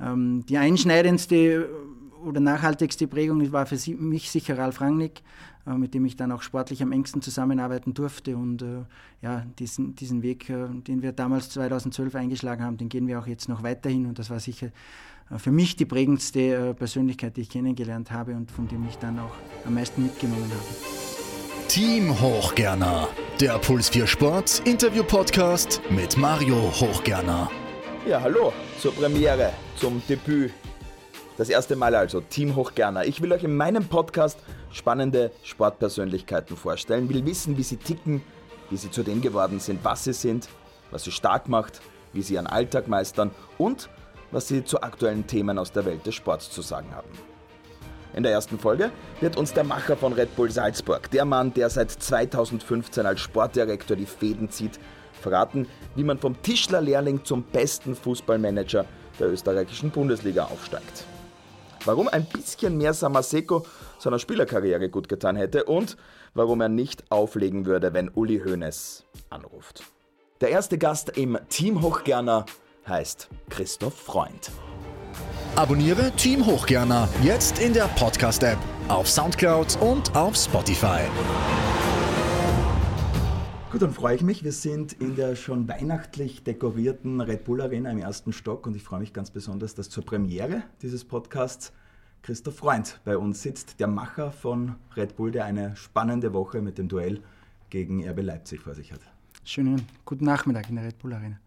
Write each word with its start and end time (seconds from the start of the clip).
Ähm, 0.00 0.44
die 0.46 0.58
einschneidendste 0.58 1.68
oder 2.24 2.40
nachhaltigste 2.40 3.06
Prägung 3.06 3.52
war 3.52 3.66
für 3.66 3.78
mich 3.96 4.30
sicher 4.30 4.58
Ralf 4.58 4.80
Rangnick, 4.80 5.22
äh, 5.66 5.74
mit 5.74 5.94
dem 5.94 6.04
ich 6.04 6.16
dann 6.16 6.32
auch 6.32 6.42
sportlich 6.42 6.82
am 6.82 6.92
engsten 6.92 7.22
zusammenarbeiten 7.22 7.94
durfte. 7.94 8.36
Und 8.36 8.62
äh, 8.62 8.84
ja, 9.22 9.46
diesen, 9.58 9.94
diesen 9.94 10.22
Weg, 10.22 10.48
äh, 10.50 10.66
den 10.68 11.02
wir 11.02 11.12
damals 11.12 11.50
2012 11.50 12.14
eingeschlagen 12.14 12.64
haben, 12.64 12.76
den 12.76 12.88
gehen 12.88 13.06
wir 13.06 13.18
auch 13.18 13.26
jetzt 13.26 13.48
noch 13.48 13.62
weiterhin. 13.62 14.06
Und 14.06 14.18
das 14.18 14.30
war 14.30 14.40
sicher 14.40 14.70
für 15.38 15.52
mich 15.52 15.74
die 15.76 15.86
prägendste 15.86 16.74
Persönlichkeit, 16.74 17.38
die 17.38 17.40
ich 17.40 17.48
kennengelernt 17.48 18.10
habe 18.10 18.34
und 18.34 18.50
von 18.50 18.68
dem 18.68 18.86
ich 18.86 18.96
dann 18.96 19.18
auch 19.18 19.32
am 19.64 19.72
meisten 19.72 20.02
mitgenommen 20.02 20.50
habe. 20.50 21.66
Team 21.66 22.20
Hochgerner, 22.20 23.08
der 23.40 23.58
Puls 23.58 23.88
4 23.88 24.06
Sport 24.06 24.60
Interview 24.66 25.02
Podcast 25.02 25.80
mit 25.88 26.18
Mario 26.18 26.56
Hochgerner. 26.56 27.50
Ja, 28.06 28.20
hallo 28.20 28.52
zur 28.78 28.94
Premiere, 28.94 29.50
zum 29.76 30.02
Debüt. 30.06 30.52
Das 31.38 31.48
erste 31.48 31.74
Mal 31.74 31.94
also, 31.94 32.20
Team 32.20 32.54
Hochgerner. 32.54 33.06
Ich 33.06 33.22
will 33.22 33.32
euch 33.32 33.44
in 33.44 33.56
meinem 33.56 33.86
Podcast 33.86 34.38
spannende 34.70 35.30
Sportpersönlichkeiten 35.42 36.54
vorstellen, 36.54 37.08
will 37.08 37.24
wissen, 37.24 37.56
wie 37.56 37.62
sie 37.62 37.78
ticken, 37.78 38.22
wie 38.68 38.76
sie 38.76 38.90
zu 38.90 39.04
dem 39.04 39.22
geworden 39.22 39.58
sind, 39.58 39.82
was 39.84 40.04
sie 40.04 40.12
sind, 40.12 40.50
was 40.90 41.04
sie 41.04 41.12
stark 41.12 41.48
macht, 41.48 41.80
wie 42.12 42.20
sie 42.20 42.34
ihren 42.34 42.46
Alltag 42.46 42.88
meistern 42.88 43.30
und 43.56 43.88
was 44.32 44.48
sie 44.48 44.62
zu 44.64 44.82
aktuellen 44.82 45.26
Themen 45.26 45.58
aus 45.58 45.72
der 45.72 45.86
Welt 45.86 46.04
des 46.04 46.14
Sports 46.14 46.50
zu 46.50 46.60
sagen 46.60 46.94
haben. 46.94 47.08
In 48.12 48.22
der 48.22 48.32
ersten 48.32 48.58
Folge 48.58 48.90
wird 49.20 49.38
uns 49.38 49.54
der 49.54 49.64
Macher 49.64 49.96
von 49.96 50.12
Red 50.12 50.36
Bull 50.36 50.50
Salzburg, 50.50 51.10
der 51.10 51.24
Mann, 51.24 51.54
der 51.54 51.70
seit 51.70 51.90
2015 51.90 53.06
als 53.06 53.20
Sportdirektor 53.20 53.96
die 53.96 54.04
Fäden 54.04 54.50
zieht, 54.50 54.78
verraten, 55.24 55.66
wie 55.96 56.04
man 56.04 56.18
vom 56.18 56.40
Tischlerlehrling 56.40 57.24
zum 57.24 57.42
besten 57.42 57.96
Fußballmanager 57.96 58.84
der 59.18 59.28
österreichischen 59.28 59.90
Bundesliga 59.90 60.44
aufsteigt. 60.44 61.04
Warum 61.84 62.08
ein 62.08 62.24
bisschen 62.26 62.78
mehr 62.78 62.94
Samaseko 62.94 63.66
seiner 63.98 64.18
Spielerkarriere 64.18 64.88
gut 64.88 65.08
getan 65.08 65.36
hätte 65.36 65.64
und 65.64 65.96
warum 66.34 66.60
er 66.60 66.68
nicht 66.68 67.04
auflegen 67.10 67.66
würde, 67.66 67.92
wenn 67.92 68.10
Uli 68.14 68.40
Hoeneß 68.44 69.04
anruft. 69.30 69.82
Der 70.40 70.50
erste 70.50 70.78
Gast 70.78 71.16
im 71.16 71.38
Team 71.48 71.82
Hochgerner 71.82 72.46
heißt 72.86 73.28
Christoph 73.50 73.94
Freund. 73.94 74.50
Abonniere 75.56 76.10
Team 76.12 76.44
Hochgerner 76.44 77.08
jetzt 77.22 77.60
in 77.60 77.72
der 77.72 77.88
Podcast-App, 77.96 78.58
auf 78.88 79.08
Soundcloud 79.08 79.78
und 79.80 80.14
auf 80.16 80.34
Spotify. 80.34 81.02
Gut, 83.74 83.82
dann 83.82 83.92
freue 83.92 84.14
ich 84.14 84.22
mich. 84.22 84.44
Wir 84.44 84.52
sind 84.52 84.92
in 84.92 85.16
der 85.16 85.34
schon 85.34 85.66
weihnachtlich 85.66 86.44
dekorierten 86.44 87.20
Red 87.20 87.42
Bull 87.42 87.60
Arena 87.60 87.90
im 87.90 87.98
ersten 87.98 88.32
Stock 88.32 88.68
und 88.68 88.76
ich 88.76 88.84
freue 88.84 89.00
mich 89.00 89.12
ganz 89.12 89.32
besonders, 89.32 89.74
dass 89.74 89.90
zur 89.90 90.04
Premiere 90.04 90.62
dieses 90.80 91.04
Podcasts 91.04 91.72
Christoph 92.22 92.54
Freund 92.54 93.00
bei 93.04 93.18
uns 93.18 93.42
sitzt, 93.42 93.80
der 93.80 93.88
Macher 93.88 94.30
von 94.30 94.76
Red 94.94 95.16
Bull, 95.16 95.32
der 95.32 95.46
eine 95.46 95.74
spannende 95.74 96.32
Woche 96.32 96.62
mit 96.62 96.78
dem 96.78 96.86
Duell 96.86 97.20
gegen 97.68 98.08
RB 98.08 98.22
Leipzig 98.22 98.60
vor 98.60 98.76
sich 98.76 98.92
hat. 98.92 99.00
Schönen 99.42 99.82
guten 100.04 100.24
Nachmittag 100.24 100.68
in 100.68 100.76
der 100.76 100.84
Red 100.84 100.98
Bull 101.00 101.12
Arena. 101.12 101.40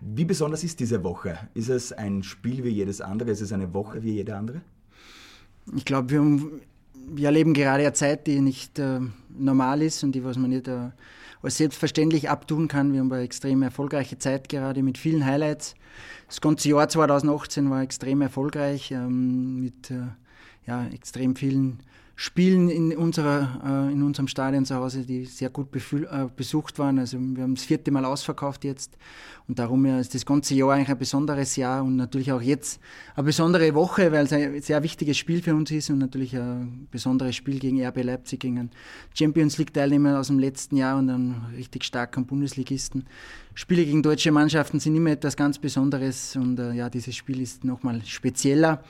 Wie 0.00 0.24
besonders 0.24 0.64
ist 0.64 0.80
diese 0.80 1.04
Woche? 1.04 1.36
Ist 1.52 1.68
es 1.68 1.92
ein 1.92 2.22
Spiel 2.22 2.64
wie 2.64 2.70
jedes 2.70 3.02
andere? 3.02 3.30
Ist 3.30 3.42
es 3.42 3.52
eine 3.52 3.74
Woche 3.74 4.02
wie 4.02 4.12
jede 4.12 4.36
andere? 4.36 4.62
Ich 5.76 5.84
glaube, 5.84 6.08
wir, 6.08 6.40
wir, 7.10 7.26
erleben 7.26 7.52
gerade 7.52 7.82
eine 7.82 7.92
Zeit, 7.92 8.26
die 8.26 8.40
nicht 8.40 8.78
äh, 8.78 9.00
normal 9.28 9.82
ist 9.82 10.02
und 10.02 10.12
die, 10.12 10.24
was 10.24 10.38
man 10.38 10.48
nicht 10.48 10.66
äh, 10.66 10.88
als 11.42 11.56
selbstverständlich 11.56 12.30
abtun 12.30 12.68
kann. 12.68 12.92
Wir 12.92 13.00
haben 13.00 13.12
eine 13.12 13.22
extrem 13.22 13.62
erfolgreiche 13.62 14.18
Zeit 14.18 14.48
gerade 14.48 14.82
mit 14.82 14.98
vielen 14.98 15.26
Highlights. 15.26 15.74
Das 16.28 16.40
ganze 16.40 16.68
Jahr 16.68 16.88
2018 16.88 17.68
war 17.70 17.82
extrem 17.82 18.22
erfolgreich 18.22 18.90
ähm, 18.92 19.60
mit 19.60 19.90
äh, 19.90 20.06
ja, 20.66 20.86
extrem 20.86 21.36
vielen 21.36 21.80
Spielen 22.14 22.68
in, 22.68 22.96
unserer, 22.96 23.88
äh, 23.88 23.92
in 23.92 24.02
unserem 24.02 24.28
Stadion 24.28 24.64
zu 24.64 24.74
Hause, 24.74 25.04
die 25.04 25.24
sehr 25.24 25.50
gut 25.50 25.68
äh, 25.74 26.26
besucht 26.36 26.78
waren. 26.78 26.98
Also 26.98 27.18
wir 27.18 27.42
haben 27.42 27.54
das 27.54 27.64
vierte 27.64 27.90
Mal 27.90 28.04
ausverkauft 28.04 28.64
jetzt 28.64 28.96
und 29.48 29.58
darum 29.58 29.84
ja, 29.86 29.98
ist 29.98 30.14
das 30.14 30.24
ganze 30.24 30.54
Jahr 30.54 30.72
eigentlich 30.72 30.90
ein 30.90 30.98
besonderes 30.98 31.56
Jahr 31.56 31.82
und 31.82 31.96
natürlich 31.96 32.30
auch 32.32 32.42
jetzt 32.42 32.80
eine 33.16 33.24
besondere 33.24 33.74
Woche, 33.74 34.12
weil 34.12 34.26
es 34.26 34.32
ein 34.32 34.60
sehr 34.60 34.82
wichtiges 34.82 35.16
Spiel 35.16 35.42
für 35.42 35.54
uns 35.54 35.70
ist 35.70 35.90
und 35.90 35.98
natürlich 35.98 36.36
ein 36.36 36.86
besonderes 36.90 37.34
Spiel 37.34 37.58
gegen 37.58 37.84
RB 37.84 38.04
Leipzig, 38.04 38.40
gegen 38.40 38.58
einen 38.58 38.70
Champions 39.14 39.58
League 39.58 39.72
Teilnehmer 39.72 40.20
aus 40.20 40.28
dem 40.28 40.38
letzten 40.38 40.76
Jahr 40.76 40.98
und 40.98 41.10
einen 41.10 41.46
richtig 41.56 41.84
starken 41.84 42.26
Bundesligisten. 42.26 43.06
Spiele 43.54 43.84
gegen 43.84 44.02
deutsche 44.02 44.32
Mannschaften 44.32 44.80
sind 44.80 44.96
immer 44.96 45.10
etwas 45.10 45.36
ganz 45.36 45.58
Besonderes 45.58 46.36
und 46.36 46.58
äh, 46.58 46.72
ja, 46.72 46.88
dieses 46.88 47.16
Spiel 47.16 47.40
ist 47.40 47.64
nochmal 47.64 48.02
spezieller. 48.04 48.82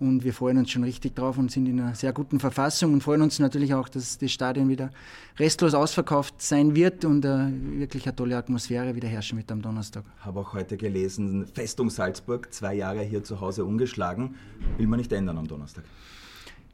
Und 0.00 0.24
wir 0.24 0.32
freuen 0.32 0.56
uns 0.56 0.70
schon 0.70 0.82
richtig 0.82 1.14
drauf 1.14 1.36
und 1.36 1.50
sind 1.50 1.66
in 1.66 1.78
einer 1.78 1.94
sehr 1.94 2.14
guten 2.14 2.40
Verfassung 2.40 2.94
und 2.94 3.02
freuen 3.02 3.20
uns 3.20 3.38
natürlich 3.38 3.74
auch, 3.74 3.86
dass 3.86 4.16
das 4.16 4.32
Stadion 4.32 4.70
wieder 4.70 4.90
restlos 5.38 5.74
ausverkauft 5.74 6.40
sein 6.40 6.74
wird 6.74 7.04
und 7.04 7.22
äh, 7.26 7.48
wirklich 7.78 8.06
eine 8.06 8.16
tolle 8.16 8.38
Atmosphäre 8.38 8.94
wieder 8.94 9.08
herrschen 9.08 9.36
wird 9.36 9.52
am 9.52 9.60
Donnerstag. 9.60 10.04
Habe 10.20 10.40
auch 10.40 10.54
heute 10.54 10.78
gelesen, 10.78 11.46
Festung 11.46 11.90
Salzburg, 11.90 12.50
zwei 12.50 12.74
Jahre 12.74 13.02
hier 13.02 13.22
zu 13.22 13.42
Hause 13.42 13.66
ungeschlagen. 13.66 14.36
Will 14.78 14.86
man 14.86 14.98
nicht 15.00 15.12
ändern 15.12 15.36
am 15.36 15.46
Donnerstag? 15.46 15.84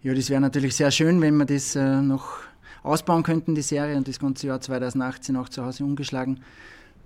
Ja, 0.05 0.15
das 0.15 0.31
wäre 0.31 0.41
natürlich 0.41 0.77
sehr 0.77 0.93
schön, 0.93 1.21
wenn 1.21 1.37
wir 1.37 1.47
das 1.47 1.75
äh, 1.75 2.01
noch 2.01 2.39
ausbauen 2.85 3.25
könnten, 3.25 3.57
die 3.57 3.63
Serie, 3.63 3.97
und 3.97 4.07
das 4.07 4.21
ganze 4.21 4.47
Jahr 4.47 4.61
2018 4.61 5.35
auch 5.35 5.49
zu 5.49 5.65
Hause 5.65 5.85
ungeschlagen 5.85 6.41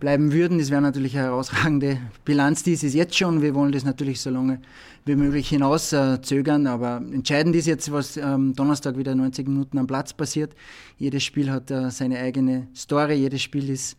bleiben 0.00 0.33
würden. 0.33 0.59
Das 0.59 0.71
wäre 0.71 0.81
natürlich 0.81 1.16
eine 1.16 1.27
herausragende 1.27 1.99
Bilanz, 2.25 2.62
die 2.62 2.72
ist 2.72 2.83
es 2.83 2.94
jetzt 2.94 3.16
schon. 3.16 3.43
Wir 3.43 3.55
wollen 3.55 3.72
das 3.72 3.84
natürlich 3.84 4.21
so 4.21 4.31
lange 4.31 4.61
wie 5.05 5.15
möglich 5.15 5.49
hinaus 5.49 5.93
äh, 5.93 6.21
zögern, 6.21 6.66
aber 6.66 7.03
entscheidend 7.12 7.55
ist 7.56 7.66
jetzt, 7.66 7.93
was 7.93 8.19
am 8.19 8.55
Donnerstag 8.55 8.97
wieder 8.97 9.15
90 9.15 9.47
Minuten 9.49 9.78
am 9.78 9.87
Platz 9.87 10.12
passiert. 10.12 10.55
Jedes 10.99 11.22
Spiel 11.22 11.50
hat 11.50 11.71
äh, 11.71 11.91
seine 11.91 12.19
eigene 12.19 12.69
Story, 12.75 13.15
jedes 13.15 13.43
Spiel 13.43 13.71
ist 13.71 13.97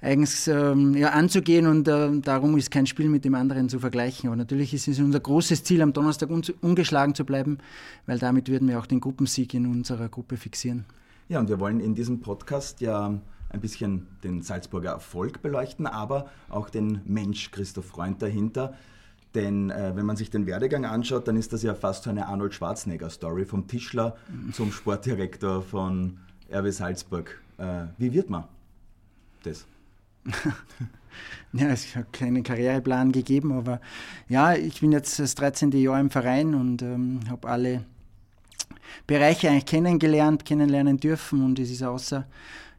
eigens 0.00 0.46
ähm, 0.48 0.94
ja, 0.94 1.10
anzugehen 1.10 1.66
und 1.66 1.88
äh, 1.88 2.20
darum 2.20 2.56
ist 2.58 2.70
kein 2.70 2.86
Spiel 2.86 3.08
mit 3.08 3.24
dem 3.24 3.34
anderen 3.34 3.68
zu 3.68 3.80
vergleichen. 3.80 4.28
Aber 4.28 4.36
natürlich 4.36 4.74
ist 4.74 4.86
es 4.86 5.00
unser 5.00 5.20
großes 5.20 5.64
Ziel, 5.64 5.80
am 5.82 5.92
Donnerstag 5.92 6.30
un 6.30 6.42
ungeschlagen 6.60 7.14
zu 7.14 7.24
bleiben, 7.24 7.58
weil 8.06 8.18
damit 8.18 8.48
würden 8.48 8.68
wir 8.68 8.78
auch 8.78 8.86
den 8.86 9.00
Gruppensieg 9.00 9.54
in 9.54 9.66
unserer 9.66 10.08
Gruppe 10.08 10.36
fixieren. 10.36 10.84
Ja, 11.28 11.40
und 11.40 11.48
wir 11.48 11.58
wollen 11.58 11.80
in 11.80 11.94
diesem 11.94 12.20
Podcast 12.20 12.82
ja 12.82 13.18
ein 13.54 13.60
bisschen 13.60 14.06
den 14.22 14.42
Salzburger 14.42 14.90
Erfolg 14.90 15.40
beleuchten, 15.40 15.86
aber 15.86 16.28
auch 16.50 16.68
den 16.68 17.00
Mensch 17.06 17.50
Christoph 17.52 17.86
Freund 17.86 18.20
dahinter. 18.20 18.74
Denn 19.34 19.70
äh, 19.70 19.92
wenn 19.94 20.06
man 20.06 20.16
sich 20.16 20.30
den 20.30 20.46
Werdegang 20.46 20.84
anschaut, 20.84 21.26
dann 21.26 21.36
ist 21.36 21.52
das 21.52 21.62
ja 21.62 21.74
fast 21.74 22.04
so 22.04 22.10
eine 22.10 22.26
Arnold 22.26 22.54
Schwarzenegger-Story, 22.54 23.46
vom 23.46 23.66
Tischler 23.66 24.16
zum 24.52 24.70
Sportdirektor 24.70 25.62
von 25.62 26.18
RW 26.52 26.70
Salzburg. 26.70 27.40
Äh, 27.58 27.86
wie 27.98 28.12
wird 28.12 28.30
man 28.30 28.44
das? 29.42 29.66
ja, 31.52 31.68
es 31.68 31.94
hat 31.96 32.12
keinen 32.12 32.42
Karriereplan 32.42 33.12
gegeben, 33.12 33.52
aber 33.52 33.80
ja, 34.28 34.54
ich 34.54 34.80
bin 34.80 34.92
jetzt 34.92 35.18
das 35.18 35.34
13. 35.34 35.72
Jahr 35.72 36.00
im 36.00 36.10
Verein 36.10 36.54
und 36.54 36.82
ähm, 36.82 37.20
habe 37.28 37.48
alle 37.48 37.84
Bereiche 39.06 39.50
eigentlich 39.50 39.66
kennengelernt, 39.66 40.44
kennenlernen 40.44 40.98
dürfen 40.98 41.44
und 41.44 41.58
es 41.58 41.70
ist 41.70 41.82
außer 41.82 42.26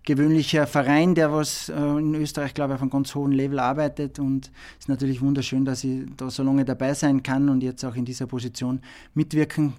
gewöhnlicher 0.05 0.67
Verein, 0.67 1.15
der 1.15 1.31
was 1.31 1.69
äh, 1.69 1.73
in 1.73 2.15
Österreich, 2.15 2.53
glaube 2.53 2.73
ich, 2.73 2.75
auf 2.75 2.81
einem 2.81 2.91
ganz 2.91 3.13
hohen 3.15 3.31
Level 3.31 3.59
arbeitet. 3.59 4.19
Und 4.19 4.51
es 4.77 4.85
ist 4.85 4.89
natürlich 4.89 5.21
wunderschön, 5.21 5.65
dass 5.65 5.83
ich 5.83 6.05
da 6.15 6.29
so 6.29 6.43
lange 6.43 6.63
dabei 6.63 6.93
sein 6.93 7.23
kann 7.23 7.49
und 7.49 7.63
jetzt 7.63 7.83
auch 7.83 7.95
in 7.95 8.05
dieser 8.05 8.27
Position 8.27 8.81
mitwirken 9.13 9.73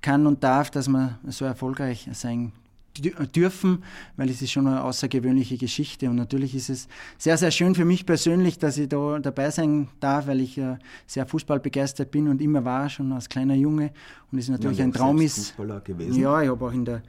kann 0.00 0.26
und 0.26 0.44
darf, 0.44 0.70
dass 0.70 0.88
wir 0.88 1.18
so 1.28 1.44
erfolgreich 1.44 2.08
sein 2.12 2.52
dürfen, 3.34 3.82
weil 4.16 4.30
es 4.30 4.40
ist 4.40 4.52
schon 4.52 4.68
eine 4.68 4.84
außergewöhnliche 4.84 5.56
Geschichte 5.56 6.08
und 6.08 6.14
natürlich 6.14 6.54
ist 6.54 6.70
es 6.70 6.86
sehr, 7.18 7.36
sehr 7.36 7.50
schön 7.50 7.74
für 7.74 7.84
mich 7.84 8.06
persönlich, 8.06 8.58
dass 8.58 8.78
ich 8.78 8.88
da 8.88 9.18
dabei 9.18 9.50
sein 9.50 9.88
darf, 9.98 10.28
weil 10.28 10.40
ich 10.40 10.60
sehr 11.06 11.26
fußballbegeistert 11.26 12.12
bin 12.12 12.28
und 12.28 12.40
immer 12.40 12.64
war, 12.64 12.88
schon 12.88 13.10
als 13.12 13.28
kleiner 13.28 13.54
Junge 13.54 13.90
und 14.30 14.38
es 14.38 14.48
natürlich 14.48 14.78
ja, 14.78 14.84
ein 14.84 14.92
Traum 14.92 15.20
ist. 15.20 15.38
Fußballer 15.38 15.80
gewesen. 15.80 16.20
Ja, 16.20 16.40
ich 16.40 16.48
habe 16.48 16.64
auch 16.64 16.72
in 16.72 16.84
der 16.84 17.02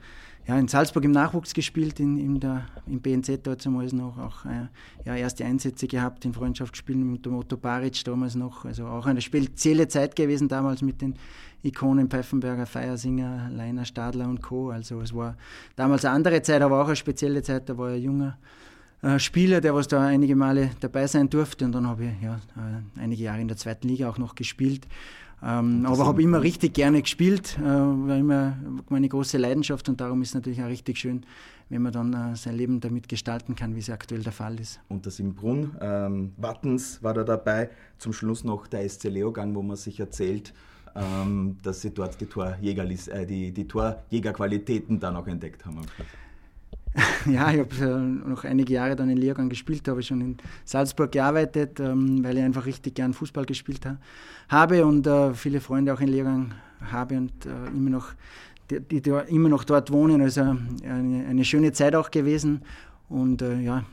ja, 0.46 0.56
in 0.58 0.68
Salzburg 0.68 1.04
im 1.04 1.10
Nachwuchs 1.10 1.54
gespielt, 1.54 1.98
in, 1.98 2.18
in 2.18 2.38
der, 2.38 2.66
im 2.86 3.00
BNZ 3.00 3.40
damals 3.64 3.92
noch, 3.92 4.16
auch 4.18 4.44
äh, 4.44 4.68
ja, 5.04 5.16
erste 5.16 5.44
Einsätze 5.44 5.88
gehabt 5.88 6.24
in 6.24 6.32
Freundschaftsspielen 6.32 7.10
mit 7.10 7.26
dem 7.26 7.34
Otto 7.34 7.56
Baric 7.56 8.04
damals 8.04 8.36
noch. 8.36 8.64
Also 8.64 8.86
auch 8.86 9.06
eine 9.06 9.20
spezielle 9.20 9.88
Zeit 9.88 10.14
gewesen 10.14 10.48
damals 10.48 10.82
mit 10.82 11.02
den 11.02 11.16
Ikonen 11.64 12.08
Pfeffenberger, 12.08 12.66
Feiersinger, 12.66 13.50
Leiner, 13.50 13.84
Stadler 13.84 14.28
und 14.28 14.40
Co. 14.40 14.70
Also 14.70 15.00
es 15.00 15.12
war 15.12 15.36
damals 15.74 16.04
eine 16.04 16.14
andere 16.14 16.40
Zeit, 16.42 16.62
aber 16.62 16.80
auch 16.80 16.86
eine 16.86 16.96
spezielle 16.96 17.42
Zeit, 17.42 17.68
da 17.68 17.76
war 17.76 17.94
ich 17.94 18.04
junger 18.04 18.38
äh, 19.02 19.18
Spieler, 19.18 19.60
der 19.60 19.74
was 19.74 19.88
da 19.88 20.06
einige 20.06 20.36
Male 20.36 20.70
dabei 20.78 21.08
sein 21.08 21.28
durfte. 21.28 21.64
Und 21.64 21.72
dann 21.72 21.88
habe 21.88 22.04
ich 22.04 22.22
ja, 22.22 22.36
äh, 22.56 23.00
einige 23.00 23.24
Jahre 23.24 23.40
in 23.40 23.48
der 23.48 23.56
zweiten 23.56 23.88
Liga 23.88 24.08
auch 24.08 24.18
noch 24.18 24.36
gespielt. 24.36 24.86
Ähm, 25.42 25.84
aber 25.84 26.06
habe 26.06 26.22
immer 26.22 26.42
richtig 26.42 26.72
gerne 26.74 27.02
gespielt, 27.02 27.58
äh, 27.58 27.62
war 27.62 28.16
immer 28.16 28.56
meine 28.88 29.08
große 29.08 29.36
Leidenschaft 29.36 29.88
und 29.88 30.00
darum 30.00 30.22
ist 30.22 30.28
es 30.28 30.34
natürlich 30.34 30.62
auch 30.62 30.68
richtig 30.68 30.98
schön, 30.98 31.26
wenn 31.68 31.82
man 31.82 31.92
dann 31.92 32.12
äh, 32.14 32.36
sein 32.36 32.56
Leben 32.56 32.80
damit 32.80 33.08
gestalten 33.08 33.54
kann, 33.54 33.74
wie 33.74 33.80
es 33.80 33.90
aktuell 33.90 34.22
der 34.22 34.32
Fall 34.32 34.58
ist. 34.58 34.80
Und 34.88 35.04
das 35.04 35.20
im 35.20 35.34
Brunn, 35.34 35.76
ähm, 35.80 36.32
Wattens 36.38 37.02
war 37.02 37.12
da 37.12 37.22
dabei, 37.22 37.70
zum 37.98 38.14
Schluss 38.14 38.44
noch 38.44 38.66
der 38.66 38.88
SC 38.88 39.04
Leogang, 39.04 39.54
wo 39.54 39.62
man 39.62 39.76
sich 39.76 40.00
erzählt, 40.00 40.54
ähm, 40.94 41.58
dass 41.62 41.82
sie 41.82 41.90
dort 41.90 42.18
die, 42.20 42.26
Torjäger, 42.26 42.84
äh, 42.84 43.26
die, 43.26 43.52
die 43.52 43.68
Torjägerqualitäten 43.68 44.98
dann 44.98 45.16
auch 45.16 45.26
entdeckt 45.26 45.66
haben. 45.66 45.82
ja, 47.26 47.50
ich 47.50 47.60
habe 47.60 47.76
äh, 47.80 48.28
noch 48.28 48.44
einige 48.44 48.72
Jahre 48.72 48.96
dann 48.96 49.10
in 49.10 49.18
Lehrgang 49.18 49.48
gespielt, 49.48 49.86
habe 49.88 50.02
schon 50.02 50.20
in 50.20 50.36
Salzburg 50.64 51.12
gearbeitet, 51.12 51.78
ähm, 51.80 52.24
weil 52.24 52.38
ich 52.38 52.42
einfach 52.42 52.66
richtig 52.66 52.94
gern 52.94 53.12
Fußball 53.12 53.44
gespielt 53.44 53.84
ha 53.84 53.98
habe 54.48 54.86
und 54.86 55.06
äh, 55.06 55.34
viele 55.34 55.60
Freunde 55.60 55.92
auch 55.92 56.00
in 56.00 56.08
Lehrgang 56.08 56.54
habe 56.90 57.16
und 57.16 57.32
äh, 57.44 57.68
immer 57.74 57.90
noch 57.90 58.12
die, 58.70 58.80
die, 59.00 59.10
immer 59.28 59.48
noch 59.48 59.64
dort 59.64 59.92
wohnen. 59.92 60.20
Also 60.22 60.40
eine, 60.42 61.26
eine 61.28 61.44
schöne 61.44 61.72
Zeit 61.72 61.94
auch 61.94 62.10
gewesen. 62.10 62.62
Und 63.08 63.40
äh, 63.40 63.60
ja, 63.60 63.84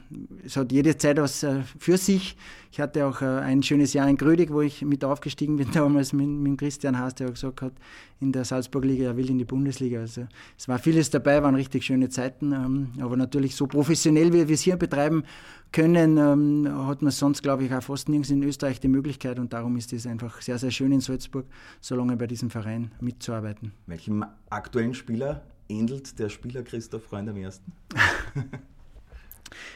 es 0.44 0.58
hat 0.58 0.72
jede 0.72 0.98
Zeit 0.98 1.18
was 1.18 1.44
äh, 1.44 1.62
für 1.78 1.98
sich. 1.98 2.36
Ich 2.72 2.80
hatte 2.80 3.06
auch 3.06 3.22
äh, 3.22 3.26
ein 3.26 3.62
schönes 3.62 3.94
Jahr 3.94 4.10
in 4.10 4.18
Grödig, 4.18 4.52
wo 4.52 4.62
ich 4.62 4.82
mit 4.82 5.06
aufgestiegen 5.06 5.58
bin, 5.58 5.70
damals 5.74 6.14
mit, 6.14 6.28
mit 6.28 6.58
Christian 6.58 6.98
Haas, 6.98 7.14
der 7.14 7.28
auch 7.28 7.34
gesagt 7.34 7.62
hat, 7.62 7.74
in 8.20 8.32
der 8.32 8.44
Salzburg-Liga, 8.44 9.06
er 9.06 9.18
will 9.18 9.30
in 9.30 9.38
die 9.38 9.46
Bundesliga. 9.46 10.00
Also 10.00 10.26
es 10.58 10.68
war 10.68 10.80
vieles 10.80 11.12
dabei, 11.12 11.44
waren 11.44 11.54
richtig 11.54 11.84
schöne 11.84 12.10
Zeiten. 12.10 12.54
Ähm, 12.54 12.94
aber 13.00 13.16
natürlich 13.16 13.56
so 13.56 13.68
professionell, 13.68 14.34
wie 14.34 14.48
wir 14.48 14.56
es 14.56 14.62
hier 14.62 14.78
betreiben 14.78 15.24
können, 15.72 16.18
ähm, 16.18 16.88
hat 16.88 17.04
man 17.04 17.12
sonst, 17.12 17.44
glaube 17.44 17.66
ich, 17.66 17.74
auch 17.74 17.84
fast 17.84 18.10
nirgends 18.10 18.32
in 18.32 18.42
Österreich 18.42 18.80
die 18.80 18.88
Möglichkeit. 18.88 19.38
Und 19.38 19.54
darum 19.54 19.78
ist 19.78 19.94
es 19.94 20.08
einfach 20.08 20.42
sehr, 20.42 20.58
sehr 20.58 20.72
schön 20.72 20.92
in 20.92 21.02
Salzburg, 21.02 21.46
so 21.82 21.96
lange 21.96 22.18
bei 22.18 22.26
diesem 22.26 22.50
Verein 22.50 22.92
mitzuarbeiten. 23.00 23.74
Welchem 23.86 24.26
aktuellen 24.50 24.96
Spieler 24.96 25.44
ähnelt 25.70 26.18
der 26.18 26.30
Spieler 26.30 26.64
Christoph 26.64 27.04
Freund 27.04 27.30
am 27.30 27.38
ersten? 27.38 27.72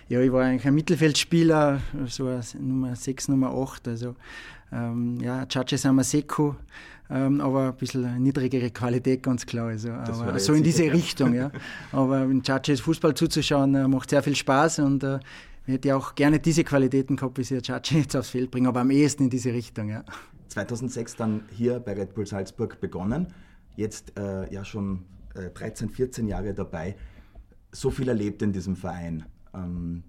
Ja, 0.10 0.22
ich 0.22 0.32
war 0.32 0.46
eigentlich 0.46 0.66
ein 0.66 0.76
Mittelfeldspieler, 0.76 1.82
so 2.08 2.30
Nummer 2.60 2.96
6, 2.96 3.30
Nummer 3.30 3.54
8. 3.54 3.88
Also 3.88 4.16
ähm, 4.72 5.20
ja, 5.22 5.46
Chache 5.46 5.78
Samaseko, 5.78 6.56
ähm, 7.10 7.40
aber 7.42 7.70
ein 7.70 7.76
bisschen 7.76 8.22
niedrigere 8.22 8.70
Qualität, 8.72 9.24
ganz 9.24 9.46
klar. 9.46 9.68
Also, 9.68 9.92
aber 9.92 10.40
so 10.40 10.54
in 10.54 10.64
diese 10.64 10.84
sicher. 10.84 10.94
Richtung, 10.94 11.34
ja. 11.34 11.52
Aber 11.92 12.24
in 12.24 12.44
Chaches 12.44 12.82
Fußball 12.82 13.14
zuzuschauen, 13.14 13.76
äh, 13.76 13.88
macht 13.88 14.10
sehr 14.10 14.24
viel 14.24 14.36
Spaß 14.36 14.80
und 14.80 15.04
äh, 15.04 15.20
ich 15.66 15.74
hätte 15.74 15.96
auch 15.96 16.16
gerne 16.16 16.40
diese 16.40 16.64
Qualitäten 16.64 17.16
gehabt, 17.16 17.38
wie 17.38 17.44
sie 17.44 17.62
Chache 17.62 17.98
jetzt 17.98 18.16
aufs 18.16 18.30
Feld 18.30 18.52
bringen, 18.52 18.68
aber 18.68 18.82
am 18.82 18.92
ehesten 18.92 19.24
in 19.24 19.30
diese 19.30 19.54
Richtung, 19.54 19.90
ja. 19.90 20.04
2006 20.50 21.16
dann 21.16 21.44
hier 21.52 21.80
bei 21.80 21.94
Red 21.94 22.14
Bull 22.14 22.26
Salzburg 22.26 22.80
begonnen, 22.80 23.28
jetzt 23.76 24.18
äh, 24.18 24.52
ja 24.54 24.64
schon 24.66 25.04
13, 25.34 25.90
äh, 25.90 25.92
14 25.92 26.28
Jahre 26.28 26.54
dabei. 26.54 26.96
So 27.72 27.92
viel 27.92 28.08
erlebt 28.08 28.42
in 28.42 28.54
diesem 28.54 28.76
Verein. 28.76 29.26
Ähm, 29.54 30.04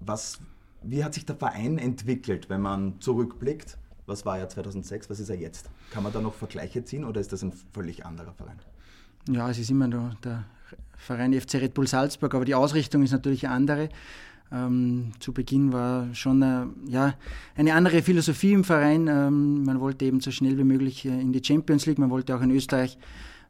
was, 0.00 0.40
wie 0.82 1.04
hat 1.04 1.14
sich 1.14 1.26
der 1.26 1.36
Verein 1.36 1.78
entwickelt, 1.78 2.48
wenn 2.48 2.60
man 2.60 3.00
zurückblickt? 3.00 3.78
Was 4.06 4.26
war 4.26 4.38
er 4.38 4.48
2006, 4.48 5.08
was 5.08 5.20
ist 5.20 5.28
er 5.28 5.36
jetzt? 5.36 5.70
Kann 5.90 6.02
man 6.02 6.12
da 6.12 6.20
noch 6.20 6.34
Vergleiche 6.34 6.84
ziehen 6.84 7.04
oder 7.04 7.20
ist 7.20 7.32
das 7.32 7.42
ein 7.42 7.52
völlig 7.72 8.04
anderer 8.04 8.32
Verein? 8.32 8.58
Ja, 9.28 9.50
es 9.50 9.58
ist 9.58 9.70
immer 9.70 9.86
noch 9.86 10.14
der 10.14 10.44
Verein 10.96 11.38
FC 11.38 11.54
Red 11.54 11.74
Bull 11.74 11.86
Salzburg, 11.86 12.34
aber 12.34 12.44
die 12.44 12.54
Ausrichtung 12.54 13.02
ist 13.02 13.12
natürlich 13.12 13.46
eine 13.46 13.54
andere. 13.54 13.88
Ähm, 14.52 15.12
zu 15.20 15.32
Beginn 15.32 15.72
war 15.72 16.12
schon 16.12 16.42
eine, 16.42 16.70
ja, 16.86 17.14
eine 17.54 17.74
andere 17.74 18.02
Philosophie 18.02 18.52
im 18.52 18.64
Verein. 18.64 19.06
Ähm, 19.06 19.62
man 19.62 19.78
wollte 19.80 20.04
eben 20.04 20.20
so 20.20 20.32
schnell 20.32 20.58
wie 20.58 20.64
möglich 20.64 21.04
äh, 21.04 21.20
in 21.20 21.32
die 21.32 21.42
Champions 21.44 21.86
League, 21.86 21.98
man 21.98 22.10
wollte 22.10 22.34
auch 22.34 22.40
in 22.40 22.50
Österreich 22.50 22.98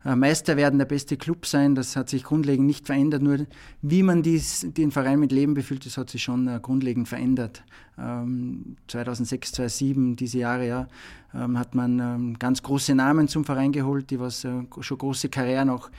Meister 0.03 0.57
werden, 0.57 0.79
der 0.79 0.87
beste 0.87 1.19
Club 1.19 1.45
sein. 1.45 1.75
Das 1.75 1.95
hat 1.95 2.09
sich 2.09 2.25
grundlegend 2.25 2.67
nicht 2.67 2.87
verändert. 2.87 3.23
Nur 3.23 3.47
wie 3.83 4.03
man 4.03 4.23
dies, 4.23 4.67
den 4.71 4.91
Verein 4.91 5.21
mit 5.21 5.31
Leben 5.31 5.53
befüllt, 5.53 5.85
das 5.85 5.99
hat 5.99 6.09
sich 6.09 6.23
schon 6.23 6.49
äh, 6.49 6.59
grundlegend 6.61 7.07
verändert. 7.07 7.63
Ähm, 7.99 8.77
2006, 8.89 9.53
2007, 9.53 10.17
diese 10.17 10.39
Jahre, 10.39 10.67
ja, 10.67 10.89
ähm, 11.35 11.59
hat 11.59 11.75
man 11.75 11.99
ähm, 11.99 12.39
ganz 12.39 12.63
große 12.63 12.95
Namen 12.95 13.29
zum 13.29 13.45
Verein 13.45 13.73
geholt, 13.73 14.11
die 14.11 14.19
was 14.19 14.45
äh, 14.45 14.63
schon 14.81 14.99
große 14.99 15.29
Karrieren 15.29 15.69
auch 15.69 15.91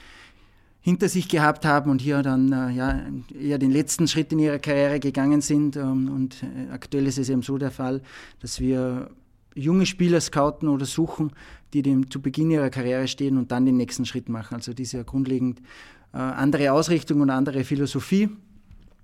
hinter 0.81 1.07
sich 1.07 1.27
gehabt 1.27 1.63
haben 1.63 1.91
und 1.91 2.01
hier 2.01 2.23
dann 2.23 2.51
äh, 2.51 2.71
ja, 2.71 2.99
eher 3.39 3.59
den 3.59 3.69
letzten 3.69 4.07
Schritt 4.07 4.31
in 4.33 4.39
ihrer 4.39 4.57
Karriere 4.57 4.99
gegangen 4.99 5.41
sind. 5.41 5.75
Ähm, 5.75 6.11
und 6.11 6.41
äh, 6.41 6.71
aktuell 6.71 7.05
ist 7.05 7.19
es 7.19 7.29
eben 7.29 7.43
so 7.43 7.59
der 7.59 7.71
Fall, 7.71 8.01
dass 8.39 8.59
wir 8.59 9.11
junge 9.55 9.85
Spieler 9.85 10.21
scouten 10.21 10.69
oder 10.69 10.85
suchen, 10.85 11.31
die 11.73 11.81
dem 11.81 12.09
zu 12.09 12.21
Beginn 12.21 12.51
ihrer 12.51 12.69
Karriere 12.69 13.07
stehen 13.07 13.37
und 13.37 13.51
dann 13.51 13.65
den 13.65 13.77
nächsten 13.77 14.05
Schritt 14.05 14.29
machen. 14.29 14.55
Also 14.55 14.73
diese 14.73 15.03
grundlegend 15.03 15.59
äh, 16.13 16.17
andere 16.17 16.71
Ausrichtung 16.71 17.21
und 17.21 17.29
andere 17.29 17.63
Philosophie. 17.63 18.29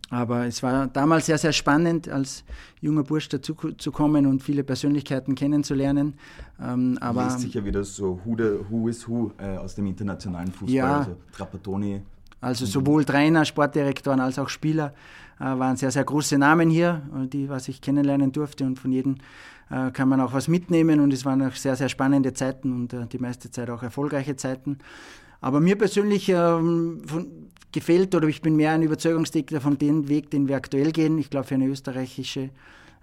Aber 0.09 0.45
es 0.45 0.63
war 0.63 0.87
damals 0.87 1.25
sehr, 1.25 1.37
sehr 1.37 1.51
spannend, 1.51 2.07
als 2.07 2.45
junger 2.79 3.03
Bursch 3.03 3.27
dazu 3.27 3.53
zu 3.77 3.91
kommen 3.91 4.25
und 4.25 4.41
viele 4.41 4.63
Persönlichkeiten 4.63 5.35
kennenzulernen. 5.35 6.13
Ähm, 6.61 6.97
aber 7.01 7.25
Liest 7.25 7.41
sich 7.41 7.53
ja 7.53 7.65
wieder 7.65 7.83
so 7.83 8.19
Who, 8.23 8.37
the, 8.37 8.59
who 8.69 8.87
is 8.87 9.07
Who 9.07 9.31
äh, 9.37 9.57
aus 9.57 9.75
dem 9.75 9.85
internationalen 9.85 10.51
Fußball, 10.51 10.73
ja, 10.73 10.99
also 10.99 11.17
Trapattoni. 11.33 12.01
Also 12.39 12.65
sowohl 12.65 13.03
Trainer, 13.03 13.43
Sportdirektoren 13.43 14.19
als 14.21 14.39
auch 14.39 14.47
Spieler 14.47 14.93
äh, 15.39 15.43
waren 15.43 15.75
sehr, 15.75 15.91
sehr 15.91 16.05
große 16.05 16.37
Namen 16.37 16.69
hier, 16.69 17.01
die 17.33 17.49
was 17.49 17.67
ich 17.67 17.81
kennenlernen 17.81 18.31
durfte 18.31 18.63
und 18.63 18.79
von 18.79 18.91
jedem 18.91 19.17
äh, 19.69 19.91
kann 19.91 20.09
man 20.09 20.21
auch 20.21 20.33
was 20.33 20.47
mitnehmen 20.47 20.99
und 20.99 21.13
es 21.13 21.25
waren 21.25 21.41
auch 21.41 21.53
sehr, 21.53 21.75
sehr 21.75 21.89
spannende 21.89 22.33
Zeiten 22.33 22.73
und 22.73 22.93
äh, 22.93 23.07
die 23.07 23.19
meiste 23.19 23.51
Zeit 23.51 23.69
auch 23.69 23.83
erfolgreiche 23.83 24.35
Zeiten. 24.35 24.77
Aber 25.41 25.59
mir 25.59 25.77
persönlich 25.77 26.29
ähm, 26.29 27.01
von, 27.05 27.27
gefällt 27.71 28.15
oder 28.15 28.27
ich 28.27 28.41
bin 28.41 28.55
mehr 28.55 28.71
ein 28.71 28.81
Überzeugungsdichter 28.81 29.61
von 29.61 29.77
dem 29.77 30.09
Weg, 30.09 30.31
den 30.31 30.47
wir 30.47 30.55
aktuell 30.55 30.91
gehen. 30.91 31.17
Ich 31.17 31.29
glaube, 31.29 31.47
für 31.47 31.55
eine 31.55 31.67
österreichische 31.67 32.49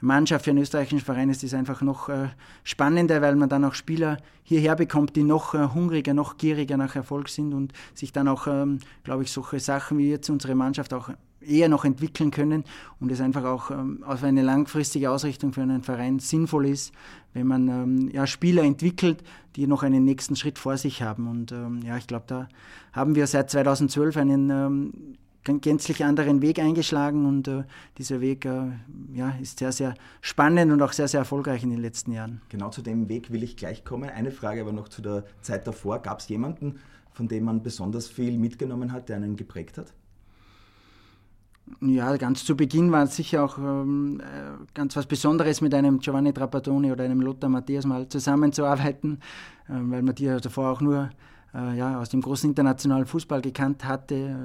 Mannschaft, 0.00 0.44
für 0.44 0.50
einen 0.50 0.62
österreichischen 0.62 1.00
Verein 1.00 1.30
ist 1.30 1.44
es 1.44 1.54
einfach 1.54 1.80
noch 1.82 2.08
äh, 2.08 2.28
spannender, 2.62 3.22
weil 3.22 3.36
man 3.36 3.48
dann 3.48 3.64
auch 3.64 3.74
Spieler 3.74 4.18
hierher 4.42 4.76
bekommt, 4.76 5.16
die 5.16 5.22
noch 5.22 5.54
äh, 5.54 5.68
hungriger, 5.74 6.14
noch 6.14 6.36
gieriger 6.36 6.76
nach 6.76 6.96
Erfolg 6.96 7.28
sind 7.28 7.54
und 7.54 7.72
sich 7.94 8.12
dann 8.12 8.28
auch, 8.28 8.46
ähm, 8.46 8.80
glaube 9.02 9.22
ich, 9.22 9.32
solche 9.32 9.60
Sachen 9.60 9.98
wie 9.98 10.10
jetzt 10.10 10.28
unsere 10.28 10.54
Mannschaft 10.54 10.92
auch 10.92 11.10
eher 11.46 11.68
noch 11.68 11.84
entwickeln 11.84 12.30
können 12.30 12.64
und 13.00 13.10
es 13.10 13.20
einfach 13.20 13.44
auch 13.44 13.70
ähm, 13.70 14.02
auf 14.06 14.22
eine 14.22 14.42
langfristige 14.42 15.10
Ausrichtung 15.10 15.52
für 15.52 15.62
einen 15.62 15.82
Verein 15.82 16.18
sinnvoll 16.18 16.66
ist, 16.66 16.92
wenn 17.32 17.46
man 17.46 17.68
ähm, 17.68 18.10
ja, 18.12 18.26
Spieler 18.26 18.62
entwickelt, 18.62 19.22
die 19.56 19.66
noch 19.66 19.82
einen 19.82 20.04
nächsten 20.04 20.36
Schritt 20.36 20.58
vor 20.58 20.76
sich 20.76 21.02
haben. 21.02 21.28
Und 21.28 21.52
ähm, 21.52 21.80
ja, 21.84 21.96
ich 21.96 22.06
glaube, 22.06 22.24
da 22.26 22.48
haben 22.92 23.14
wir 23.14 23.26
seit 23.26 23.50
2012 23.50 24.16
einen 24.16 24.50
ähm, 24.50 24.92
gänzlich 25.44 26.04
anderen 26.04 26.42
Weg 26.42 26.58
eingeschlagen 26.58 27.26
und 27.26 27.48
äh, 27.48 27.64
dieser 27.98 28.20
Weg 28.20 28.44
äh, 28.46 28.70
ja, 29.12 29.30
ist 29.40 29.58
sehr, 29.58 29.72
sehr 29.72 29.94
spannend 30.20 30.72
und 30.72 30.80
auch 30.80 30.92
sehr, 30.92 31.08
sehr 31.08 31.20
erfolgreich 31.20 31.62
in 31.62 31.70
den 31.70 31.80
letzten 31.80 32.12
Jahren. 32.12 32.40
Genau 32.48 32.70
zu 32.70 32.82
dem 32.82 33.08
Weg 33.08 33.30
will 33.30 33.42
ich 33.42 33.56
gleich 33.56 33.84
kommen. 33.84 34.08
Eine 34.08 34.30
Frage 34.30 34.62
aber 34.62 34.72
noch 34.72 34.88
zu 34.88 35.02
der 35.02 35.24
Zeit 35.42 35.66
davor. 35.66 36.00
Gab 36.00 36.20
es 36.20 36.28
jemanden, 36.28 36.80
von 37.12 37.28
dem 37.28 37.44
man 37.44 37.62
besonders 37.62 38.08
viel 38.08 38.38
mitgenommen 38.38 38.92
hat, 38.92 39.08
der 39.08 39.16
einen 39.16 39.36
geprägt 39.36 39.78
hat? 39.78 39.92
Ja, 41.80 42.16
ganz 42.18 42.44
zu 42.44 42.56
Beginn 42.56 42.92
war 42.92 43.04
es 43.04 43.16
sicher 43.16 43.42
auch 43.44 43.56
ähm, 43.58 44.20
äh, 44.20 44.64
ganz 44.74 44.96
was 44.96 45.06
Besonderes, 45.06 45.60
mit 45.62 45.74
einem 45.74 45.98
Giovanni 45.98 46.32
Trapattoni 46.32 46.92
oder 46.92 47.04
einem 47.04 47.20
Lothar 47.20 47.48
Matthäus 47.48 47.86
mal 47.86 48.06
zusammenzuarbeiten, 48.08 49.20
äh, 49.68 49.72
weil 49.72 50.02
ja 50.18 50.38
davor 50.40 50.70
auch 50.70 50.80
nur 50.82 51.10
äh, 51.54 51.76
ja, 51.76 52.00
aus 52.00 52.08
dem 52.08 52.20
großen 52.20 52.50
internationalen 52.50 53.06
Fußball 53.06 53.40
gekannt 53.40 53.84
hatte. 53.84 54.36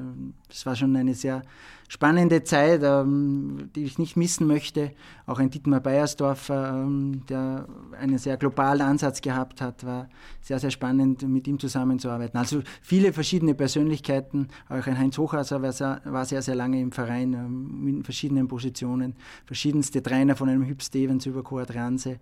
Das 0.48 0.66
war 0.66 0.76
schon 0.76 0.96
eine 0.96 1.16
sehr 1.16 1.42
spannende 1.88 2.44
Zeit, 2.44 2.82
ähm, 2.84 3.70
die 3.76 3.84
ich 3.84 3.98
nicht 3.98 4.16
missen 4.16 4.46
möchte. 4.46 4.92
Auch 5.26 5.40
ein 5.40 5.50
Dietmar 5.50 5.80
Beiersdorfer, 5.80 6.84
ähm, 6.84 7.24
der 7.28 7.66
einen 8.00 8.20
sehr 8.20 8.38
globalen 8.38 8.82
Ansatz 8.82 9.22
gehabt 9.22 9.60
hat, 9.60 9.84
war 9.86 10.08
sehr, 10.40 10.60
sehr 10.60 10.70
spannend, 10.70 11.28
mit 11.28 11.48
ihm 11.48 11.58
zusammenzuarbeiten. 11.58 12.38
Also 12.38 12.62
viele 12.82 13.12
verschiedene 13.12 13.56
Persönlichkeiten. 13.56 14.48
Auch 14.70 14.86
ein 14.86 15.00
Heinz 15.00 15.18
Hochhauser 15.18 15.62
war 15.64 15.74
sehr, 15.74 16.02
war 16.06 16.26
sehr, 16.26 16.44
sehr 16.44 16.56
lange 16.56 16.80
im 16.80 16.92
Verein 16.92 17.34
ähm, 17.34 17.88
in 17.88 18.04
verschiedenen 18.04 18.48
Positionen. 18.48 19.16
Verschiedenste 19.46 20.04
Trainer 20.04 20.36
von 20.36 20.48
einem 20.48 20.66
Hüb 20.66 20.84
Stevens 20.84 21.26
über 21.26 21.44
Kurt 21.44 21.74
Ranse. 21.74 22.20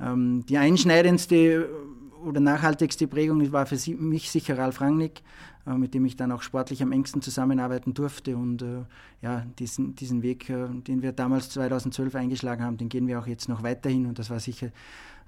Die 0.00 0.58
einschneidendste 0.58 1.68
oder 2.24 2.40
nachhaltigste 2.40 3.06
Prägung 3.06 3.52
war 3.52 3.66
für 3.66 3.76
mich 3.96 4.30
sicher 4.30 4.58
Ralf 4.58 4.80
Rangnick, 4.80 5.22
äh, 5.66 5.74
mit 5.74 5.94
dem 5.94 6.04
ich 6.04 6.16
dann 6.16 6.32
auch 6.32 6.42
sportlich 6.42 6.82
am 6.82 6.92
engsten 6.92 7.22
zusammenarbeiten 7.22 7.94
durfte. 7.94 8.36
Und 8.36 8.62
äh, 8.62 8.84
ja, 9.20 9.46
diesen, 9.58 9.94
diesen 9.94 10.22
Weg, 10.22 10.48
äh, 10.48 10.68
den 10.68 11.02
wir 11.02 11.12
damals 11.12 11.50
2012 11.50 12.14
eingeschlagen 12.14 12.64
haben, 12.64 12.76
den 12.76 12.88
gehen 12.88 13.06
wir 13.06 13.18
auch 13.18 13.26
jetzt 13.26 13.48
noch 13.48 13.62
weiterhin. 13.62 14.06
Und 14.06 14.18
das 14.18 14.30
war 14.30 14.40
sicher 14.40 14.70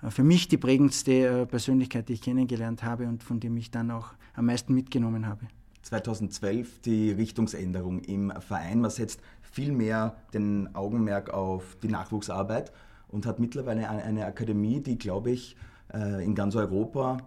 für 0.09 0.25
mich 0.25 0.49
die 0.49 0.59
prägendste 0.59 1.47
Persönlichkeit, 1.47 2.09
die 2.09 2.15
ich 2.15 2.23
kennengelernt 2.23 2.83
habe 2.83 3.07
und 3.07 3.23
von 3.23 3.41
dem 3.41 3.57
ich 3.57 3.71
dann 3.71 3.91
auch 3.91 4.09
am 4.35 4.47
meisten 4.47 4.75
mitgenommen 4.75 5.27
habe. 5.27 5.47
2012 5.83 6.81
die 6.81 7.11
Richtungsänderung 7.11 8.01
im 8.01 8.33
Verein. 8.41 8.81
Man 8.81 8.91
setzt 8.91 9.21
viel 9.43 9.73
mehr 9.73 10.17
den 10.33 10.75
Augenmerk 10.75 11.31
auf 11.31 11.77
die 11.83 11.89
Nachwuchsarbeit 11.89 12.73
und 13.09 13.27
hat 13.27 13.39
mittlerweile 13.39 13.89
eine 13.89 14.27
Akademie, 14.27 14.81
die, 14.81 14.99
glaube 14.99 15.31
ich, 15.31 15.57
in 15.95 16.35
ganz 16.35 16.57
Europa 16.57 17.19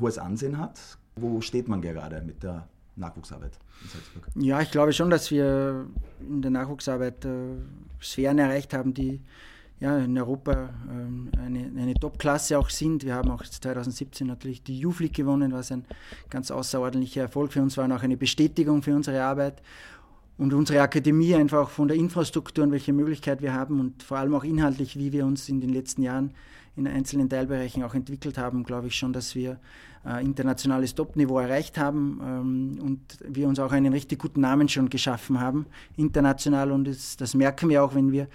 hohes 0.00 0.18
Ansehen 0.18 0.58
hat. 0.58 0.78
Wo 1.16 1.40
steht 1.40 1.68
man 1.68 1.82
gerade 1.82 2.22
mit 2.22 2.42
der 2.42 2.68
Nachwuchsarbeit 2.96 3.58
in 3.82 3.88
Salzburg? 3.88 4.28
Ja, 4.34 4.60
ich 4.60 4.70
glaube 4.70 4.92
schon, 4.92 5.10
dass 5.10 5.30
wir 5.30 5.86
in 6.20 6.42
der 6.42 6.50
Nachwuchsarbeit 6.50 7.24
äh, 7.24 7.56
Sphären 8.00 8.38
erreicht 8.38 8.74
haben, 8.74 8.94
die 8.94 9.20
ja, 9.80 9.96
in 9.98 10.18
Europa 10.18 10.70
ähm, 10.90 11.30
eine, 11.38 11.70
eine 11.80 11.94
Top-Klasse 11.94 12.58
auch 12.58 12.68
sind. 12.68 13.04
Wir 13.04 13.14
haben 13.14 13.30
auch 13.30 13.44
2017 13.44 14.26
natürlich 14.26 14.62
die 14.62 14.78
Youth 14.78 14.98
League 14.98 15.14
gewonnen, 15.14 15.52
was 15.52 15.70
ein 15.70 15.84
ganz 16.30 16.50
außerordentlicher 16.50 17.22
Erfolg 17.22 17.52
für 17.52 17.62
uns 17.62 17.76
war 17.76 17.84
und 17.84 17.92
auch 17.92 18.02
eine 18.02 18.16
Bestätigung 18.16 18.82
für 18.82 18.94
unsere 18.94 19.22
Arbeit. 19.22 19.62
Und 20.36 20.52
unsere 20.52 20.80
Akademie 20.82 21.34
einfach 21.34 21.68
von 21.68 21.88
der 21.88 21.96
Infrastruktur 21.96 22.62
und 22.62 22.70
welche 22.70 22.92
Möglichkeit 22.92 23.42
wir 23.42 23.54
haben 23.54 23.80
und 23.80 24.04
vor 24.04 24.18
allem 24.18 24.36
auch 24.36 24.44
inhaltlich, 24.44 24.96
wie 24.96 25.12
wir 25.12 25.26
uns 25.26 25.48
in 25.48 25.60
den 25.60 25.70
letzten 25.70 26.02
Jahren 26.02 26.32
in 26.78 26.86
einzelnen 26.86 27.28
Teilbereichen 27.28 27.82
auch 27.82 27.94
entwickelt 27.94 28.38
haben, 28.38 28.62
glaube 28.62 28.86
ich 28.86 28.96
schon, 28.96 29.12
dass 29.12 29.34
wir 29.34 29.58
äh, 30.06 30.24
internationales 30.24 30.94
Top-Niveau 30.94 31.38
erreicht 31.38 31.76
haben 31.76 32.20
ähm, 32.22 32.78
und 32.80 33.00
wir 33.26 33.48
uns 33.48 33.58
auch 33.58 33.72
einen 33.72 33.92
richtig 33.92 34.20
guten 34.20 34.40
Namen 34.40 34.68
schon 34.68 34.88
geschaffen 34.88 35.40
haben, 35.40 35.66
international. 35.96 36.70
Und 36.70 36.86
das, 36.86 37.16
das 37.16 37.34
merken 37.34 37.68
wir 37.68 37.82
auch, 37.82 37.94
wenn 37.94 38.12
wir 38.12 38.28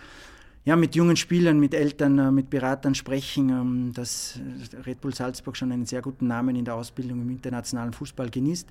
ja, 0.65 0.77
mit 0.77 0.95
jungen 0.95 1.17
Spielern, 1.17 1.59
mit 1.59 1.73
Eltern, 1.73 2.17
äh, 2.19 2.31
mit 2.31 2.49
Beratern 2.49 2.95
sprechen, 2.95 3.49
ähm, 3.49 3.93
dass 3.93 4.39
Red 4.85 5.01
Bull 5.01 5.13
Salzburg 5.13 5.57
schon 5.57 5.71
einen 5.71 5.85
sehr 5.85 6.01
guten 6.01 6.27
Namen 6.27 6.55
in 6.55 6.63
der 6.63 6.75
Ausbildung 6.75 7.21
im 7.21 7.29
internationalen 7.29 7.91
Fußball 7.91 8.29
genießt. 8.29 8.69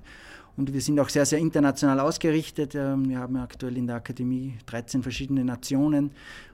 Und 0.57 0.73
wir 0.73 0.81
sind 0.81 0.99
auch 0.99 1.09
sehr, 1.09 1.25
sehr 1.25 1.39
international 1.39 1.99
ausgerichtet. 1.99 2.73
Ähm, 2.73 3.09
wir 3.09 3.19
haben 3.19 3.35
aktuell 3.35 3.77
in 3.77 3.85
der 3.85 3.97
Akademie 3.97 4.55
13 4.65 5.03
verschiedene 5.03 5.45
Nationen, 5.45 6.11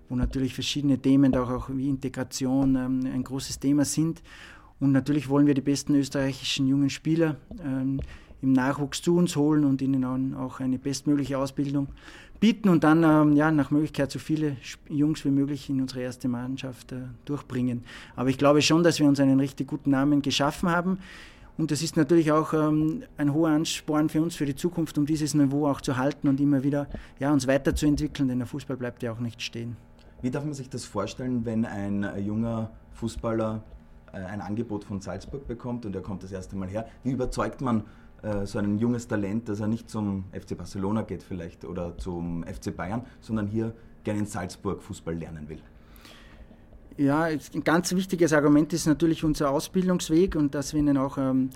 wo 0.10 0.16
natürlich 0.16 0.54
verschiedene 0.54 0.98
Themen, 0.98 1.34
auch, 1.36 1.50
auch 1.50 1.70
wie 1.70 1.88
Integration, 1.88 2.76
ähm, 2.76 3.00
ein 3.06 3.24
großes 3.24 3.60
Thema 3.60 3.86
sind. 3.86 4.22
Und 4.82 4.92
natürlich 4.92 5.30
wollen 5.30 5.48
wir 5.48 5.54
die 5.54 5.62
besten 5.62 5.96
österreichischen 5.96 6.66
jungen 6.68 6.90
Spieler 6.90 7.36
im 8.42 8.54
Nachwuchs 8.54 9.02
zu 9.02 9.16
uns 9.16 9.36
holen 9.36 9.66
und 9.66 9.82
ihnen 9.82 10.36
auch 10.36 10.60
eine 10.60 10.78
bestmögliche 10.78 11.38
Ausbildung 11.38 11.90
bieten 12.40 12.70
und 12.70 12.84
dann 12.84 13.04
ähm, 13.04 13.36
ja, 13.36 13.52
nach 13.52 13.72
Möglichkeit 13.72 14.12
so 14.12 14.20
viele 14.20 14.56
Jungs 14.88 15.26
wie 15.26 15.30
möglich 15.30 15.70
in 15.70 15.82
unsere 15.82 16.02
erste 16.02 16.28
Mannschaft 16.28 16.92
äh, 16.92 17.02
durchbringen. 17.26 17.84
Aber 18.16 18.30
ich 18.30 18.38
glaube 18.38 18.62
schon, 18.62 18.84
dass 18.84 19.00
wir 19.00 19.08
uns 19.08 19.20
einen 19.20 19.40
richtig 19.40 19.68
guten 19.68 19.92
Namen 19.92 20.22
geschaffen 20.22 20.70
haben. 20.70 21.00
Und 21.58 21.72
das 21.72 21.82
ist 21.82 21.98
natürlich 21.98 22.32
auch 22.32 22.54
ähm, 22.54 23.04
ein 23.18 23.34
hoher 23.34 23.50
Ansporn 23.50 24.08
für 24.08 24.22
uns 24.22 24.36
für 24.38 24.46
die 24.46 24.56
Zukunft, 24.56 24.98
um 24.98 25.06
dieses 25.06 25.34
Niveau 25.34 25.68
auch 25.68 25.82
zu 25.82 25.98
halten 25.98 26.30
und 26.30 26.40
immer 26.40 26.64
wieder 26.64 26.88
ja, 27.20 27.34
uns 27.34 27.48
weiterzuentwickeln, 27.48 28.30
denn 28.30 28.38
der 28.38 28.48
Fußball 28.48 28.78
bleibt 28.78 29.04
ja 29.04 29.12
auch 29.12 29.20
nicht 29.20 29.42
stehen. 29.42 29.76
Wie 30.22 30.32
darf 30.32 30.46
man 30.46 30.54
sich 30.54 30.70
das 30.70 30.86
vorstellen, 30.86 31.44
wenn 31.46 31.66
ein 31.66 32.04
äh, 32.04 32.20
junger 32.20 32.72
Fußballer 32.94 33.62
äh, 34.14 34.18
ein 34.18 34.40
Angebot 34.40 34.86
von 34.86 35.02
Salzburg 35.02 35.48
bekommt 35.48 35.86
und 35.86 35.94
er 35.96 36.02
kommt 36.02 36.24
das 36.24 36.32
erste 36.32 36.56
Mal 36.56 36.70
her? 36.70 36.88
Wie 37.04 37.12
überzeugt 37.12 37.60
man 37.60 37.84
äh, 38.22 38.46
so 38.46 38.60
ein 38.60 38.78
junges 38.78 39.08
Talent, 39.08 39.50
dass 39.50 39.60
er 39.60 39.68
nicht 39.68 39.90
zum 39.90 40.26
FC 40.32 40.58
Barcelona 40.58 41.04
geht 41.04 41.24
vielleicht 41.24 41.66
oder 41.66 41.98
zum 41.98 42.44
FC 42.44 42.76
Bayern, 42.76 43.06
sondern 43.22 43.48
hier 43.48 43.74
gerne 44.04 44.20
in 44.20 44.26
Salzburg 44.26 44.82
Fußball 44.82 45.16
lernen 45.16 45.48
will? 45.50 45.62
Ja, 46.98 47.24
ein 47.24 47.64
ganz 47.64 47.96
wichtiges 47.96 48.34
Argument 48.34 48.74
ist 48.74 48.86
natürlich 48.86 49.24
unser 49.24 49.52
Ausbildungsweg 49.52 50.36
und 50.36 50.54
dass 50.54 50.74
wir 50.74 50.82
ihnen 50.82 50.98
auch 50.98 51.18
ähm, 51.18 51.50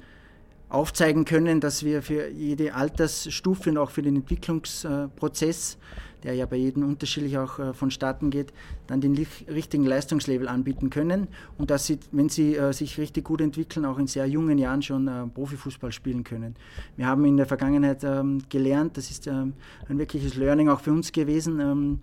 aufzeigen 0.74 1.26
können, 1.26 1.60
dass 1.60 1.84
wir 1.84 2.02
für 2.02 2.30
jede 2.30 2.74
Altersstufe 2.74 3.70
und 3.70 3.78
auch 3.78 3.92
für 3.92 4.02
den 4.02 4.16
Entwicklungsprozess 4.18 5.78
der 6.24 6.34
ja 6.34 6.46
bei 6.46 6.56
jedem 6.56 6.84
unterschiedlich 6.84 7.38
auch 7.38 7.60
äh, 7.60 7.74
vonstatten 7.74 8.30
geht, 8.30 8.54
dann 8.88 9.02
den 9.02 9.16
richtigen 9.50 9.86
Leistungslevel 9.86 10.48
anbieten 10.48 10.90
können 10.90 11.28
und 11.58 11.70
dass 11.70 11.86
sie, 11.86 12.00
wenn 12.12 12.30
sie 12.30 12.56
äh, 12.56 12.74
sich 12.74 12.98
richtig 12.98 13.26
gut 13.26 13.42
entwickeln, 13.42 13.86
auch 13.86 13.98
in 13.98 14.08
sehr 14.08 14.26
jungen 14.26 14.58
Jahren 14.58 14.82
schon 14.82 15.08
äh, 15.08 15.28
Profifußball 15.28 15.92
spielen 15.92 16.24
können. 16.24 16.56
Wir 16.96 17.08
haben 17.08 17.26
in 17.26 17.38
der 17.38 17.46
Vergangenheit 17.46 18.04
ähm, 18.04 18.42
gelernt, 18.50 18.98
das 18.98 19.12
ist 19.12 19.28
ähm, 19.28 19.54
ein 19.90 20.00
wirkliches 20.00 20.36
Learning 20.36 20.70
auch 20.70 20.80
für 20.80 20.92
uns 20.92 21.12
gewesen, 21.12 21.60
ähm, 21.60 22.00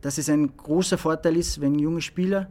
dass 0.00 0.18
es 0.18 0.28
ein 0.28 0.56
großer 0.56 0.98
Vorteil 0.98 1.36
ist, 1.36 1.60
wenn 1.60 1.78
junge 1.78 2.02
Spieler 2.02 2.48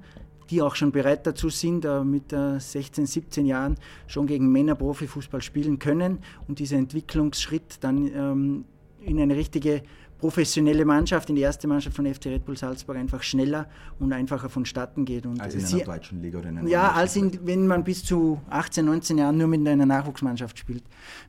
die 0.50 0.62
auch 0.62 0.76
schon 0.76 0.92
bereit 0.92 1.28
dazu 1.28 1.50
sind, 1.50 1.86
mit 2.06 2.32
16, 2.32 3.06
17 3.06 3.46
Jahren 3.46 3.76
schon 4.08 4.28
gegen 4.28 4.52
Männer 4.52 4.76
Profifußball 4.76 5.42
spielen 5.42 5.80
können 5.80 6.20
und 6.48 6.60
dieser 6.60 6.78
Entwicklungsschritt 6.78 7.78
dann 7.82 8.66
in 9.06 9.20
eine 9.20 9.36
richtige 9.36 9.84
professionelle 10.18 10.86
Mannschaft, 10.86 11.30
in 11.30 11.36
die 11.36 11.42
erste 11.42 11.68
Mannschaft 11.68 11.96
von 11.96 12.12
FC 12.12 12.28
Red 12.28 12.46
Bull 12.46 12.58
Salzburg 12.58 12.98
einfach 12.98 13.22
schneller 13.22 13.68
und 14.00 14.12
einfacher 14.14 14.50
vonstatten 14.50 15.06
geht. 15.06 15.26
Und 15.26 15.40
als 15.40 15.56
in 15.56 15.66
einer 15.66 15.84
deutschen 15.84 16.22
Liga 16.22 16.40
oder 16.40 16.50
in 16.50 16.58
einer 16.58 16.70
Ja, 16.70 16.92
als 16.92 17.16
in, 17.16 17.40
wenn 17.46 17.68
man 17.68 17.84
bis 17.84 18.04
zu 18.04 18.42
18, 18.50 18.86
19 18.86 19.18
Jahren 19.18 19.38
nur 19.38 19.48
mit 19.48 19.66
einer 19.68 19.86
Nachwuchsmannschaft 19.86 20.58
spielt. 20.58 20.84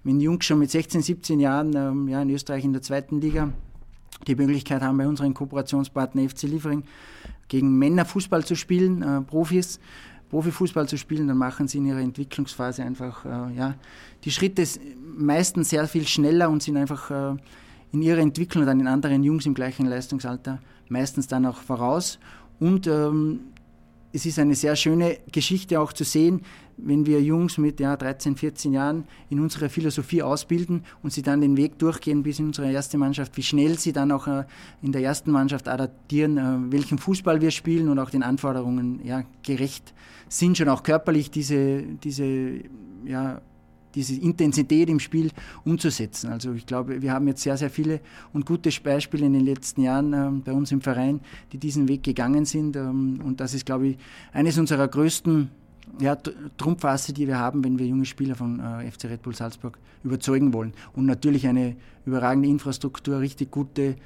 Wenn 0.05 0.21
Jungs 0.21 0.45
schon 0.47 0.59
mit 0.59 0.71
16, 0.71 1.03
17 1.03 1.41
Jahren 1.41 1.75
ähm, 1.77 2.09
ja, 2.09 2.23
in 2.23 2.31
Österreich 2.31 2.65
in 2.65 2.73
der 2.73 2.83
zweiten 2.83 3.21
Liga 3.21 3.53
die 4.27 4.35
Möglichkeit 4.35 4.83
haben, 4.83 4.99
bei 4.99 5.07
unseren 5.07 5.35
Kooperationspartner 5.35 6.29
FC 6.29 6.45
Liefering 6.45 6.85
gegen 7.49 7.79
Männer 7.79 8.05
Fußball 8.05 8.45
zu 8.45 8.55
spielen, 8.55 9.03
äh, 9.03 9.21
Profis, 9.23 9.81
Profifußball 10.31 10.87
zu 10.87 10.99
spielen, 10.99 11.29
dann 11.29 11.39
machen 11.39 11.69
sie 11.69 11.79
in 11.79 11.87
ihrer 11.87 12.01
Entwicklungsphase 12.01 12.83
einfach 12.83 13.25
äh, 13.25 13.57
ja, 13.57 13.75
die 14.25 14.31
Schritte 14.31 14.65
meistens 15.17 15.71
sehr 15.71 15.87
viel 15.89 16.07
schneller 16.07 16.51
und 16.51 16.63
sind 16.63 16.77
einfach 16.77 17.11
äh, 17.11 17.37
in 17.93 18.03
ihrer 18.03 18.19
Entwicklung 18.19 18.67
dann 18.67 18.79
den 18.79 18.89
anderen 18.89 19.23
Jungs 19.23 19.47
im 19.47 19.55
gleichen 19.55 19.87
Leistungsalter 19.87 20.61
meistens 20.89 21.27
dann 21.27 21.47
auch 21.47 21.59
voraus. 21.59 22.19
Und 22.61 22.87
ähm, 22.87 23.41
es 24.13 24.27
ist 24.27 24.39
eine 24.39 24.55
sehr 24.55 24.77
schöne 24.77 25.19
Geschichte 25.33 25.81
auch 25.81 25.93
zu 25.93 26.05
sehen, 26.05 26.43
wenn 26.79 27.07
wir 27.07 27.21
Jungs 27.21 27.59
mit 27.59 27.81
ja, 27.81 27.97
13, 27.97 28.37
14 28.37 28.73
Jahren 28.73 29.05
in 29.31 29.41
unserer 29.41 29.69
Philosophie 29.69 30.23
ausbilden 30.23 30.85
und 31.03 31.13
sie 31.13 31.23
dann 31.23 31.41
den 31.41 31.57
Weg 31.57 31.79
durchgehen 31.79 32.23
bis 32.23 32.39
in 32.39 32.47
unsere 32.47 32.71
erste 32.71 32.99
Mannschaft, 32.99 33.37
wie 33.37 33.43
schnell 33.43 33.79
sie 33.79 33.93
dann 33.93 34.13
auch 34.13 34.27
äh, 34.27 34.45
in 34.83 34.93
der 34.93 35.03
ersten 35.03 35.31
Mannschaft 35.31 35.69
adaptieren, 35.69 36.39
äh, 36.39 36.73
welchen 36.73 36.99
Fußball 36.99 37.41
wir 37.41 37.51
spielen 37.51 37.89
und 37.89 37.99
auch 37.99 38.11
den 38.11 38.23
Anforderungen 38.23 39.01
ja, 39.05 39.25
gerecht 39.43 39.93
sind, 40.29 40.57
schon 40.57 40.69
auch 40.69 40.83
körperlich 40.83 41.31
diese, 41.31 41.83
diese 42.03 42.61
ja, 43.05 43.41
diese 43.95 44.15
Intensität 44.21 44.89
im 44.89 45.01
Spiel 45.01 45.31
umzusetzen. 45.65 46.31
Also 46.31 46.53
ich 46.53 46.67
glaube, 46.67 47.03
wir 47.03 47.13
haben 47.13 47.27
jetzt 47.27 47.43
sehr, 47.43 47.57
sehr 47.57 47.71
viele 47.71 48.01
und 48.33 48.47
gute 48.47 48.71
Beispiele 48.83 49.27
in 49.27 49.33
den 49.33 49.45
letzten 49.45 49.83
Jahren 49.83 50.13
ähm, 50.13 50.43
bei 50.43 50.53
uns 50.53 50.71
im 50.73 50.81
Verein, 50.81 51.21
die 51.53 51.59
diesen 51.59 51.89
Weg 51.89 52.03
gegangen 52.03 52.45
sind. 52.45 52.77
Ähm, 52.77 53.21
und 53.25 53.41
das 53.41 53.55
ist, 53.55 53.67
glaube 53.67 53.89
ich, 53.89 53.99
eines 54.33 54.59
unserer 54.59 54.87
größten 54.89 55.51
ja, 56.01 56.17
Trumpfasse, 56.57 57.13
die 57.13 57.27
wir 57.27 57.39
haben, 57.39 57.65
wenn 57.65 57.79
wir 57.79 57.87
junge 57.87 58.05
Spieler 58.05 58.35
von 58.35 58.61
äh, 58.61 58.91
FC 58.91 59.05
Red 59.05 59.23
Bull 59.23 59.35
Salzburg 59.35 59.79
überzeugen 60.05 60.53
wollen. 60.53 60.73
Und 60.95 61.07
natürlich 61.07 61.47
eine 61.47 61.77
überragende 62.07 62.49
Infrastruktur, 62.49 63.21
richtig 63.21 63.51
gute 63.51 63.97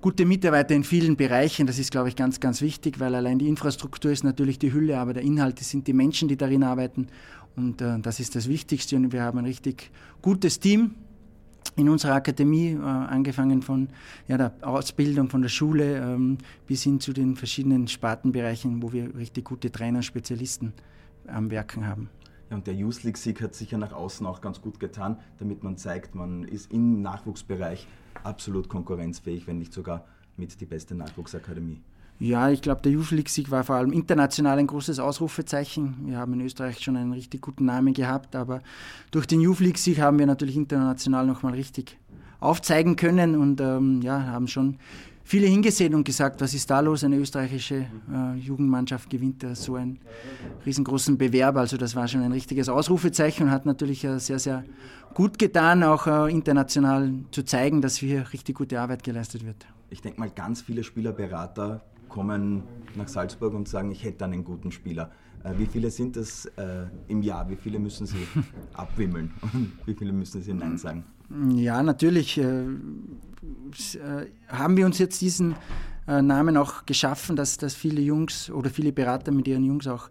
gute 0.00 0.24
Mitarbeiter 0.24 0.74
in 0.74 0.84
vielen 0.84 1.16
Bereichen. 1.16 1.66
Das 1.66 1.78
ist, 1.78 1.90
glaube 1.90 2.08
ich, 2.08 2.16
ganz, 2.16 2.40
ganz 2.40 2.62
wichtig, 2.62 3.00
weil 3.00 3.14
allein 3.14 3.38
die 3.38 3.48
Infrastruktur 3.48 4.10
ist 4.10 4.24
natürlich 4.24 4.58
die 4.58 4.72
Hülle, 4.72 4.98
aber 4.98 5.12
der 5.12 5.22
Inhalt 5.22 5.58
sind 5.58 5.86
die 5.86 5.92
Menschen, 5.92 6.28
die 6.28 6.36
darin 6.36 6.62
arbeiten. 6.62 7.08
Und 7.56 7.82
äh, 7.82 7.98
das 8.00 8.20
ist 8.20 8.34
das 8.34 8.48
Wichtigste. 8.48 8.96
Und 8.96 9.12
wir 9.12 9.22
haben 9.22 9.38
ein 9.38 9.44
richtig 9.44 9.90
gutes 10.22 10.58
Team 10.60 10.94
in 11.76 11.88
unserer 11.88 12.14
Akademie, 12.14 12.70
äh, 12.70 12.80
angefangen 12.80 13.62
von 13.62 13.88
ja, 14.26 14.38
der 14.38 14.52
Ausbildung, 14.62 15.28
von 15.28 15.42
der 15.42 15.48
Schule 15.48 15.98
ähm, 15.98 16.38
bis 16.66 16.82
hin 16.82 17.00
zu 17.00 17.12
den 17.12 17.36
verschiedenen 17.36 17.86
Spartenbereichen, 17.86 18.82
wo 18.82 18.92
wir 18.92 19.14
richtig 19.14 19.44
gute 19.44 19.70
Trainer, 19.70 20.02
Spezialisten 20.02 20.72
am 21.26 21.50
Werken 21.50 21.86
haben. 21.86 22.08
Ja, 22.50 22.56
und 22.56 22.66
der 22.66 22.74
Youth 22.74 23.04
League-Sieg 23.04 23.40
hat 23.42 23.54
sicher 23.54 23.78
nach 23.78 23.92
außen 23.92 24.26
auch 24.26 24.40
ganz 24.40 24.60
gut 24.60 24.80
getan, 24.80 25.18
damit 25.38 25.62
man 25.62 25.76
zeigt, 25.76 26.14
man 26.14 26.44
ist 26.44 26.72
im 26.72 27.00
Nachwuchsbereich 27.00 27.86
absolut 28.24 28.68
konkurrenzfähig, 28.68 29.46
wenn 29.46 29.58
nicht 29.58 29.72
sogar 29.72 30.04
mit 30.36 30.60
die 30.60 30.66
beste 30.66 30.94
Nachwuchsakademie. 30.94 31.80
Ja, 32.18 32.50
ich 32.50 32.60
glaube, 32.60 32.82
der 32.82 32.92
Youth 32.92 33.12
League-Sieg 33.12 33.50
war 33.50 33.64
vor 33.64 33.76
allem 33.76 33.92
international 33.92 34.58
ein 34.58 34.66
großes 34.66 34.98
Ausrufezeichen. 34.98 35.94
Wir 36.04 36.18
haben 36.18 36.34
in 36.34 36.42
Österreich 36.42 36.78
schon 36.80 36.96
einen 36.96 37.12
richtig 37.12 37.40
guten 37.40 37.64
Namen 37.64 37.94
gehabt, 37.94 38.36
aber 38.36 38.62
durch 39.10 39.26
den 39.26 39.40
Youth 39.40 39.60
League-Sieg 39.60 40.00
haben 40.00 40.18
wir 40.18 40.26
natürlich 40.26 40.56
international 40.56 41.26
nochmal 41.26 41.54
richtig 41.54 41.96
aufzeigen 42.40 42.96
können 42.96 43.36
und 43.36 43.60
ähm, 43.60 44.02
ja, 44.02 44.22
haben 44.24 44.48
schon 44.48 44.76
viele 45.30 45.46
hingesehen 45.46 45.94
und 45.94 46.02
gesagt, 46.02 46.40
was 46.40 46.54
ist 46.54 46.68
da 46.68 46.80
los? 46.80 47.04
Eine 47.04 47.16
österreichische 47.16 47.86
äh, 48.12 48.34
Jugendmannschaft 48.36 49.08
gewinnt 49.08 49.44
da 49.44 49.54
so 49.54 49.76
einen 49.76 50.00
riesengroßen 50.66 51.16
Bewerb. 51.16 51.56
Also 51.56 51.76
das 51.76 51.94
war 51.94 52.08
schon 52.08 52.22
ein 52.22 52.32
richtiges 52.32 52.68
Ausrufezeichen 52.68 53.44
und 53.44 53.52
hat 53.52 53.64
natürlich 53.64 54.02
äh, 54.02 54.18
sehr, 54.18 54.40
sehr 54.40 54.64
gut 55.14 55.38
getan, 55.38 55.84
auch 55.84 56.08
äh, 56.08 56.32
international 56.32 57.12
zu 57.30 57.44
zeigen, 57.44 57.80
dass 57.80 57.96
hier 57.96 58.32
richtig 58.32 58.56
gute 58.56 58.80
Arbeit 58.80 59.04
geleistet 59.04 59.46
wird. 59.46 59.66
Ich 59.88 60.02
denke 60.02 60.18
mal, 60.18 60.30
ganz 60.30 60.62
viele 60.62 60.82
Spielerberater 60.82 61.80
kommen 62.08 62.64
nach 62.96 63.06
Salzburg 63.06 63.54
und 63.54 63.68
sagen, 63.68 63.92
ich 63.92 64.02
hätte 64.02 64.24
einen 64.24 64.42
guten 64.42 64.72
Spieler. 64.72 65.12
Äh, 65.44 65.52
wie 65.58 65.66
viele 65.66 65.92
sind 65.92 66.16
das 66.16 66.46
äh, 66.56 66.86
im 67.06 67.22
Jahr? 67.22 67.48
Wie 67.48 67.56
viele 67.56 67.78
müssen 67.78 68.04
Sie 68.04 68.26
abwimmeln? 68.74 69.30
Und 69.52 69.74
wie 69.86 69.94
viele 69.94 70.12
müssen 70.12 70.42
Sie 70.42 70.52
Nein 70.52 70.76
sagen? 70.76 71.04
Ja, 71.54 71.82
natürlich 71.82 72.38
äh, 72.38 72.42
äh, 72.42 74.26
haben 74.48 74.76
wir 74.76 74.84
uns 74.84 74.98
jetzt 74.98 75.20
diesen 75.20 75.54
äh, 76.08 76.22
Namen 76.22 76.56
auch 76.56 76.86
geschaffen, 76.86 77.36
dass, 77.36 77.56
dass 77.56 77.74
viele 77.74 78.00
Jungs 78.00 78.50
oder 78.50 78.68
viele 78.68 78.92
Berater 78.92 79.30
mit 79.30 79.46
ihren 79.46 79.64
Jungs 79.64 79.86
auch 79.86 80.08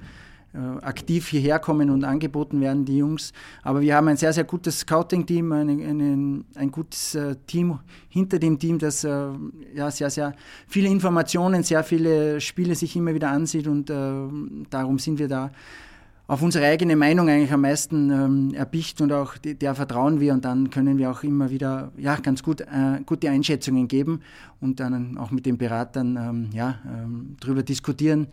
äh, 0.54 0.58
aktiv 0.58 1.28
hierher 1.28 1.60
kommen 1.60 1.90
und 1.90 2.06
angeboten 2.06 2.62
werden, 2.62 2.86
die 2.86 2.98
Jungs. 2.98 3.34
Aber 3.64 3.82
wir 3.82 3.96
haben 3.96 4.08
ein 4.08 4.18
sehr, 4.18 4.32
sehr 4.32 4.46
gutes 4.46 4.80
Scouting-Team, 4.80 5.52
ein, 5.52 6.46
ein 6.56 6.72
gutes 6.72 7.16
äh, 7.16 7.36
Team 7.46 7.80
hinter 8.08 8.40
dem 8.40 8.58
Team, 8.58 8.80
das 8.80 9.04
äh, 9.04 9.28
ja, 9.76 9.92
sehr, 9.92 10.10
sehr 10.10 10.34
viele 10.68 10.88
Informationen, 10.88 11.64
sehr 11.64 11.84
viele 11.84 12.40
Spiele 12.40 12.76
sich 12.76 12.96
immer 12.96 13.14
wieder 13.14 13.30
ansieht 13.30 13.68
und 13.68 13.90
darum 13.90 15.00
sind 15.00 15.20
wir 15.20 15.28
da 15.28 15.52
auf 16.30 16.44
unsere 16.44 16.68
eigene 16.68 16.96
Meinung 16.96 17.28
eigentlich 17.28 17.52
am 17.52 17.62
meisten 17.62 18.12
ähm, 18.12 18.54
erpicht 18.54 19.02
und 19.02 19.12
auch 19.12 19.36
der 19.40 19.74
vertrauen 19.74 20.20
wir 20.20 20.34
und 20.34 20.46
dann 20.46 20.70
können 20.70 21.00
wir 21.00 21.10
auch 21.10 21.24
immer 21.24 21.50
wieder 21.50 21.92
ja, 21.98 22.18
ganz 22.18 22.44
gut 22.44 22.62
äh, 22.62 23.02
gute 23.04 23.32
Einschätzungen 23.32 23.88
geben 23.88 24.22
und 24.62 24.80
dann 24.80 25.18
auch 25.18 25.32
mit 25.32 25.48
den 25.48 25.58
Beratern 25.58 26.18
ähm, 26.22 26.50
ja, 26.54 26.78
ähm, 26.86 27.36
darüber 27.40 27.64
diskutieren, 27.64 28.28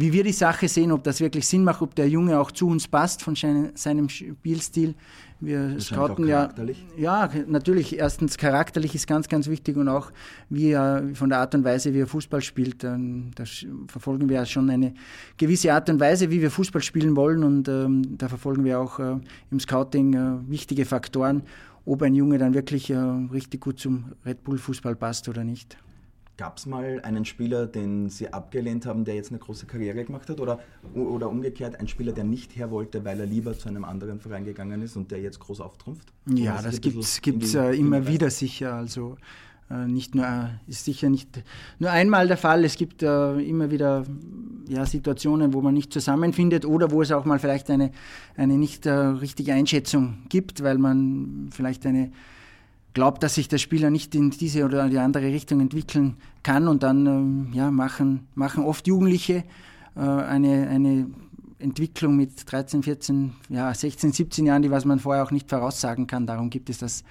wie 0.00 0.12
wir 0.12 0.22
die 0.22 0.32
Sache 0.32 0.68
sehen, 0.68 0.92
ob 0.92 1.02
das 1.02 1.20
wirklich 1.20 1.44
Sinn 1.44 1.64
macht, 1.64 1.82
ob 1.82 1.92
der 1.96 2.08
Junge 2.08 2.38
auch 2.38 2.52
zu 2.52 2.68
uns 2.68 2.86
passt 2.86 3.20
von 3.20 3.34
seinem 3.34 4.08
Spielstil. 4.08 4.94
Wir 5.40 5.80
scouten 5.80 6.28
ja, 6.28 6.50
ja, 6.96 7.28
natürlich. 7.48 7.98
Erstens 7.98 8.38
charakterlich 8.38 8.94
ist 8.94 9.08
ganz, 9.08 9.26
ganz 9.26 9.48
wichtig 9.48 9.76
und 9.76 9.88
auch 9.88 10.12
wie 10.50 10.70
er 10.70 11.02
von 11.14 11.30
der 11.30 11.40
Art 11.40 11.52
und 11.56 11.64
Weise, 11.64 11.94
wie 11.94 11.98
er 11.98 12.06
Fußball 12.06 12.40
spielt. 12.42 12.84
Ähm, 12.84 13.32
da 13.34 13.42
verfolgen 13.88 14.28
wir 14.28 14.36
ja 14.36 14.46
schon 14.46 14.70
eine 14.70 14.94
gewisse 15.36 15.74
Art 15.74 15.90
und 15.90 15.98
Weise, 15.98 16.30
wie 16.30 16.40
wir 16.40 16.52
Fußball 16.52 16.82
spielen 16.82 17.16
wollen 17.16 17.42
und 17.42 17.66
ähm, 17.66 18.16
da 18.18 18.28
verfolgen 18.28 18.62
wir 18.62 18.78
auch 18.78 19.00
äh, 19.00 19.16
im 19.50 19.58
Scouting 19.58 20.14
äh, 20.14 20.48
wichtige 20.48 20.84
Faktoren, 20.84 21.42
ob 21.84 22.02
ein 22.02 22.14
Junge 22.14 22.38
dann 22.38 22.54
wirklich 22.54 22.88
äh, 22.90 22.96
richtig 22.96 23.62
gut 23.62 23.80
zum 23.80 24.12
Red 24.24 24.44
Bull 24.44 24.58
Fußball 24.58 24.94
passt 24.94 25.28
oder 25.28 25.42
nicht. 25.42 25.76
Gab 26.38 26.58
es 26.58 26.66
mal 26.66 27.00
einen 27.02 27.24
Spieler, 27.24 27.66
den 27.66 28.10
Sie 28.10 28.32
abgelehnt 28.32 28.86
haben, 28.86 29.04
der 29.04 29.16
jetzt 29.16 29.30
eine 29.30 29.40
große 29.40 29.66
Karriere 29.66 30.04
gemacht 30.04 30.30
hat? 30.30 30.38
Oder, 30.38 30.60
oder 30.94 31.28
umgekehrt, 31.28 31.80
ein 31.80 31.88
Spieler, 31.88 32.12
der 32.12 32.22
nicht 32.22 32.54
her 32.54 32.70
wollte, 32.70 33.04
weil 33.04 33.18
er 33.18 33.26
lieber 33.26 33.58
zu 33.58 33.68
einem 33.68 33.84
anderen 33.84 34.20
Verein 34.20 34.44
gegangen 34.44 34.80
ist 34.80 34.96
und 34.96 35.10
der 35.10 35.20
jetzt 35.20 35.40
groß 35.40 35.60
auftrumpft? 35.60 36.12
Ja, 36.26 36.62
das 36.62 36.80
gibt 36.80 37.02
es 37.42 37.54
äh, 37.56 37.72
immer 37.72 38.06
wieder 38.06 38.30
sicher. 38.30 38.74
Also 38.74 39.16
äh, 39.68 39.86
nicht 39.86 40.14
nur, 40.14 40.26
äh, 40.26 40.70
ist 40.70 40.84
sicher 40.84 41.10
nicht 41.10 41.42
nur 41.80 41.90
einmal 41.90 42.28
der 42.28 42.36
Fall. 42.36 42.64
Es 42.64 42.76
gibt 42.76 43.02
äh, 43.02 43.32
immer 43.40 43.72
wieder 43.72 44.04
ja, 44.68 44.86
Situationen, 44.86 45.52
wo 45.54 45.60
man 45.60 45.74
nicht 45.74 45.92
zusammenfindet 45.92 46.64
oder 46.64 46.92
wo 46.92 47.02
es 47.02 47.10
auch 47.10 47.24
mal 47.24 47.40
vielleicht 47.40 47.68
eine, 47.68 47.90
eine 48.36 48.58
nicht 48.58 48.86
äh, 48.86 48.92
richtige 48.92 49.54
Einschätzung 49.54 50.18
gibt, 50.28 50.62
weil 50.62 50.78
man 50.78 51.48
vielleicht 51.50 51.84
eine 51.84 52.12
glaubt, 52.94 53.22
dass 53.22 53.34
sich 53.34 53.48
der 53.48 53.58
Spieler 53.58 53.90
nicht 53.90 54.14
in 54.14 54.30
diese 54.30 54.64
oder 54.64 54.88
die 54.88 54.98
andere 54.98 55.26
Richtung 55.26 55.60
entwickeln 55.60 56.16
kann 56.42 56.68
und 56.68 56.82
dann 56.82 57.06
ähm, 57.06 57.48
ja, 57.52 57.70
machen, 57.70 58.26
machen 58.34 58.64
oft 58.64 58.86
Jugendliche 58.86 59.44
äh, 59.96 60.00
eine, 60.00 60.68
eine 60.68 61.06
Entwicklung 61.58 62.16
mit 62.16 62.50
13, 62.50 62.82
14, 62.82 63.32
ja, 63.48 63.74
16, 63.74 64.12
17 64.12 64.46
Jahren, 64.46 64.62
die 64.62 64.70
was 64.70 64.84
man 64.84 65.00
vorher 65.00 65.24
auch 65.24 65.32
nicht 65.32 65.50
voraussagen 65.50 66.06
kann. 66.06 66.26
Darum 66.26 66.50
gibt 66.50 66.70
es 66.70 66.78
das 66.78 67.02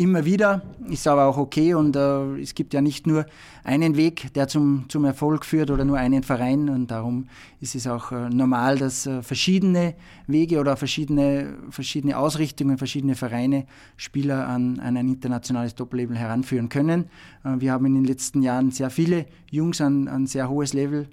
immer 0.00 0.24
wieder, 0.24 0.62
ist 0.88 1.06
aber 1.06 1.26
auch 1.26 1.36
okay 1.36 1.74
und 1.74 1.94
äh, 1.94 2.40
es 2.40 2.54
gibt 2.54 2.72
ja 2.72 2.80
nicht 2.80 3.06
nur 3.06 3.26
einen 3.62 3.96
Weg, 3.96 4.32
der 4.32 4.48
zum, 4.48 4.86
zum 4.88 5.04
Erfolg 5.04 5.44
führt 5.44 5.70
oder 5.70 5.84
nur 5.84 5.98
einen 5.98 6.22
Verein 6.22 6.70
und 6.70 6.90
darum 6.90 7.26
ist 7.60 7.74
es 7.74 7.86
auch 7.86 8.10
äh, 8.10 8.30
normal, 8.30 8.78
dass 8.78 9.06
äh, 9.06 9.22
verschiedene 9.22 9.94
Wege 10.26 10.58
oder 10.58 10.78
verschiedene, 10.78 11.58
verschiedene 11.68 12.16
Ausrichtungen, 12.16 12.78
verschiedene 12.78 13.14
Vereine 13.14 13.66
Spieler 13.98 14.48
an, 14.48 14.80
an 14.80 14.96
ein 14.96 15.08
internationales 15.08 15.74
Doppellabel 15.74 16.16
heranführen 16.16 16.70
können. 16.70 17.10
Äh, 17.44 17.56
wir 17.58 17.72
haben 17.72 17.84
in 17.84 17.96
den 17.96 18.04
letzten 18.04 18.40
Jahren 18.40 18.70
sehr 18.70 18.88
viele 18.88 19.26
Jungs 19.50 19.82
an 19.82 20.08
ein 20.08 20.26
sehr 20.26 20.48
hohes 20.48 20.72
Level 20.72 21.08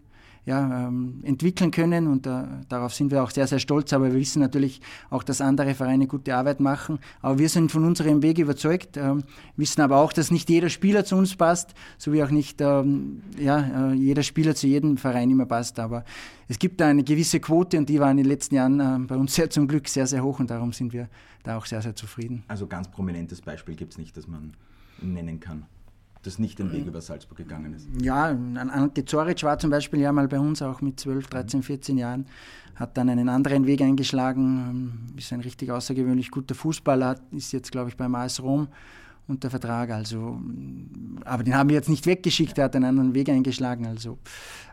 ja, 0.47 0.87
ähm, 0.87 1.19
entwickeln 1.23 1.71
können 1.71 2.07
und 2.07 2.25
äh, 2.25 2.43
darauf 2.69 2.93
sind 2.93 3.11
wir 3.11 3.21
auch 3.21 3.31
sehr, 3.31 3.47
sehr 3.47 3.59
stolz. 3.59 3.91
Aber 3.91 4.05
wir 4.05 4.13
wissen 4.13 4.39
natürlich 4.39 4.79
auch, 5.09 5.23
dass 5.23 5.41
andere 5.41 5.75
Vereine 5.75 6.07
gute 6.07 6.33
Arbeit 6.33 6.61
machen. 6.61 6.99
Aber 7.21 7.37
wir 7.37 7.49
sind 7.49 7.69
von 7.69 7.83
unserem 7.83 8.23
Weg 8.23 8.39
überzeugt, 8.39 8.95
ähm, 8.95 9.25
wissen 9.57 9.81
aber 9.81 9.97
auch, 9.97 10.13
dass 10.13 10.31
nicht 10.31 10.49
jeder 10.49 10.69
Spieler 10.69 11.03
zu 11.03 11.17
uns 11.17 11.35
passt, 11.35 11.73
so 11.97 12.13
wie 12.13 12.23
auch 12.23 12.29
nicht 12.29 12.61
ähm, 12.61 13.23
ja, 13.37 13.91
äh, 13.91 13.93
jeder 13.95 14.23
Spieler 14.23 14.55
zu 14.55 14.67
jedem 14.67 14.95
Verein 14.95 15.29
immer 15.29 15.45
passt. 15.45 15.79
Aber 15.79 16.05
es 16.47 16.57
gibt 16.57 16.79
da 16.79 16.87
eine 16.87 17.03
gewisse 17.03 17.41
Quote 17.41 17.77
und 17.77 17.89
die 17.89 17.99
war 17.99 18.09
in 18.09 18.15
den 18.15 18.25
letzten 18.25 18.55
Jahren 18.55 18.79
äh, 18.79 18.99
bei 19.05 19.17
uns 19.17 19.35
sehr 19.35 19.49
zum 19.49 19.67
Glück 19.67 19.89
sehr, 19.89 20.07
sehr 20.07 20.23
hoch 20.23 20.39
und 20.39 20.49
darum 20.49 20.71
sind 20.71 20.93
wir 20.93 21.09
da 21.43 21.57
auch 21.57 21.65
sehr, 21.65 21.81
sehr 21.81 21.93
zufrieden. 21.93 22.45
Also 22.47 22.67
ganz 22.67 22.87
prominentes 22.87 23.41
Beispiel 23.41 23.75
gibt 23.75 23.91
es 23.91 23.97
nicht, 23.97 24.15
das 24.15 24.27
man 24.27 24.53
nennen 25.01 25.41
kann 25.41 25.65
das 26.27 26.39
nicht 26.39 26.59
den 26.59 26.71
Weg 26.71 26.85
über 26.85 27.01
Salzburg 27.01 27.37
gegangen 27.37 27.73
ist. 27.73 27.87
Ja, 28.01 28.25
Ante 28.25 29.05
Zoric 29.05 29.41
war 29.43 29.57
zum 29.57 29.69
Beispiel 29.69 30.01
ja 30.01 30.11
mal 30.11 30.27
bei 30.27 30.39
uns 30.39 30.61
auch 30.61 30.81
mit 30.81 30.99
12, 30.99 31.27
13, 31.27 31.63
14 31.63 31.97
Jahren, 31.97 32.25
hat 32.75 32.97
dann 32.97 33.09
einen 33.09 33.29
anderen 33.29 33.65
Weg 33.65 33.81
eingeschlagen, 33.81 34.43
ähm, 34.69 35.17
ist 35.17 35.33
ein 35.33 35.39
richtig 35.39 35.71
außergewöhnlich 35.71 36.29
guter 36.29 36.53
Fußballer, 36.53 37.15
ist 37.31 37.53
jetzt 37.53 37.71
glaube 37.71 37.89
ich 37.89 37.97
beim 37.97 38.13
AS 38.15 38.41
Rom 38.41 38.67
unter 39.27 39.49
Vertrag, 39.49 39.89
also, 39.89 40.39
aber 41.25 41.43
den 41.43 41.55
haben 41.55 41.69
wir 41.69 41.75
jetzt 41.75 41.89
nicht 41.89 42.05
weggeschickt, 42.05 42.57
er 42.57 42.65
hat 42.65 42.75
einen 42.75 42.85
anderen 42.85 43.13
Weg 43.13 43.27
eingeschlagen, 43.29 43.85
also, 43.85 44.17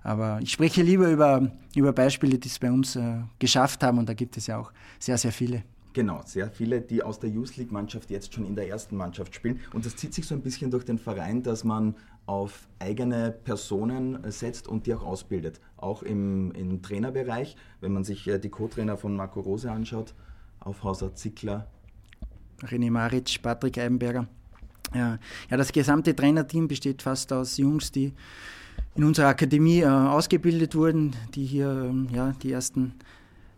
aber 0.02 0.38
ich 0.42 0.52
spreche 0.52 0.82
lieber 0.82 1.10
über, 1.10 1.50
über 1.74 1.92
Beispiele, 1.92 2.38
die 2.38 2.48
es 2.48 2.58
bei 2.58 2.70
uns 2.70 2.94
äh, 2.94 3.16
geschafft 3.38 3.82
haben 3.82 3.98
und 3.98 4.08
da 4.08 4.14
gibt 4.14 4.36
es 4.36 4.46
ja 4.46 4.58
auch 4.58 4.72
sehr, 4.98 5.18
sehr 5.18 5.32
viele. 5.32 5.62
Genau, 5.94 6.22
sehr 6.26 6.50
viele, 6.50 6.80
die 6.80 7.04
aus 7.04 7.20
der 7.20 7.30
Youth 7.30 7.56
League 7.56 7.70
Mannschaft 7.70 8.10
jetzt 8.10 8.34
schon 8.34 8.44
in 8.44 8.56
der 8.56 8.68
ersten 8.68 8.96
Mannschaft 8.96 9.32
spielen. 9.32 9.60
Und 9.72 9.86
das 9.86 9.94
zieht 9.94 10.12
sich 10.12 10.26
so 10.26 10.34
ein 10.34 10.42
bisschen 10.42 10.72
durch 10.72 10.84
den 10.84 10.98
Verein, 10.98 11.44
dass 11.44 11.62
man 11.62 11.94
auf 12.26 12.66
eigene 12.80 13.30
Personen 13.30 14.18
setzt 14.32 14.66
und 14.66 14.86
die 14.86 14.94
auch 14.94 15.04
ausbildet. 15.04 15.60
Auch 15.76 16.02
im, 16.02 16.50
im 16.52 16.82
Trainerbereich, 16.82 17.56
wenn 17.80 17.92
man 17.92 18.02
sich 18.02 18.26
äh, 18.26 18.40
die 18.40 18.48
Co-Trainer 18.48 18.96
von 18.96 19.14
Marco 19.14 19.40
Rose 19.40 19.70
anschaut, 19.70 20.14
Aufhauser, 20.58 21.14
Zickler. 21.14 21.68
René 22.62 22.90
Maric, 22.90 23.40
Patrick 23.40 23.78
Eibenberger. 23.78 24.26
Ja, 24.94 25.18
ja, 25.48 25.56
das 25.56 25.70
gesamte 25.70 26.16
Trainerteam 26.16 26.66
besteht 26.66 27.02
fast 27.02 27.32
aus 27.32 27.56
Jungs, 27.56 27.92
die 27.92 28.12
in 28.96 29.04
unserer 29.04 29.28
Akademie 29.28 29.82
äh, 29.82 29.86
ausgebildet 29.86 30.74
wurden, 30.74 31.14
die 31.36 31.44
hier 31.44 31.68
ähm, 31.68 32.08
ja, 32.12 32.32
die 32.42 32.50
ersten 32.50 32.94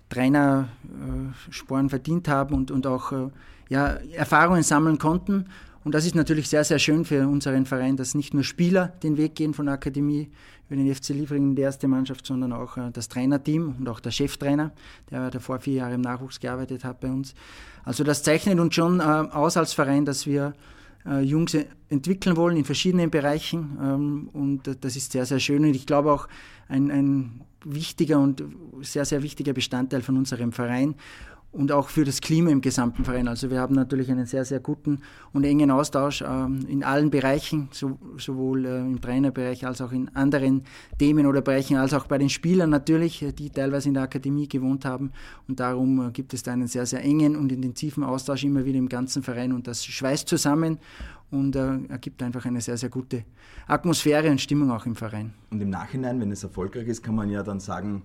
Trainersporen 0.09 1.89
verdient 1.89 2.29
haben 2.29 2.55
und, 2.55 2.71
und 2.71 2.87
auch 2.87 3.13
äh, 3.13 3.29
ja, 3.69 3.99
Erfahrungen 4.15 4.63
sammeln 4.63 4.99
konnten. 4.99 5.47
Und 5.85 5.95
das 5.95 6.05
ist 6.05 6.15
natürlich 6.15 6.49
sehr, 6.49 6.65
sehr 6.65 6.79
schön 6.79 7.05
für 7.05 7.29
unseren 7.29 7.65
Verein, 7.65 7.97
dass 7.97 8.15
nicht 8.15 8.35
nur 8.35 8.43
Spieler 8.43 8.93
den 9.03 9.17
Weg 9.17 9.37
gehen 9.37 9.55
von 9.55 9.67
der 9.67 9.75
Akademie 9.75 10.31
über 10.69 10.77
den 10.77 10.93
FC 10.93 11.11
Liefering 11.11 11.51
in 11.51 11.55
die 11.55 11.63
erste 11.63 11.87
Mannschaft, 11.87 12.27
sondern 12.27 12.53
auch 12.53 12.77
äh, 12.77 12.91
das 12.93 13.09
Trainerteam 13.09 13.77
und 13.79 13.89
auch 13.89 14.01
der 14.01 14.11
Cheftrainer, 14.11 14.73
der 15.11 15.31
davor 15.31 15.61
vier 15.61 15.75
Jahre 15.75 15.95
im 15.95 16.01
Nachwuchs 16.01 16.41
gearbeitet 16.41 16.85
hat 16.85 17.01
bei 17.01 17.09
uns. 17.09 17.35
Also 17.85 18.03
das 18.03 18.23
zeichnet 18.23 18.59
uns 18.59 18.75
schon 18.75 19.01
äh, 19.01 19.03
aus 19.03 19.57
als 19.57 19.73
Verein, 19.73 20.05
dass 20.05 20.27
wir 20.27 20.55
Jungs 21.21 21.57
entwickeln 21.89 22.37
wollen 22.37 22.57
in 22.57 22.65
verschiedenen 22.65 23.11
Bereichen. 23.11 23.79
Ähm, 23.81 24.29
und 24.33 24.63
das 24.81 24.97
ist 24.97 25.13
sehr, 25.13 25.27
sehr 25.27 25.41
schön. 25.41 25.65
Und 25.65 25.75
ich 25.75 25.87
glaube 25.87 26.13
auch, 26.13 26.29
ein, 26.69 26.91
ein 26.91 27.41
wichtiger 27.65 28.19
und 28.19 28.43
sehr, 28.83 29.05
sehr 29.05 29.23
wichtiger 29.23 29.53
Bestandteil 29.53 30.03
von 30.03 30.17
unserem 30.17 30.53
Verein 30.53 30.95
und 31.57 31.73
auch 31.73 31.89
für 31.89 32.05
das 32.05 32.21
Klima 32.21 32.51
im 32.51 32.61
gesamten 32.61 33.05
Verein. 33.05 33.29
Also 33.29 33.51
wir 33.51 33.61
haben 33.61 33.75
natürlich 33.75 34.11
einen 34.11 34.27
sehr, 34.27 34.45
sehr 34.45 34.61
guten 34.61 35.01
und 35.33 35.45
engen 35.45 35.71
Austausch 35.71 36.23
ähm, 36.27 36.67
in 36.69 36.85
allen 36.85 37.11
Bereichen, 37.11 37.69
so, 37.73 37.99
sowohl 38.19 38.67
äh, 38.67 38.81
im 38.81 39.01
Trainerbereich 39.01 39.67
als 39.67 39.81
auch 39.81 39.93
in 39.93 40.15
anderen 40.15 40.65
Themen 40.99 41.27
oder 41.27 41.41
Bereichen, 41.41 41.77
als 41.77 41.95
auch 41.95 42.07
bei 42.07 42.19
den 42.19 42.29
Spielern 42.29 42.71
natürlich, 42.71 43.23
äh, 43.23 43.33
die 43.33 43.51
teilweise 43.51 43.89
in 43.89 43.95
der 43.95 44.03
Akademie 44.03 44.49
gewohnt 44.49 44.85
haben. 44.85 45.13
Und 45.49 45.61
darum 45.61 46.09
äh, 46.09 46.11
gibt 46.11 46.35
es 46.35 46.43
da 46.43 46.53
einen 46.53 46.67
sehr, 46.67 46.85
sehr 46.85 47.03
engen 47.03 47.37
und 47.37 47.51
intensiven 47.51 48.05
Austausch 48.05 48.45
immer 48.45 48.65
wieder 48.65 48.79
im 48.79 48.89
ganzen 48.89 49.23
Verein 49.23 49.53
und 49.53 49.67
das 49.67 49.85
schweißt 49.85 50.29
zusammen 50.29 50.79
und 51.31 51.57
ergibt 51.57 52.23
einfach 52.23 52.45
eine 52.45 52.61
sehr, 52.61 52.77
sehr 52.77 52.89
gute 52.89 53.25
Atmosphäre 53.67 54.31
und 54.31 54.41
Stimmung 54.41 54.71
auch 54.71 54.87
im 54.87 54.95
Verein. 54.95 55.33
Und 55.51 55.61
im 55.61 55.71
Nachhinein, 55.71 56.21
wenn 56.21 56.31
es 56.31 56.45
erfolgreich 56.45 56.87
ist, 56.87 57.03
kann 57.03 57.17
man 57.17 57.29
ja 57.31 57.43
dann 57.43 57.59
sagen, 57.59 58.03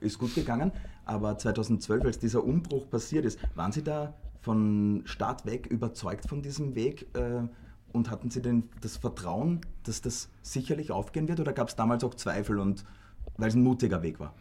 ist 0.00 0.18
gut 0.18 0.34
gegangen. 0.34 0.72
Aber 1.06 1.38
2012, 1.38 2.04
als 2.04 2.18
dieser 2.18 2.44
Umbruch 2.44 2.90
passiert 2.90 3.24
ist, 3.24 3.38
waren 3.54 3.72
Sie 3.72 3.82
da 3.82 4.14
von 4.42 5.02
Start 5.06 5.46
weg 5.46 5.66
überzeugt 5.66 6.28
von 6.28 6.42
diesem 6.42 6.74
Weg 6.74 7.06
äh, 7.14 7.42
und 7.92 8.10
hatten 8.10 8.30
Sie 8.30 8.42
denn 8.42 8.64
das 8.80 8.96
Vertrauen, 8.96 9.60
dass 9.84 10.02
das 10.02 10.28
sicherlich 10.42 10.90
aufgehen 10.90 11.28
wird 11.28 11.40
oder 11.40 11.52
gab 11.52 11.68
es 11.68 11.76
damals 11.76 12.04
auch 12.04 12.14
Zweifel 12.14 12.58
und 12.58 12.84
weil 13.38 13.48
es 13.48 13.54
ein 13.54 13.62
mutiger 13.62 14.02
Weg 14.02 14.20
war? 14.20 14.34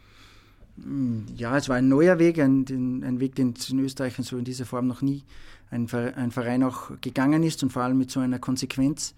Ja, 1.38 1.56
es 1.56 1.70
war 1.70 1.78
ein 1.78 1.88
neuer 1.88 2.20
Weg, 2.20 2.38
ein, 2.40 2.66
ein 3.04 3.20
Weg, 3.20 3.36
den 3.36 3.54
es 3.58 3.70
in 3.70 3.80
Österreich 3.80 4.16
so 4.20 4.38
in 4.38 4.44
dieser 4.44 4.66
Form 4.66 4.88
noch 4.88 5.02
nie 5.02 5.24
ein, 5.72 5.88
ein 5.92 6.32
Verein 6.32 6.64
auch 6.64 7.00
gegangen 7.00 7.44
ist 7.44 7.64
und 7.64 7.72
vor 7.72 7.84
allem 7.84 7.98
mit 7.98 8.12
so 8.12 8.20
einer 8.20 8.40
Konsequenz. 8.40 9.16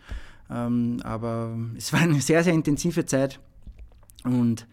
Ähm, 0.50 1.00
aber 1.04 1.58
es 1.76 1.92
war 1.94 2.02
eine 2.02 2.22
sehr, 2.22 2.44
sehr 2.44 2.54
intensive 2.54 3.06
Zeit 3.06 3.40
und 4.24 4.68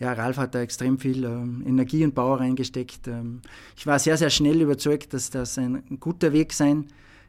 ja, 0.00 0.12
Ralf 0.12 0.36
hat 0.36 0.54
da 0.54 0.60
extrem 0.60 0.98
viel 0.98 1.24
ähm, 1.24 1.62
Energie 1.66 2.04
und 2.04 2.14
Power 2.14 2.40
reingesteckt. 2.40 3.08
Ähm, 3.08 3.40
ich 3.76 3.86
war 3.86 3.98
sehr, 3.98 4.16
sehr 4.16 4.30
schnell 4.30 4.60
überzeugt, 4.60 5.12
dass 5.12 5.30
das 5.30 5.58
ein 5.58 5.82
guter 6.00 6.32
Weg 6.32 6.52
sein 6.52 6.86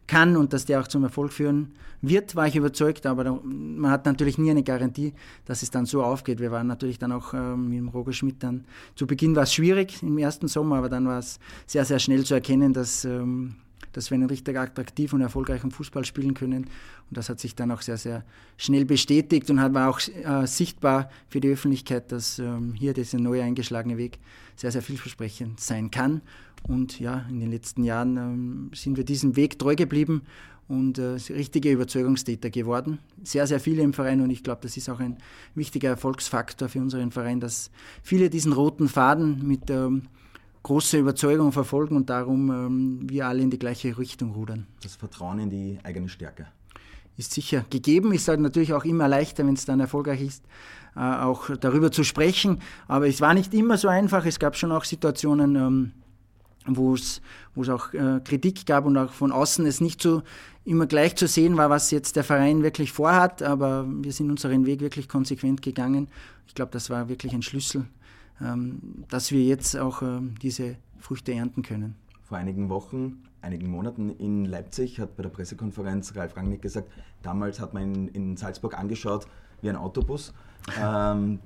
kann 0.08 0.36
und 0.36 0.54
dass 0.54 0.66
der 0.66 0.82
auch 0.82 0.88
zum 0.88 1.04
Erfolg 1.04 1.32
führen 1.32 1.74
wird, 2.02 2.36
war 2.36 2.48
ich 2.48 2.56
überzeugt, 2.56 3.06
aber 3.06 3.42
man 3.44 3.92
hat 3.92 4.06
natürlich 4.06 4.38
nie 4.38 4.50
eine 4.50 4.64
Garantie, 4.64 5.14
dass 5.46 5.64
es 5.64 5.70
dann 5.70 5.86
so 5.86 6.04
aufgeht. 6.04 6.40
Wir 6.40 6.52
waren 6.52 6.68
natürlich 6.68 6.98
dann 6.98 7.12
auch 7.12 7.34
ähm, 7.34 7.70
mit 7.70 7.78
dem 7.78 7.90
Roger 7.90 8.14
Schmidt 8.14 8.42
dann, 8.42 8.66
zu 8.96 9.06
Beginn 9.06 9.36
war 9.36 9.44
es 9.44 9.54
schwierig 9.54 10.02
im 10.02 10.18
ersten 10.18 10.48
Sommer, 10.48 10.78
aber 10.78 10.90
dann 10.90 11.06
war 11.06 11.20
es 11.20 11.40
sehr, 11.68 11.86
sehr 11.86 12.00
schnell 12.00 12.24
zu 12.24 12.34
erkennen, 12.34 12.74
dass, 12.74 13.06
ähm, 13.06 13.56
dass 13.94 14.10
wir 14.12 14.16
einen 14.16 14.30
richtig 14.30 14.58
attraktiven 14.58 15.18
und 15.18 15.22
erfolgreichen 15.22 15.72
Fußball 15.72 16.06
spielen 16.06 16.34
können. 16.34 16.66
Und 16.66 17.18
das 17.18 17.30
hat 17.30 17.40
sich 17.40 17.56
dann 17.56 17.72
auch 17.72 17.82
sehr, 17.82 17.98
sehr 17.98 18.24
schnell 18.58 18.86
bestätigt 18.86 19.50
und 19.50 19.58
war 19.74 19.90
auch 19.90 20.00
äh, 20.00 20.46
sichtbar 20.48 21.10
für 21.28 21.40
die 21.40 21.50
Öffentlichkeit, 21.50 22.12
dass 22.12 22.40
ähm, 22.40 22.74
hier 22.74 22.94
dieser 22.94 23.20
neu 23.20 23.42
eingeschlagene 23.42 23.98
Weg 23.98 24.20
sehr, 24.56 24.72
sehr 24.72 24.82
vielversprechend 24.82 25.60
sein 25.60 25.92
kann. 25.92 26.22
Und 26.68 27.00
ja, 27.00 27.26
in 27.30 27.40
den 27.40 27.52
letzten 27.52 27.84
Jahren 27.84 28.18
ähm, 28.18 28.72
sind 28.74 28.98
wir 28.98 29.06
diesem 29.06 29.36
Weg 29.36 29.58
treu 29.58 29.76
geblieben 29.76 30.24
und 30.68 31.00
äh, 31.00 31.18
richtige 31.30 31.72
Überzeugungstäter 31.72 32.50
geworden. 32.50 33.00
Sehr, 33.24 33.48
sehr 33.48 33.60
viele 33.60 33.82
im 33.82 33.94
Verein 33.94 34.22
und 34.22 34.30
ich 34.30 34.44
glaube, 34.44 34.62
das 34.62 34.78
ist 34.78 34.90
auch 34.90 35.00
ein 35.00 35.18
wichtiger 35.56 35.90
Erfolgsfaktor 35.90 36.70
für 36.70 36.80
unseren 36.80 37.12
Verein, 37.12 37.40
dass 37.40 37.72
viele 38.04 38.30
diesen 38.30 38.54
roten 38.54 38.88
Faden 38.88 39.48
mit 39.48 39.70
ähm, 39.70 40.04
großer 40.70 41.00
Überzeugung 41.00 41.52
verfolgen 41.52 41.96
und 41.96 42.12
darum 42.12 42.52
ähm, 42.52 43.00
wir 43.10 43.28
alle 43.28 43.42
in 43.42 43.50
die 43.50 43.58
gleiche 43.58 43.98
Richtung 43.98 44.34
rudern. 44.34 44.68
Das 44.84 44.96
Vertrauen 44.96 45.40
in 45.40 45.50
die 45.50 45.80
eigene 45.82 46.08
Stärke. 46.10 46.46
Ist 47.18 47.34
sicher 47.34 47.66
gegeben, 47.72 48.14
ist 48.14 48.28
halt 48.28 48.40
natürlich 48.40 48.74
auch 48.74 48.86
immer 48.86 49.08
leichter, 49.08 49.48
wenn 49.48 49.56
es 49.56 49.66
dann 49.66 49.80
erfolgreich 49.80 50.22
ist, 50.22 50.44
äh, 50.96 51.00
auch 51.00 51.50
darüber 51.60 51.92
zu 51.92 52.04
sprechen. 52.04 52.60
Aber 52.88 53.08
es 53.08 53.20
war 53.20 53.34
nicht 53.34 53.52
immer 53.56 53.80
so 53.80 53.88
einfach. 53.88 54.28
Es 54.28 54.38
gab 54.38 54.56
schon 54.56 54.72
auch 54.72 54.84
Situationen, 54.84 55.56
ähm, 55.56 55.92
wo 56.68 56.94
es, 56.94 57.20
auch 57.68 57.92
äh, 57.96 58.22
Kritik 58.24 58.68
gab 58.68 58.86
und 58.86 58.96
auch 58.96 59.12
von 59.12 59.32
außen 59.32 59.66
es 59.66 59.82
nicht 59.82 60.04
so 60.04 60.22
immer 60.66 60.86
gleich 60.86 61.16
zu 61.16 61.28
sehen 61.28 61.58
war, 61.58 61.72
was 61.72 61.90
jetzt 61.90 62.16
der 62.16 62.24
Verein 62.24 62.62
wirklich 62.62 62.92
vorhat, 62.92 63.42
aber 63.42 63.88
wir 63.88 64.14
sind 64.14 64.30
unseren 64.30 64.68
Weg 64.68 64.82
wirklich 64.82 65.10
konsequent 65.10 65.64
gegangen. 65.64 66.10
Ich 66.48 66.54
glaube, 66.54 66.72
das 66.72 66.92
war 66.92 67.10
wirklich 67.10 67.34
ein 67.34 67.42
Schlüssel, 67.42 67.86
dass 69.10 69.32
wir 69.32 69.44
jetzt 69.44 69.78
auch 69.78 70.02
ähm, 70.02 70.36
diese 70.42 70.76
Früchte 71.00 71.34
ernten 71.34 71.62
können. 71.62 71.96
Vor 72.22 72.38
einigen 72.38 72.70
Wochen, 72.70 73.24
einigen 73.42 73.70
Monaten 73.70 74.10
in 74.12 74.46
Leipzig 74.46 75.00
hat 75.00 75.16
bei 75.16 75.24
der 75.24 75.30
Pressekonferenz 75.30 76.16
Ralf 76.16 76.38
Rangnick 76.38 76.62
gesagt, 76.62 76.90
damals 77.22 77.60
hat 77.60 77.74
man 77.74 77.84
in, 77.94 78.08
in 78.10 78.38
Salzburg 78.38 78.78
angeschaut 78.78 79.28
wie 79.62 79.70
ein 79.70 79.76
Autobus. 79.76 80.34
ähm, 80.82 81.40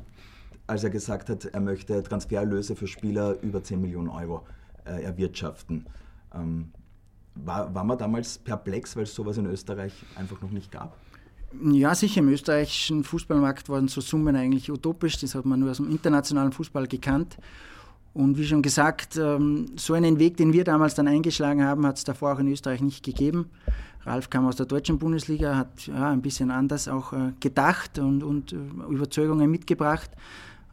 als 0.68 0.84
er 0.84 0.90
gesagt 0.90 1.30
hat, 1.30 1.46
er 1.46 1.60
möchte 1.60 2.02
Transfererlöse 2.04 2.76
für 2.76 2.88
Spieler 2.88 3.40
über 3.42 3.64
10 3.64 3.82
Millionen 3.82 4.10
Euro 4.10 4.46
äh, 4.86 5.04
erwirtschaften. 5.04 5.86
Ähm, 6.34 6.72
war, 7.36 7.74
war 7.74 7.84
man 7.84 7.98
damals 7.98 8.38
perplex, 8.38 8.96
weil 8.96 9.04
es 9.04 9.16
sowas 9.16 9.38
in 9.38 9.46
Österreich 9.46 10.06
einfach 10.16 10.42
noch 10.42 10.52
nicht 10.52 10.72
gab? 10.72 10.98
Ja, 11.62 11.94
sicher. 11.96 12.20
Im 12.20 12.30
österreichischen 12.30 13.04
Fußballmarkt 13.04 13.70
waren 13.70 13.88
so 13.88 14.02
Summen 14.02 14.36
eigentlich 14.36 14.72
utopisch. 14.72 15.20
Das 15.20 15.36
hat 15.36 15.46
man 15.46 15.60
nur 15.60 15.72
aus 15.72 15.78
dem 15.78 15.90
internationalen 15.90 16.52
Fußball 16.52 16.88
gekannt. 16.88 17.38
Und 18.14 18.38
wie 18.38 18.46
schon 18.46 18.62
gesagt, 18.62 19.18
ähm, 19.18 19.66
so 19.76 19.94
einen 19.94 20.20
Weg, 20.20 20.38
den 20.38 20.54
wir 20.54 20.64
damals 20.64 20.94
dann 20.94 21.08
eingeschlagen 21.08 21.64
haben, 21.64 21.86
hat 21.86 21.98
es 21.98 22.04
davor 22.04 22.34
auch 22.34 22.40
in 22.40 22.48
Österreich 22.48 22.82
nicht 22.82 23.04
gegeben. 23.04 23.50
Ralf 24.06 24.30
kam 24.30 24.46
aus 24.46 24.56
der 24.56 24.66
deutschen 24.66 25.00
Bundesliga, 25.00 25.56
hat 25.56 25.88
ja, 25.88 26.12
ein 26.12 26.22
bisschen 26.22 26.52
anders 26.52 26.88
auch 26.88 27.14
äh, 27.14 27.32
gedacht 27.40 27.98
und, 27.98 28.22
und 28.22 28.54
äh, 28.54 28.58
Überzeugungen 28.90 29.50
mitgebracht. 29.50 30.12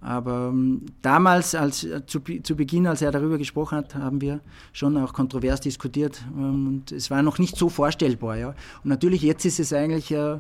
Aber 0.01 0.49
ähm, 0.49 0.87
damals, 1.03 1.55
als, 1.55 1.85
äh, 1.85 2.05
zu, 2.07 2.21
zu, 2.21 2.57
Beginn, 2.57 2.87
als 2.87 3.03
er 3.03 3.11
darüber 3.11 3.37
gesprochen 3.37 3.79
hat, 3.79 3.95
haben 3.95 4.21
wir 4.21 4.41
schon 4.73 4.97
auch 4.97 5.13
kontrovers 5.13 5.61
diskutiert. 5.61 6.23
Ähm, 6.37 6.67
und 6.69 6.93
es 6.93 7.11
war 7.11 7.23
noch 7.23 7.39
nicht 7.39 7.57
so 7.57 7.69
vorstellbar. 7.69 8.37
Ja. 8.37 8.49
Und 8.49 8.87
natürlich, 8.87 9.23
jetzt 9.23 9.45
ist 9.45 9.61
es 9.61 9.73
eigentlich 9.73 10.11
äh, 10.11 10.39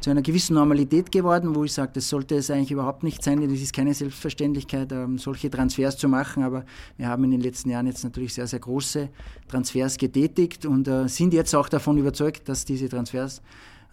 zu 0.00 0.10
einer 0.10 0.22
gewissen 0.22 0.54
Normalität 0.54 1.12
geworden, 1.12 1.54
wo 1.54 1.64
ich 1.64 1.72
sage, 1.72 1.92
das 1.94 2.08
sollte 2.08 2.36
es 2.36 2.50
eigentlich 2.50 2.72
überhaupt 2.72 3.04
nicht 3.04 3.22
sein. 3.22 3.40
Das 3.40 3.60
ist 3.60 3.72
keine 3.72 3.94
Selbstverständlichkeit, 3.94 4.90
ähm, 4.90 5.18
solche 5.18 5.48
Transfers 5.48 5.96
zu 5.96 6.08
machen. 6.08 6.42
Aber 6.42 6.64
wir 6.96 7.08
haben 7.08 7.22
in 7.24 7.30
den 7.30 7.40
letzten 7.40 7.70
Jahren 7.70 7.86
jetzt 7.86 8.02
natürlich 8.02 8.34
sehr, 8.34 8.48
sehr 8.48 8.60
große 8.60 9.10
Transfers 9.46 9.96
getätigt 9.96 10.66
und 10.66 10.88
äh, 10.88 11.08
sind 11.08 11.34
jetzt 11.34 11.54
auch 11.54 11.68
davon 11.68 11.98
überzeugt, 11.98 12.48
dass 12.48 12.64
diese 12.64 12.88
Transfers 12.88 13.42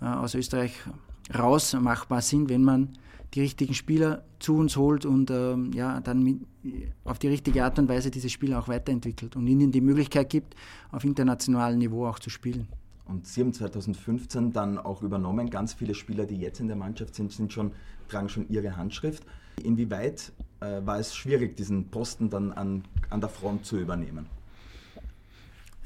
äh, 0.01 0.05
aus 0.05 0.33
Österreich 0.33 0.73
raus 1.37 1.75
machbar 1.79 2.21
sind, 2.21 2.49
wenn 2.49 2.63
man 2.63 2.89
die 3.35 3.41
richtigen 3.41 3.73
Spieler 3.73 4.23
zu 4.39 4.55
uns 4.55 4.77
holt 4.77 5.05
und 5.05 5.29
ähm, 5.29 5.71
ja, 5.73 5.99
dann 5.99 6.23
mit, 6.23 6.41
auf 7.03 7.19
die 7.19 7.27
richtige 7.27 7.63
Art 7.65 7.77
und 7.77 7.89
Weise 7.89 8.09
diese 8.09 8.29
Spieler 8.29 8.59
auch 8.59 8.67
weiterentwickelt 8.69 9.35
und 9.35 9.45
ihnen 9.45 9.71
die 9.71 9.81
Möglichkeit 9.81 10.29
gibt, 10.29 10.55
auf 10.91 11.03
internationalem 11.03 11.79
Niveau 11.79 12.07
auch 12.07 12.19
zu 12.19 12.29
spielen. 12.29 12.67
Und 13.05 13.27
Sie 13.27 13.41
haben 13.41 13.53
2015 13.53 14.51
dann 14.51 14.79
auch 14.79 15.03
übernommen. 15.03 15.49
Ganz 15.49 15.73
viele 15.73 15.93
Spieler, 15.93 16.25
die 16.25 16.37
jetzt 16.37 16.59
in 16.59 16.67
der 16.67 16.77
Mannschaft 16.77 17.13
sind, 17.13 17.31
sind 17.31 17.53
schon, 17.53 17.71
tragen 18.09 18.29
schon 18.29 18.49
ihre 18.49 18.77
Handschrift. 18.77 19.23
Inwieweit 19.63 20.31
äh, 20.61 20.81
war 20.85 20.99
es 20.99 21.15
schwierig, 21.15 21.55
diesen 21.55 21.89
Posten 21.89 22.29
dann 22.29 22.51
an, 22.51 22.83
an 23.09 23.19
der 23.19 23.29
Front 23.29 23.65
zu 23.65 23.77
übernehmen? 23.77 24.27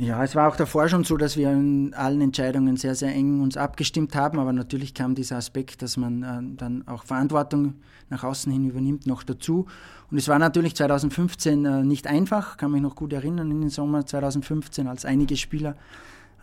Ja, 0.02 0.24
es 0.24 0.34
war 0.34 0.48
auch 0.48 0.56
davor 0.56 0.88
schon 0.88 1.04
so, 1.04 1.18
dass 1.18 1.36
wir 1.36 1.52
in 1.52 1.94
allen 1.94 2.22
Entscheidungen 2.22 2.78
sehr, 2.78 2.96
sehr 2.96 3.14
eng 3.14 3.42
uns 3.42 3.58
abgestimmt 3.58 4.16
haben, 4.16 4.40
aber 4.40 4.54
natürlich 4.54 4.94
kam 4.94 5.14
dieser 5.14 5.36
Aspekt, 5.36 5.82
dass 5.82 5.98
man 5.98 6.24
äh, 6.24 6.56
dann 6.56 6.88
auch 6.88 7.04
Verantwortung 7.04 7.74
nach 8.10 8.24
außen 8.24 8.50
hin 8.50 8.70
übernimmt, 8.70 9.08
noch 9.08 9.24
dazu. 9.24 9.66
Und 10.10 10.18
es 10.18 10.30
war 10.30 10.40
natürlich 10.40 10.74
2015 10.78 11.66
äh, 11.66 11.84
nicht 11.84 12.08
einfach, 12.08 12.56
kann 12.56 12.72
mich 12.72 12.82
noch 12.82 12.96
gut 12.96 13.12
erinnern, 13.12 13.52
in 13.52 13.60
den 13.60 13.70
Sommer 13.70 14.06
2015, 14.06 14.88
als 14.88 15.04
einige 15.04 15.36
Spieler 15.36 15.76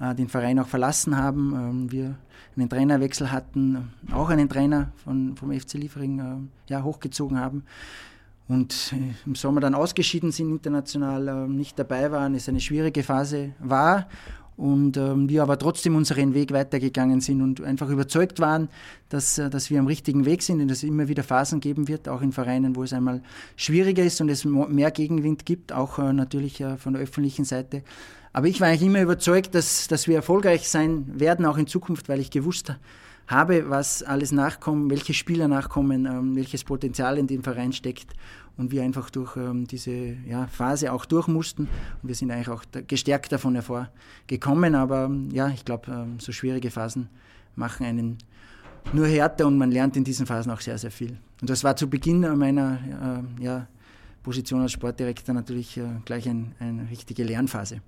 äh, 0.00 0.14
den 0.14 0.28
Verein 0.28 0.58
auch 0.58 0.68
verlassen 0.68 1.16
haben, 1.16 1.54
ähm, 1.54 1.90
wir 1.90 2.18
einen 2.58 2.68
Trainerwechsel 2.68 3.32
hatten, 3.32 3.90
auch 4.12 4.28
einen 4.28 4.50
Trainer 4.50 4.92
von, 5.02 5.34
vom 5.34 5.50
FC 5.50 5.74
Liefering 5.74 6.50
ja, 6.68 6.82
hochgezogen 6.82 7.40
haben 7.40 7.64
und 8.48 8.92
äh, 8.92 9.14
im 9.26 9.34
Sommer 9.34 9.60
dann 9.60 9.74
ausgeschieden 9.74 10.32
sind, 10.32 10.50
international 10.50 11.28
äh, 11.28 11.48
nicht 11.48 11.78
dabei 11.78 12.10
waren, 12.12 12.34
es 12.34 12.48
eine 12.48 12.60
schwierige 12.60 13.02
Phase 13.02 13.52
war 13.58 14.06
und 14.56 14.96
ähm, 14.96 15.28
wir 15.28 15.42
aber 15.42 15.58
trotzdem 15.58 15.96
unseren 15.96 16.32
Weg 16.32 16.52
weitergegangen 16.52 17.20
sind 17.20 17.42
und 17.42 17.60
einfach 17.62 17.90
überzeugt 17.90 18.40
waren, 18.40 18.68
dass, 19.10 19.38
äh, 19.38 19.50
dass 19.50 19.70
wir 19.70 19.78
am 19.78 19.86
richtigen 19.86 20.24
Weg 20.24 20.42
sind 20.42 20.60
und 20.60 20.68
dass 20.68 20.78
es 20.78 20.84
immer 20.84 21.08
wieder 21.08 21.22
Phasen 21.22 21.60
geben 21.60 21.88
wird, 21.88 22.08
auch 22.08 22.22
in 22.22 22.32
Vereinen, 22.32 22.74
wo 22.74 22.82
es 22.82 22.92
einmal 22.92 23.22
schwieriger 23.56 24.02
ist 24.02 24.20
und 24.20 24.30
es 24.30 24.44
mehr 24.44 24.90
Gegenwind 24.90 25.44
gibt, 25.44 25.72
auch 25.72 25.98
äh, 25.98 26.12
natürlich 26.12 26.60
äh, 26.60 26.78
von 26.78 26.94
der 26.94 27.02
öffentlichen 27.02 27.44
Seite. 27.44 27.82
Aber 28.32 28.48
ich 28.48 28.60
war 28.60 28.68
eigentlich 28.68 28.82
immer 28.82 29.02
überzeugt, 29.02 29.54
dass, 29.54 29.88
dass 29.88 30.08
wir 30.08 30.16
erfolgreich 30.16 30.68
sein 30.68 31.04
werden, 31.18 31.44
auch 31.46 31.58
in 31.58 31.66
Zukunft, 31.66 32.08
weil 32.08 32.20
ich 32.20 32.30
gewusst 32.30 32.70
habe, 32.70 32.80
habe, 33.28 33.68
was 33.68 34.02
alles 34.02 34.32
nachkommt, 34.32 34.90
welche 34.90 35.14
Spieler 35.14 35.48
nachkommen, 35.48 36.06
ähm, 36.06 36.36
welches 36.36 36.64
Potenzial 36.64 37.18
in 37.18 37.26
dem 37.26 37.42
Verein 37.42 37.72
steckt 37.72 38.14
und 38.56 38.70
wir 38.70 38.82
einfach 38.82 39.10
durch 39.10 39.36
ähm, 39.36 39.66
diese 39.66 39.90
ja, 40.26 40.46
Phase 40.46 40.92
auch 40.92 41.04
durch 41.04 41.28
mussten. 41.28 41.68
Und 42.02 42.08
wir 42.08 42.14
sind 42.14 42.30
eigentlich 42.30 42.48
auch 42.48 42.64
gestärkt 42.86 43.32
davon 43.32 43.54
hervorgekommen. 43.54 44.74
Aber 44.74 45.10
ja, 45.32 45.48
ich 45.48 45.64
glaube, 45.64 45.90
ähm, 45.90 46.20
so 46.20 46.32
schwierige 46.32 46.70
Phasen 46.70 47.08
machen 47.54 47.86
einen 47.86 48.18
nur 48.92 49.06
härter 49.06 49.46
und 49.46 49.58
man 49.58 49.70
lernt 49.70 49.96
in 49.96 50.04
diesen 50.04 50.26
Phasen 50.26 50.52
auch 50.52 50.60
sehr, 50.60 50.78
sehr 50.78 50.90
viel. 50.92 51.18
Und 51.40 51.50
das 51.50 51.64
war 51.64 51.76
zu 51.76 51.90
Beginn 51.90 52.20
meiner 52.38 53.24
äh, 53.38 53.42
ja, 53.42 53.66
Position 54.22 54.60
als 54.60 54.72
Sportdirektor 54.72 55.34
natürlich 55.34 55.76
äh, 55.76 55.84
gleich 56.04 56.28
ein, 56.28 56.54
eine 56.60 56.88
richtige 56.90 57.24
Lernphase. 57.24 57.80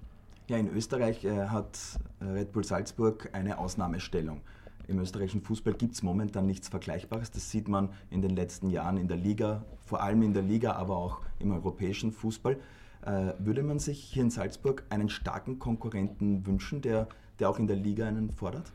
Ja, 0.49 0.57
in 0.57 0.69
Österreich 0.75 1.25
äh, 1.25 1.47
hat 1.47 1.79
Red 2.21 2.53
Bull 2.53 2.65
Salzburg 2.65 3.29
eine 3.33 3.59
Ausnahmestellung. 3.59 4.41
Im 4.89 4.99
österreichischen 5.01 5.43
Fußball 5.43 5.75
gibt 5.75 5.95
es 5.95 6.03
momentan 6.03 6.47
nichts 6.47 6.69
Vergleichbares. 6.69 7.31
Das 7.31 7.51
sieht 7.51 7.69
man 7.69 7.91
in 8.11 8.23
den 8.23 8.35
letzten 8.35 8.71
Jahren 8.71 8.97
in 8.97 9.07
der 9.07 9.19
Liga, 9.19 9.65
vor 9.85 10.03
allem 10.03 10.23
in 10.23 10.33
der 10.33 10.43
Liga, 10.43 10.73
aber 10.73 10.97
auch 10.97 11.21
im 11.39 11.53
europäischen 11.53 12.11
Fußball. 12.11 12.57
Äh, 13.03 13.35
würde 13.39 13.63
man 13.63 13.79
sich 13.79 14.03
hier 14.03 14.23
in 14.23 14.31
Salzburg 14.31 14.83
einen 14.89 15.11
starken 15.11 15.59
Konkurrenten 15.59 16.47
wünschen, 16.47 16.81
der, 16.81 17.07
der 17.39 17.51
auch 17.51 17.59
in 17.59 17.67
der 17.67 17.77
Liga 17.77 18.09
einen 18.09 18.31
fordert? 18.31 18.73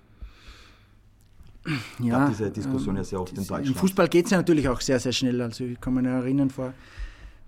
Ja, 2.00 2.30
diese 2.30 2.52
Diskussion 2.52 2.96
ähm, 2.96 2.98
ja 2.98 3.04
sehr 3.04 3.20
oft 3.20 3.32
in 3.32 3.38
Deutschland. 3.38 3.68
Im 3.68 3.76
Fußball 3.76 4.08
geht 4.08 4.26
es 4.26 4.32
ja 4.32 4.38
natürlich 4.38 4.70
auch 4.70 4.82
sehr, 4.82 5.00
sehr 5.00 5.14
schnell. 5.14 5.42
Also 5.42 5.64
ich 5.64 5.82
kann 5.82 5.96
mich 5.96 6.06
erinnern, 6.06 6.52
vor 6.52 6.74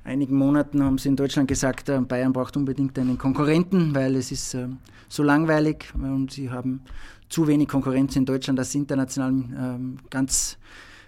einigen 0.06 0.38
Monaten 0.38 0.84
haben 0.84 0.98
sie 0.98 1.10
in 1.10 1.15
Deutschland 1.15 1.48
gesagt, 1.50 1.89
äh, 1.89 2.00
Bayern 2.00 2.32
braucht 2.32 2.56
unbedingt 2.56 2.98
einen 2.98 3.18
Konkurrenten, 3.18 3.94
weil 3.94 4.15
es 4.15 4.32
ist 4.32 4.54
äh, 4.54 4.68
so 5.10 5.24
langweilig 5.24 5.91
und 5.96 6.32
sie 6.32 6.50
haben 6.50 6.82
zu 7.28 7.48
wenig 7.48 7.68
Konkurrenz 7.68 8.15
in 8.15 8.26
Deutschland, 8.26 8.58
dass 8.58 8.72
sie 8.72 8.78
international 8.78 9.32
ähm, 9.32 9.98
ganz 10.10 10.58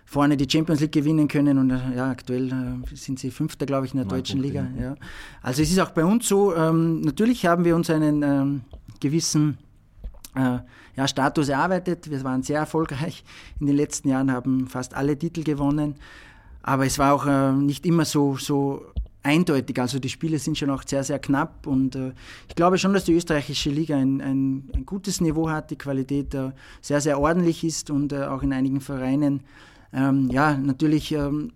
vorne 0.04 0.36
die 0.36 0.50
Champions 0.50 0.82
League 0.82 0.94
gewinnen 0.94 1.28
können 1.28 1.58
und 1.60 1.70
äh, 1.70 1.96
ja, 1.96 2.10
aktuell 2.10 2.52
äh, 2.52 2.96
sind 2.96 3.20
sie 3.20 3.30
Fünfter, 3.30 3.66
glaube 3.66 3.86
ich, 3.86 3.94
in 3.94 4.00
der 4.00 4.08
Neun 4.08 4.18
deutschen 4.18 4.42
Punkte, 4.42 4.60
Liga. 4.62 4.82
Ja. 4.82 4.96
Also 5.42 5.62
es 5.62 5.70
ist 5.70 5.80
auch 5.80 5.92
bei 5.92 6.04
uns 6.04 6.28
so, 6.28 6.56
ähm, 6.56 7.02
natürlich 7.02 7.46
haben 7.46 7.66
wir 7.66 7.76
uns 7.76 7.90
einen 7.90 8.24
ähm, 8.24 8.62
gewissen 9.00 9.60
ja, 10.98 11.08
Status 11.08 11.50
erarbeitet. 11.50 12.12
Wir 12.12 12.24
waren 12.24 12.44
sehr 12.44 12.60
erfolgreich 12.60 13.24
in 13.60 13.66
den 13.66 13.76
letzten 13.76 14.10
Jahren, 14.10 14.32
haben 14.32 14.68
fast 14.68 14.94
alle 14.94 15.18
Titel 15.18 15.42
gewonnen, 15.42 15.96
aber 16.68 16.86
es 16.86 17.00
war 17.00 17.14
auch 17.14 17.26
äh, 17.26 17.54
nicht 17.54 17.86
immer 17.86 18.04
so, 18.04 18.36
so 18.36 18.84
eindeutig. 19.24 19.80
Also 19.80 20.00
die 20.00 20.10
Spiele 20.10 20.38
sind 20.38 20.58
schon 20.58 20.70
auch 20.70 20.84
sehr, 20.86 21.02
sehr 21.02 21.18
knapp 21.18 21.66
und 21.66 21.96
äh, 21.96 22.12
ich 22.50 22.56
glaube 22.56 22.78
schon, 22.78 22.94
dass 22.94 23.06
die 23.06 23.14
österreichische 23.14 23.70
Liga 23.70 23.96
ein, 23.96 24.20
ein, 24.20 24.70
ein 24.76 24.86
gutes 24.86 25.22
Niveau 25.22 25.50
hat, 25.50 25.72
die 25.72 25.78
Qualität 25.78 26.34
äh, 26.34 26.52
sehr, 26.82 27.00
sehr 27.00 27.22
ordentlich 27.22 27.64
ist 27.64 27.90
und 27.90 28.12
äh, 28.12 28.26
auch 28.26 28.44
in 28.44 28.52
einigen 28.52 28.82
Vereinen 28.82 29.44
ähm, 29.94 30.30
ja, 30.30 30.58
natürlich 30.58 31.14
ähm, 31.14 31.54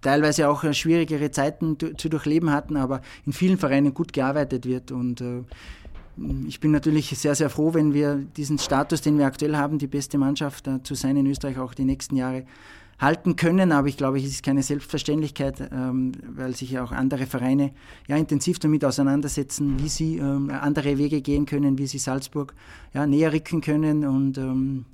teilweise 0.00 0.48
auch 0.48 0.64
äh, 0.64 0.72
schwierigere 0.72 1.30
Zeiten 1.30 1.76
zu 1.78 2.08
durchleben 2.08 2.50
hatten, 2.50 2.78
aber 2.78 3.02
in 3.26 3.34
vielen 3.34 3.58
Vereinen 3.58 3.92
gut 3.92 4.14
gearbeitet 4.14 4.64
wird 4.64 4.90
und 4.90 5.20
äh, 5.20 5.42
ich 6.48 6.60
bin 6.60 6.70
natürlich 6.70 7.10
sehr, 7.10 7.34
sehr 7.34 7.50
froh, 7.50 7.74
wenn 7.74 7.92
wir 7.92 8.14
diesen 8.14 8.58
Status, 8.58 9.02
den 9.02 9.18
wir 9.18 9.26
aktuell 9.26 9.54
haben, 9.54 9.76
die 9.76 9.86
beste 9.86 10.16
Mannschaft 10.16 10.66
zu 10.82 10.94
sein 10.94 11.18
in 11.18 11.26
Österreich 11.26 11.58
auch 11.58 11.74
die 11.74 11.84
nächsten 11.84 12.16
Jahre 12.16 12.46
halten 12.98 13.36
können. 13.36 13.72
Aber 13.72 13.88
ich 13.88 13.96
glaube, 13.96 14.18
es 14.18 14.24
ist 14.24 14.42
keine 14.42 14.62
Selbstverständlichkeit, 14.62 15.70
ähm, 15.72 16.12
weil 16.34 16.54
sich 16.54 16.70
ja 16.70 16.84
auch 16.84 16.92
andere 16.92 17.26
Vereine 17.26 17.72
ja, 18.08 18.16
intensiv 18.16 18.58
damit 18.58 18.84
auseinandersetzen, 18.84 19.78
wie 19.78 19.88
sie 19.88 20.18
ähm, 20.18 20.50
andere 20.50 20.98
Wege 20.98 21.20
gehen 21.20 21.46
können, 21.46 21.78
wie 21.78 21.86
sie 21.86 21.98
Salzburg 21.98 22.54
ja, 22.94 23.06
näher 23.06 23.32
rücken 23.32 23.60
können. 23.60 24.04
Und 24.06 24.38
ähm, 24.38 24.86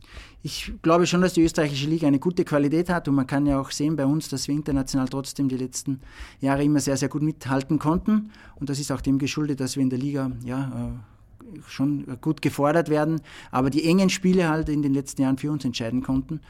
ich 0.43 0.73
glaube 0.83 1.07
schon, 1.07 1.21
dass 1.21 1.35
die 1.35 1.43
österreichische 1.43 1.89
Liga 1.89 2.09
eine 2.09 2.19
gute 2.19 2.45
Qualität 2.45 2.91
hat 2.91 3.07
und 3.07 3.15
man 3.15 3.27
kann 3.27 3.47
ja 3.47 3.61
auch 3.61 3.71
sehen 3.71 3.95
bei 3.95 4.05
uns, 4.05 4.29
dass 4.29 4.49
wir 4.49 4.55
international 4.55 5.09
trotzdem 5.09 5.49
die 5.49 5.57
letzten 5.57 6.01
Jahre 6.41 6.65
immer 6.65 6.81
sehr, 6.81 6.97
sehr 6.97 7.09
gut 7.09 7.23
mithalten 7.23 7.79
konnten. 7.79 8.31
Und 8.57 8.69
das 8.69 8.81
ist 8.81 8.91
auch 8.91 9.01
dem 9.01 9.19
geschuldet, 9.19 9.61
dass 9.61 9.77
wir 9.77 9.83
in 9.85 9.91
der 9.91 10.01
Liga 10.01 10.33
ja, 10.45 10.65
äh, 10.65 11.59
schon 11.69 12.07
gut 12.21 12.43
gefordert 12.43 12.89
werden, 12.89 13.21
aber 13.51 13.71
die 13.71 13.85
engen 13.85 14.11
Spiele 14.11 14.49
halt 14.49 14.69
in 14.69 14.83
den 14.83 14.95
letzten 14.95 15.23
Jahren 15.23 15.39
für 15.39 15.53
uns 15.53 15.65
entscheiden 15.65 16.03
konnten 16.03 16.41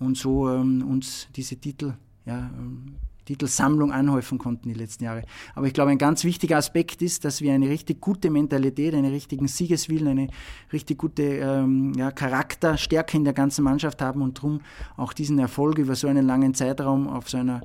und 0.00 0.16
so 0.16 0.48
ähm, 0.50 0.84
uns 0.88 1.28
diese 1.36 1.56
Titel, 1.56 1.94
ja, 2.26 2.50
ähm, 2.58 2.96
Titelsammlung 3.30 3.92
anhäufen 3.92 4.38
konnten 4.38 4.68
die 4.68 4.74
letzten 4.74 5.04
Jahre. 5.04 5.22
Aber 5.54 5.68
ich 5.68 5.72
glaube, 5.72 5.92
ein 5.92 5.98
ganz 5.98 6.24
wichtiger 6.24 6.56
Aspekt 6.56 7.00
ist, 7.00 7.24
dass 7.24 7.40
wir 7.40 7.52
eine 7.52 7.68
richtig 7.68 8.00
gute 8.00 8.28
Mentalität, 8.28 8.92
einen 8.92 9.12
richtigen 9.12 9.46
Siegeswillen, 9.46 10.08
eine 10.08 10.28
richtig 10.72 10.98
gute 10.98 11.22
ähm, 11.22 11.92
ja, 11.94 12.10
Charakterstärke 12.10 13.16
in 13.16 13.22
der 13.22 13.32
ganzen 13.32 13.62
Mannschaft 13.62 14.02
haben 14.02 14.22
und 14.22 14.38
darum 14.38 14.62
auch 14.96 15.12
diesen 15.12 15.38
Erfolg 15.38 15.78
über 15.78 15.94
so 15.94 16.08
einen 16.08 16.26
langen 16.26 16.54
Zeitraum 16.54 17.06
auf 17.06 17.30
so 17.30 17.36
einer 17.36 17.60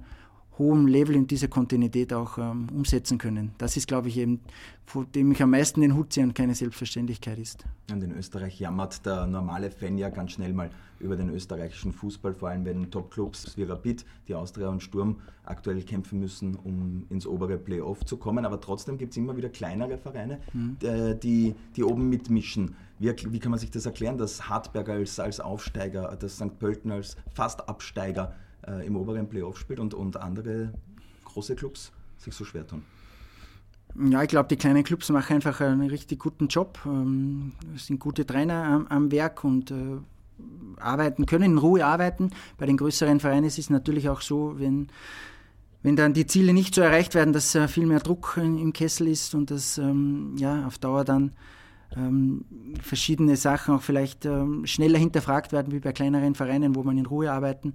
hohem 0.58 0.88
Level 0.88 1.16
in 1.16 1.28
dieser 1.28 1.48
Kontinuität 1.48 2.14
auch 2.14 2.38
ähm, 2.38 2.68
umsetzen 2.74 3.18
können. 3.18 3.52
Das 3.58 3.76
ist, 3.78 3.88
glaube 3.88 4.08
ich, 4.08 4.18
eben, 4.18 4.40
vor 4.86 5.06
dem 5.06 5.32
ich 5.32 5.42
am 5.42 5.52
meisten 5.52 5.82
den 5.82 5.96
Hut 5.96 6.14
ziehe 6.14 6.26
und 6.26 6.34
keine 6.34 6.56
Selbstverständlichkeit 6.56 7.40
ist. 7.40 7.66
Und 7.92 8.04
in 8.04 8.12
Österreich 8.12 8.60
jammert 8.60 9.06
der 9.06 9.26
normale 9.28 9.70
Fan 9.72 9.98
ja 9.98 10.10
ganz 10.10 10.32
schnell 10.32 10.54
mal 10.54 10.70
über 11.00 11.18
den 11.18 11.30
österreichischen 11.30 11.92
Fußball, 11.92 12.34
vor 12.34 12.50
allem 12.50 12.64
wenn 12.66 12.90
Topclubs 12.90 13.58
wie 13.58 13.64
Rapid, 13.64 14.06
die 14.28 14.36
Austria 14.36 14.70
und 14.70 14.82
Sturm 14.82 15.18
aktuell 15.44 15.82
kämpfen 15.84 16.20
müssen, 16.20 16.56
um 16.56 17.06
ins 17.10 17.28
obere 17.28 17.58
Playoff 17.58 18.06
zu 18.06 18.18
kommen. 18.18 18.46
Aber 18.46 18.62
trotzdem 18.62 18.98
gibt 18.98 19.12
es 19.12 19.18
immer 19.18 19.36
wieder 19.36 19.50
kleinere 19.50 19.98
Vereine, 19.98 20.40
mhm. 20.54 20.78
Äh, 20.82 21.16
die, 21.16 21.56
die 21.76 21.84
oben 21.84 22.10
mitmischen. 22.10 22.76
Wie, 22.98 23.14
wie, 23.30 23.40
kann 23.40 23.52
man 23.52 23.60
sich 23.60 23.72
das 23.72 23.86
erklären, 23.86 24.18
dass 24.18 24.48
Hartberg 24.48 24.88
als, 24.88 25.20
als 25.20 25.42
Aufsteiger, 25.42 26.16
dass 26.16 26.38
St. 26.38 26.58
Pölten 26.60 26.92
als 26.92 27.18
fast 27.34 27.68
Absteiger 27.68 28.36
äh, 28.68 28.86
im 28.86 28.96
oberen 28.96 29.28
Playoff 29.28 29.58
spielt 29.58 29.80
und, 29.80 29.94
und 29.94 30.18
andere 30.18 30.74
große 31.24 31.56
Clubs 31.56 31.92
sich 32.18 32.34
so 32.34 32.46
schwer 32.46 32.66
tun? 32.66 32.84
Ja, 34.10 34.24
ich 34.24 34.30
glaube, 34.30 34.50
die 34.50 34.58
kleinen 34.58 34.84
Clubs 34.84 35.10
machen 35.10 35.36
einfach 35.36 35.62
einen 35.62 35.90
richtig 35.90 36.20
guten 36.20 36.48
Job. 36.48 36.80
Ähm, 36.86 37.54
sind 37.78 38.00
gute 38.00 38.26
Trainer 38.26 38.64
am, 38.66 38.88
am 38.88 39.12
Werk 39.12 39.44
und 39.44 39.72
äh, 39.72 39.98
arbeiten 40.78 41.26
können, 41.26 41.52
in 41.52 41.58
Ruhe 41.58 41.86
arbeiten. 41.86 42.32
Bei 42.58 42.66
den 42.66 42.78
größeren 42.78 43.20
Vereinen 43.20 43.46
ist 43.46 43.58
es 43.58 43.70
natürlich 43.70 44.10
auch 44.10 44.22
so, 44.22 44.60
wenn, 44.60 44.88
wenn 45.82 45.96
dann 45.96 46.14
die 46.14 46.26
Ziele 46.26 46.54
nicht 46.54 46.76
so 46.76 46.82
erreicht 46.82 47.16
werden, 47.16 47.32
dass 47.34 47.56
äh, 47.56 47.68
viel 47.70 47.86
mehr 47.86 48.00
Druck 48.00 48.38
in, 48.38 48.58
im 48.58 48.74
Kessel 48.74 49.08
ist 49.08 49.34
und 49.34 49.50
dass 49.50 49.78
ähm, 49.78 50.36
ja, 50.38 50.66
auf 50.68 50.78
Dauer 50.78 51.06
dann 51.06 51.32
ähm, 51.98 52.46
verschiedene 52.82 53.36
Sachen 53.36 53.76
auch 53.76 53.82
vielleicht 53.82 54.26
ähm, 54.26 54.66
schneller 54.66 55.00
hinterfragt 55.00 55.52
werden 55.52 55.74
wie 55.74 55.80
bei 55.80 55.92
kleineren 55.92 56.36
Vereinen, 56.36 56.76
wo 56.76 56.84
man 56.84 56.98
in 56.98 57.06
Ruhe 57.06 57.32
arbeiten 57.32 57.74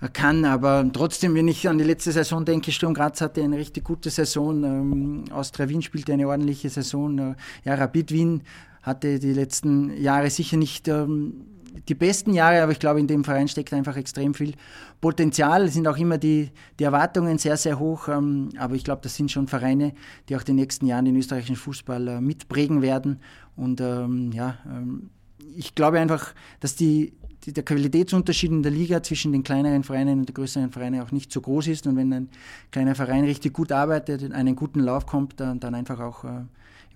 äh, 0.00 0.08
kann. 0.08 0.44
Aber 0.44 0.88
trotzdem, 0.92 1.34
wenn 1.34 1.48
ich 1.48 1.68
an 1.68 1.78
die 1.78 1.84
letzte 1.84 2.12
Saison 2.12 2.44
denke, 2.44 2.72
Sturm 2.72 2.94
Graz 2.94 3.20
hatte 3.20 3.42
eine 3.42 3.56
richtig 3.56 3.84
gute 3.84 4.10
Saison, 4.10 4.64
ähm, 4.64 5.24
Austria 5.30 5.68
Wien 5.68 5.82
spielte 5.82 6.12
eine 6.12 6.28
ordentliche 6.28 6.68
Saison, 6.68 7.18
äh, 7.18 7.34
ja, 7.64 7.74
Rapid 7.74 8.12
Wien 8.12 8.42
hatte 8.82 9.18
die 9.18 9.32
letzten 9.32 9.96
Jahre 10.00 10.30
sicher 10.30 10.56
nicht 10.56 10.86
ähm, 10.88 11.55
die 11.88 11.94
besten 11.94 12.32
Jahre, 12.32 12.62
aber 12.62 12.72
ich 12.72 12.78
glaube, 12.78 13.00
in 13.00 13.06
dem 13.06 13.24
Verein 13.24 13.48
steckt 13.48 13.72
einfach 13.72 13.96
extrem 13.96 14.34
viel 14.34 14.54
Potenzial. 15.00 15.64
Es 15.64 15.74
sind 15.74 15.86
auch 15.88 15.96
immer 15.96 16.18
die, 16.18 16.50
die 16.78 16.84
Erwartungen 16.84 17.38
sehr, 17.38 17.56
sehr 17.56 17.78
hoch. 17.78 18.08
Ähm, 18.08 18.50
aber 18.58 18.74
ich 18.74 18.84
glaube, 18.84 19.02
das 19.02 19.14
sind 19.14 19.30
schon 19.30 19.48
Vereine, 19.48 19.92
die 20.28 20.36
auch 20.36 20.40
in 20.40 20.46
den 20.46 20.56
nächsten 20.56 20.86
Jahren 20.86 21.04
den 21.04 21.16
österreichischen 21.16 21.56
Fußball 21.56 22.08
äh, 22.08 22.20
mitprägen 22.20 22.82
werden. 22.82 23.20
Und 23.56 23.80
ähm, 23.80 24.32
ja, 24.32 24.58
ähm, 24.66 25.10
ich 25.56 25.74
glaube 25.74 26.00
einfach, 26.00 26.34
dass 26.60 26.76
die, 26.76 27.12
die, 27.44 27.52
der 27.52 27.64
Qualitätsunterschied 27.64 28.50
in 28.50 28.62
der 28.62 28.72
Liga 28.72 29.02
zwischen 29.02 29.32
den 29.32 29.42
kleineren 29.42 29.84
Vereinen 29.84 30.20
und 30.20 30.28
den 30.28 30.34
größeren 30.34 30.70
Vereinen 30.70 31.00
auch 31.00 31.12
nicht 31.12 31.32
so 31.32 31.40
groß 31.40 31.68
ist. 31.68 31.86
Und 31.86 31.96
wenn 31.96 32.12
ein 32.12 32.28
kleiner 32.70 32.94
Verein 32.94 33.24
richtig 33.24 33.52
gut 33.52 33.72
arbeitet, 33.72 34.22
in 34.22 34.32
einen 34.32 34.56
guten 34.56 34.80
Lauf 34.80 35.06
kommt, 35.06 35.40
dann, 35.40 35.60
dann 35.60 35.74
einfach 35.74 36.00
auch 36.00 36.24
äh, 36.24 36.44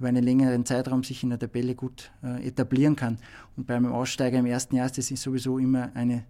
über 0.01 0.09
einen 0.09 0.25
längeren 0.25 0.65
Zeitraum 0.65 1.05
sich 1.05 1.23
in 1.23 1.29
der 1.29 1.39
Tabelle 1.39 1.75
gut 1.75 2.11
äh, 2.25 2.49
etablieren 2.49 2.97
kann. 2.97 3.19
Und 3.57 3.67
beim 3.67 3.85
Aussteiger 3.87 4.39
im 4.39 4.47
ersten 4.47 4.77
Jahr, 4.77 4.89
das 4.89 5.11
ist 5.11 5.23
sowieso 5.23 5.59
immer 5.59 5.91
eine, 5.95 6.25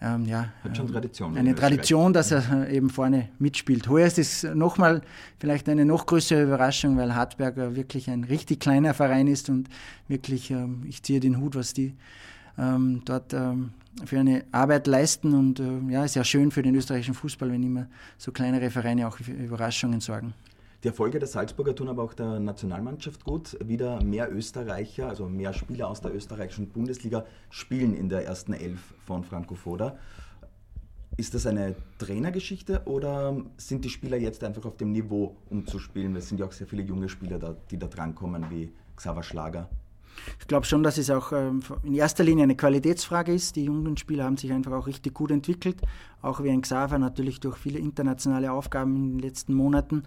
ähm, 0.00 0.24
ja, 0.24 0.48
Tradition, 0.62 1.36
eine 1.36 1.54
Tradition, 1.54 2.12
dass 2.14 2.32
er 2.32 2.70
eben 2.70 2.88
vorne 2.88 3.28
mitspielt. 3.38 3.88
Heuer 3.88 4.06
ist 4.06 4.18
es 4.18 4.42
nochmal 4.42 5.02
vielleicht 5.38 5.68
eine 5.68 5.84
noch 5.84 6.06
größere 6.06 6.42
Überraschung, 6.42 6.96
weil 6.96 7.14
Hartberger 7.14 7.76
wirklich 7.76 8.08
ein 8.08 8.24
richtig 8.24 8.60
kleiner 8.60 8.94
Verein 8.94 9.26
ist 9.26 9.50
und 9.50 9.68
wirklich, 10.08 10.50
ähm, 10.50 10.82
ich 10.88 11.02
ziehe 11.02 11.20
den 11.20 11.38
Hut, 11.38 11.54
was 11.54 11.74
die 11.74 11.94
ähm, 12.58 13.02
dort 13.04 13.34
ähm, 13.34 13.72
für 14.06 14.18
eine 14.20 14.44
Arbeit 14.52 14.86
leisten 14.86 15.34
und 15.34 15.60
äh, 15.60 15.92
ja, 15.92 16.04
ist 16.04 16.16
ja 16.16 16.24
schön 16.24 16.50
für 16.50 16.62
den 16.62 16.74
österreichischen 16.74 17.14
Fußball, 17.14 17.50
wenn 17.50 17.62
immer 17.62 17.88
so 18.16 18.32
kleinere 18.32 18.70
Vereine 18.70 19.06
auch 19.06 19.18
für 19.18 19.32
Überraschungen 19.32 20.00
sorgen. 20.00 20.32
Die 20.86 20.90
Erfolge 20.90 21.18
der 21.18 21.26
Salzburger 21.26 21.74
tun 21.74 21.88
aber 21.88 22.04
auch 22.04 22.14
der 22.14 22.38
Nationalmannschaft 22.38 23.24
gut. 23.24 23.58
Wieder 23.60 24.00
mehr 24.04 24.32
Österreicher, 24.32 25.08
also 25.08 25.28
mehr 25.28 25.52
Spieler 25.52 25.88
aus 25.88 26.00
der 26.00 26.14
österreichischen 26.14 26.68
Bundesliga 26.68 27.26
spielen 27.50 27.92
in 27.92 28.08
der 28.08 28.24
ersten 28.24 28.52
Elf 28.52 28.94
von 29.04 29.24
Franco 29.24 29.56
Foda. 29.56 29.98
Ist 31.16 31.34
das 31.34 31.44
eine 31.44 31.74
Trainergeschichte 31.98 32.82
oder 32.84 33.36
sind 33.56 33.84
die 33.84 33.90
Spieler 33.90 34.16
jetzt 34.16 34.44
einfach 34.44 34.64
auf 34.64 34.76
dem 34.76 34.92
Niveau, 34.92 35.34
um 35.50 35.66
zu 35.66 35.80
spielen? 35.80 36.14
Es 36.14 36.28
sind 36.28 36.38
ja 36.38 36.46
auch 36.46 36.52
sehr 36.52 36.68
viele 36.68 36.84
junge 36.84 37.08
Spieler, 37.08 37.40
da, 37.40 37.56
die 37.68 37.78
da 37.78 37.88
drankommen, 37.88 38.48
wie 38.48 38.72
Xaver 38.94 39.24
Schlager. 39.24 39.68
Ich 40.38 40.46
glaube 40.46 40.66
schon, 40.66 40.84
dass 40.84 40.98
es 40.98 41.10
auch 41.10 41.32
ähm, 41.32 41.62
in 41.82 41.94
erster 41.94 42.22
Linie 42.22 42.44
eine 42.44 42.56
Qualitätsfrage 42.56 43.34
ist. 43.34 43.56
Die 43.56 43.64
jungen 43.64 43.96
Spieler 43.96 44.24
haben 44.24 44.36
sich 44.36 44.52
einfach 44.52 44.72
auch 44.72 44.86
richtig 44.86 45.14
gut 45.14 45.32
entwickelt, 45.32 45.82
auch 46.22 46.44
wie 46.44 46.50
ein 46.50 46.62
Xaver 46.62 46.98
natürlich 46.98 47.40
durch 47.40 47.56
viele 47.56 47.80
internationale 47.80 48.52
Aufgaben 48.52 48.94
in 48.94 49.10
den 49.14 49.18
letzten 49.18 49.52
Monaten. 49.52 50.04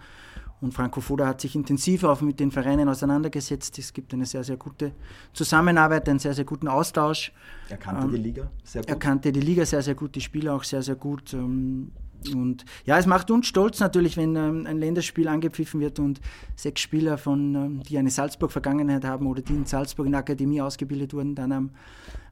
Und 0.60 0.74
Franco 0.74 1.00
Foda 1.00 1.26
hat 1.26 1.40
sich 1.40 1.54
intensiv 1.56 2.04
auch 2.04 2.20
mit 2.20 2.38
den 2.38 2.50
Vereinen 2.50 2.88
auseinandergesetzt. 2.88 3.78
Es 3.78 3.92
gibt 3.92 4.12
eine 4.12 4.26
sehr, 4.26 4.44
sehr 4.44 4.56
gute 4.56 4.92
Zusammenarbeit, 5.32 6.08
einen 6.08 6.18
sehr, 6.18 6.34
sehr 6.34 6.44
guten 6.44 6.68
Austausch. 6.68 7.32
Er 7.68 7.78
kannte 7.78 8.04
ähm, 8.04 8.10
die 8.12 8.18
Liga 8.18 8.50
sehr 8.62 8.82
gut. 8.82 8.90
Er 8.90 8.96
kannte 8.96 9.32
die 9.32 9.40
Liga 9.40 9.64
sehr, 9.64 9.82
sehr 9.82 9.94
gut, 9.94 10.14
die 10.14 10.20
Spieler 10.20 10.54
auch 10.54 10.64
sehr, 10.64 10.82
sehr 10.82 10.96
gut. 10.96 11.32
Ähm, 11.32 11.92
und 12.34 12.64
ja, 12.84 12.98
es 12.98 13.06
macht 13.06 13.30
uns 13.30 13.46
stolz 13.46 13.80
natürlich, 13.80 14.16
wenn 14.16 14.36
ähm, 14.36 14.66
ein 14.66 14.78
Länderspiel 14.78 15.28
angepfiffen 15.28 15.80
wird 15.80 15.98
und 15.98 16.20
sechs 16.54 16.80
Spieler, 16.80 17.18
von, 17.18 17.54
ähm, 17.54 17.82
die 17.82 17.98
eine 17.98 18.10
Salzburg-Vergangenheit 18.10 19.04
haben 19.04 19.26
oder 19.26 19.42
die 19.42 19.54
in 19.54 19.64
Salzburg 19.64 20.06
in 20.06 20.12
der 20.12 20.20
Akademie 20.20 20.60
ausgebildet 20.60 21.14
wurden, 21.14 21.34
dann 21.34 21.52
am, 21.52 21.70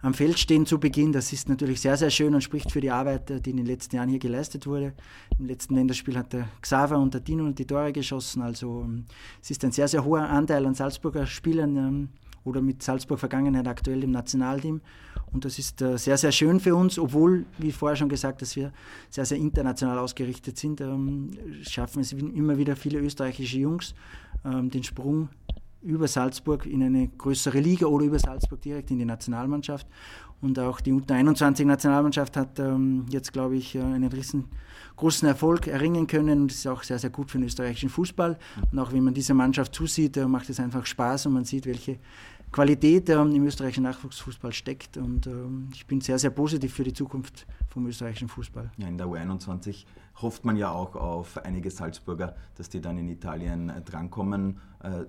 am 0.02 0.14
Feld 0.14 0.38
stehen 0.38 0.66
zu 0.66 0.78
Beginn. 0.78 1.12
Das 1.12 1.32
ist 1.32 1.48
natürlich 1.48 1.80
sehr, 1.80 1.96
sehr 1.96 2.10
schön 2.10 2.34
und 2.34 2.42
spricht 2.42 2.70
für 2.70 2.80
die 2.80 2.90
Arbeit, 2.90 3.30
äh, 3.30 3.40
die 3.40 3.50
in 3.50 3.56
den 3.56 3.66
letzten 3.66 3.96
Jahren 3.96 4.08
hier 4.08 4.18
geleistet 4.18 4.66
wurde. 4.66 4.92
Im 5.38 5.46
letzten 5.46 5.74
Länderspiel 5.74 6.16
hat 6.16 6.32
der 6.32 6.48
Xaver 6.60 6.98
und 6.98 7.14
der 7.14 7.20
Dino 7.20 7.50
die 7.50 7.66
Tore 7.66 7.92
geschossen. 7.92 8.42
Also 8.42 8.82
ähm, 8.84 9.06
es 9.40 9.50
ist 9.50 9.64
ein 9.64 9.72
sehr, 9.72 9.88
sehr 9.88 10.04
hoher 10.04 10.28
Anteil 10.28 10.66
an 10.66 10.74
Salzburger 10.74 11.26
Spielern 11.26 11.76
ähm, 11.76 12.08
oder 12.44 12.60
mit 12.62 12.82
Salzburg-Vergangenheit 12.82 13.66
aktuell 13.66 14.02
im 14.04 14.10
Nationalteam. 14.10 14.80
Und 15.32 15.44
das 15.44 15.58
ist 15.58 15.82
äh, 15.82 15.96
sehr, 15.98 16.16
sehr 16.16 16.32
schön 16.32 16.60
für 16.60 16.74
uns, 16.74 16.98
obwohl, 16.98 17.44
wie 17.58 17.72
vorher 17.72 17.96
schon 17.96 18.08
gesagt, 18.08 18.42
dass 18.42 18.56
wir 18.56 18.72
sehr, 19.10 19.24
sehr 19.24 19.38
international 19.38 19.98
ausgerichtet 19.98 20.58
sind, 20.58 20.80
ähm, 20.80 21.30
schaffen 21.62 22.00
es 22.00 22.12
immer 22.12 22.56
wieder 22.56 22.76
viele 22.76 22.98
österreichische 23.00 23.58
Jungs, 23.58 23.94
ähm, 24.44 24.70
den 24.70 24.82
Sprung 24.82 25.28
über 25.82 26.08
Salzburg 26.08 26.66
in 26.66 26.82
eine 26.82 27.08
größere 27.08 27.60
Liga 27.60 27.86
oder 27.86 28.04
über 28.04 28.18
Salzburg 28.18 28.60
direkt 28.60 28.90
in 28.90 28.98
die 28.98 29.04
Nationalmannschaft. 29.04 29.86
Und 30.40 30.58
auch 30.58 30.80
die 30.80 30.92
Unter-21-Nationalmannschaft 30.92 32.36
hat 32.36 32.58
ähm, 32.60 33.06
jetzt, 33.10 33.32
glaube 33.32 33.56
ich, 33.56 33.74
äh, 33.74 33.80
einen 33.80 34.08
riesengroßen 34.08 35.26
Erfolg 35.26 35.66
erringen 35.66 36.06
können. 36.06 36.42
Und 36.42 36.50
das 36.52 36.58
ist 36.58 36.66
auch 36.68 36.82
sehr, 36.84 36.98
sehr 36.98 37.10
gut 37.10 37.30
für 37.30 37.38
den 37.38 37.46
österreichischen 37.46 37.88
Fußball. 37.88 38.38
Und 38.70 38.78
auch 38.78 38.92
wenn 38.92 39.02
man 39.02 39.14
dieser 39.14 39.34
Mannschaft 39.34 39.74
zusieht, 39.74 40.16
äh, 40.16 40.26
macht 40.26 40.48
es 40.48 40.60
einfach 40.60 40.86
Spaß 40.86 41.26
und 41.26 41.32
man 41.32 41.44
sieht, 41.44 41.66
welche 41.66 41.98
Qualität 42.52 43.08
ähm, 43.10 43.34
im 43.34 43.46
österreichischen 43.46 43.84
Nachwuchsfußball 43.84 44.52
steckt. 44.52 44.96
Und 44.96 45.26
ähm, 45.26 45.68
ich 45.72 45.86
bin 45.86 46.00
sehr, 46.00 46.18
sehr 46.18 46.30
positiv 46.30 46.74
für 46.74 46.84
die 46.84 46.92
Zukunft 46.92 47.46
vom 47.68 47.86
österreichischen 47.86 48.28
Fußball. 48.28 48.70
Ja, 48.78 48.88
in 48.88 48.98
der 48.98 49.06
U21 49.06 49.84
hofft 50.16 50.44
man 50.44 50.56
ja 50.56 50.70
auch 50.70 50.96
auf 50.96 51.38
einige 51.44 51.70
Salzburger, 51.70 52.36
dass 52.56 52.68
die 52.68 52.80
dann 52.80 52.98
in 52.98 53.08
Italien 53.08 53.68
äh, 53.68 53.82
drankommen. 53.82 54.58
Äh, 54.82 55.04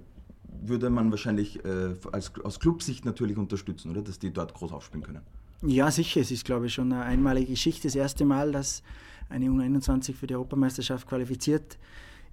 würde 0.61 0.89
man 0.89 1.11
wahrscheinlich 1.11 1.63
äh, 1.63 1.95
als, 2.11 2.33
aus 2.43 2.59
Clubsicht 2.59 3.05
natürlich 3.05 3.37
unterstützen, 3.37 3.91
oder? 3.91 4.01
Dass 4.01 4.19
die 4.19 4.31
dort 4.31 4.53
groß 4.53 4.71
aufspielen 4.71 5.03
können. 5.03 5.21
Ja, 5.61 5.91
sicher. 5.91 6.21
Es 6.21 6.31
ist, 6.31 6.45
glaube 6.45 6.67
ich, 6.67 6.73
schon 6.73 6.91
eine 6.91 7.03
einmalige 7.03 7.51
Geschichte. 7.51 7.87
Das 7.87 7.95
erste 7.95 8.25
Mal, 8.25 8.51
dass 8.51 8.81
eine 9.29 9.47
U21 9.47 10.13
für 10.13 10.27
die 10.27 10.35
Europameisterschaft 10.35 11.07
qualifiziert 11.07 11.77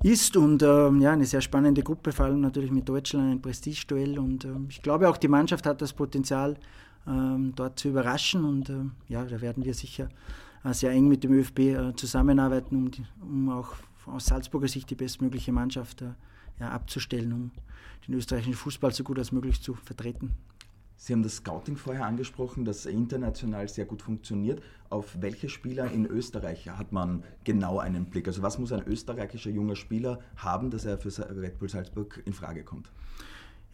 ist 0.03 0.37
und 0.37 0.63
ähm, 0.63 1.01
ja, 1.01 1.13
eine 1.13 1.25
sehr 1.25 1.41
spannende 1.41 1.83
Gruppe, 1.83 2.13
vor 2.13 2.27
allem 2.27 2.41
natürlich 2.41 2.71
mit 2.71 2.89
Deutschland, 2.89 3.31
ein 3.31 3.43
Prestigeduell. 3.43 4.19
Und 4.19 4.45
ähm, 4.45 4.67
ich 4.69 4.83
glaube 4.83 5.09
auch, 5.09 5.17
die 5.17 5.29
Mannschaft 5.29 5.67
hat 5.67 5.81
das 5.81 5.93
Potenzial, 5.93 6.57
ähm, 7.07 7.53
dort 7.55 7.79
zu 7.79 7.89
überraschen. 7.89 8.45
Und 8.45 8.71
ähm, 8.71 8.93
ja, 9.09 9.25
da 9.25 9.41
werden 9.41 9.65
wir 9.65 9.75
sicher 9.75 10.09
äh, 10.65 10.73
sehr 10.73 10.91
eng 10.91 11.09
mit 11.09 11.25
dem 11.25 11.33
ÖFB 11.33 11.59
äh, 11.59 11.97
zusammenarbeiten, 11.97 12.77
um, 12.77 12.91
die, 12.91 13.05
um, 13.21 13.49
auch 13.49 13.75
aus 14.07 14.27
Salzburger 14.27 14.69
Sicht 14.69 14.91
die 14.91 14.95
bestmögliche 14.95 15.53
Mannschaft 15.53 16.03
äh, 16.03 16.11
ja, 16.61 16.71
abzustellen, 16.71 17.33
um 17.33 17.51
den 18.07 18.15
österreichischen 18.15 18.55
Fußball 18.55 18.93
so 18.93 19.03
gut 19.03 19.19
als 19.19 19.33
möglich 19.33 19.61
zu 19.61 19.75
vertreten. 19.75 20.33
Sie 20.97 21.13
haben 21.13 21.23
das 21.23 21.37
Scouting 21.37 21.77
vorher 21.77 22.07
angesprochen, 22.07 22.65
das 22.65 22.87
international 22.87 23.69
sehr 23.69 23.85
gut 23.85 24.03
funktioniert. 24.03 24.63
Auf 24.89 25.17
welche 25.21 25.49
Spieler 25.49 25.91
in 25.91 26.07
Österreich 26.07 26.69
hat 26.71 26.93
man 26.93 27.23
genau 27.45 27.79
einen 27.79 28.07
Blick? 28.07 28.27
Also 28.27 28.43
was 28.43 28.59
muss 28.59 28.73
ein 28.73 28.83
österreichischer 28.87 29.51
junger 29.51 29.77
Spieler 29.77 30.21
haben, 30.37 30.71
dass 30.71 30.85
er 30.85 30.99
für 30.99 31.11
Red 31.37 31.59
Bull 31.59 31.69
Salzburg 31.69 32.23
in 32.25 32.33
Frage 32.33 32.65
kommt? 32.65 32.91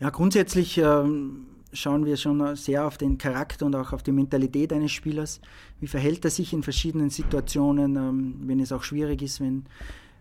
Ja, 0.00 0.10
grundsätzlich 0.10 0.78
ähm, 0.78 1.46
schauen 1.72 2.04
wir 2.04 2.16
schon 2.16 2.56
sehr 2.56 2.86
auf 2.86 2.98
den 2.98 3.18
Charakter 3.18 3.66
und 3.66 3.76
auch 3.76 3.92
auf 3.92 4.02
die 4.02 4.10
Mentalität 4.10 4.72
eines 4.72 4.90
Spielers. 4.90 5.40
Wie 5.78 5.86
verhält 5.86 6.24
er 6.24 6.30
sich 6.30 6.52
in 6.52 6.64
verschiedenen 6.64 7.10
Situationen, 7.10 7.96
ähm, 7.96 8.40
wenn 8.46 8.58
es 8.58 8.72
auch 8.72 8.82
schwierig 8.82 9.22
ist, 9.22 9.40
wenn 9.40 9.64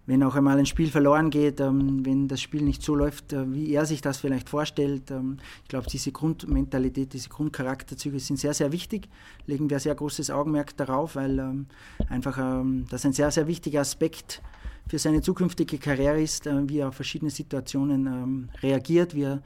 wenn 0.05 0.23
auch 0.23 0.35
einmal 0.35 0.57
ein 0.57 0.65
Spiel 0.65 0.89
verloren 0.89 1.29
geht, 1.29 1.59
ähm, 1.59 2.05
wenn 2.05 2.27
das 2.27 2.41
Spiel 2.41 2.63
nicht 2.63 2.81
so 2.81 2.95
läuft, 2.95 3.33
äh, 3.33 3.51
wie 3.53 3.73
er 3.73 3.85
sich 3.85 4.01
das 4.01 4.17
vielleicht 4.17 4.49
vorstellt. 4.49 5.11
Ähm, 5.11 5.37
ich 5.63 5.69
glaube, 5.69 5.87
diese 5.87 6.11
Grundmentalität, 6.11 7.13
diese 7.13 7.29
Grundcharakterzüge 7.29 8.19
sind 8.19 8.37
sehr, 8.37 8.53
sehr 8.53 8.71
wichtig. 8.71 9.09
Legen 9.45 9.69
wir 9.69 9.79
sehr 9.79 9.95
großes 9.95 10.31
Augenmerk 10.31 10.75
darauf, 10.77 11.15
weil 11.15 11.39
ähm, 11.39 11.67
einfach 12.09 12.37
ähm, 12.37 12.85
das 12.89 13.05
ein 13.05 13.13
sehr, 13.13 13.31
sehr 13.31 13.47
wichtiger 13.47 13.81
Aspekt 13.81 14.41
für 14.87 14.99
seine 14.99 15.21
zukünftige 15.21 15.77
Karriere 15.77 16.21
ist, 16.21 16.47
äh, 16.47 16.67
wie 16.67 16.79
er 16.79 16.89
auf 16.89 16.95
verschiedene 16.95 17.31
Situationen 17.31 18.07
ähm, 18.07 18.49
reagiert, 18.61 19.15
wie 19.15 19.23
er, 19.23 19.43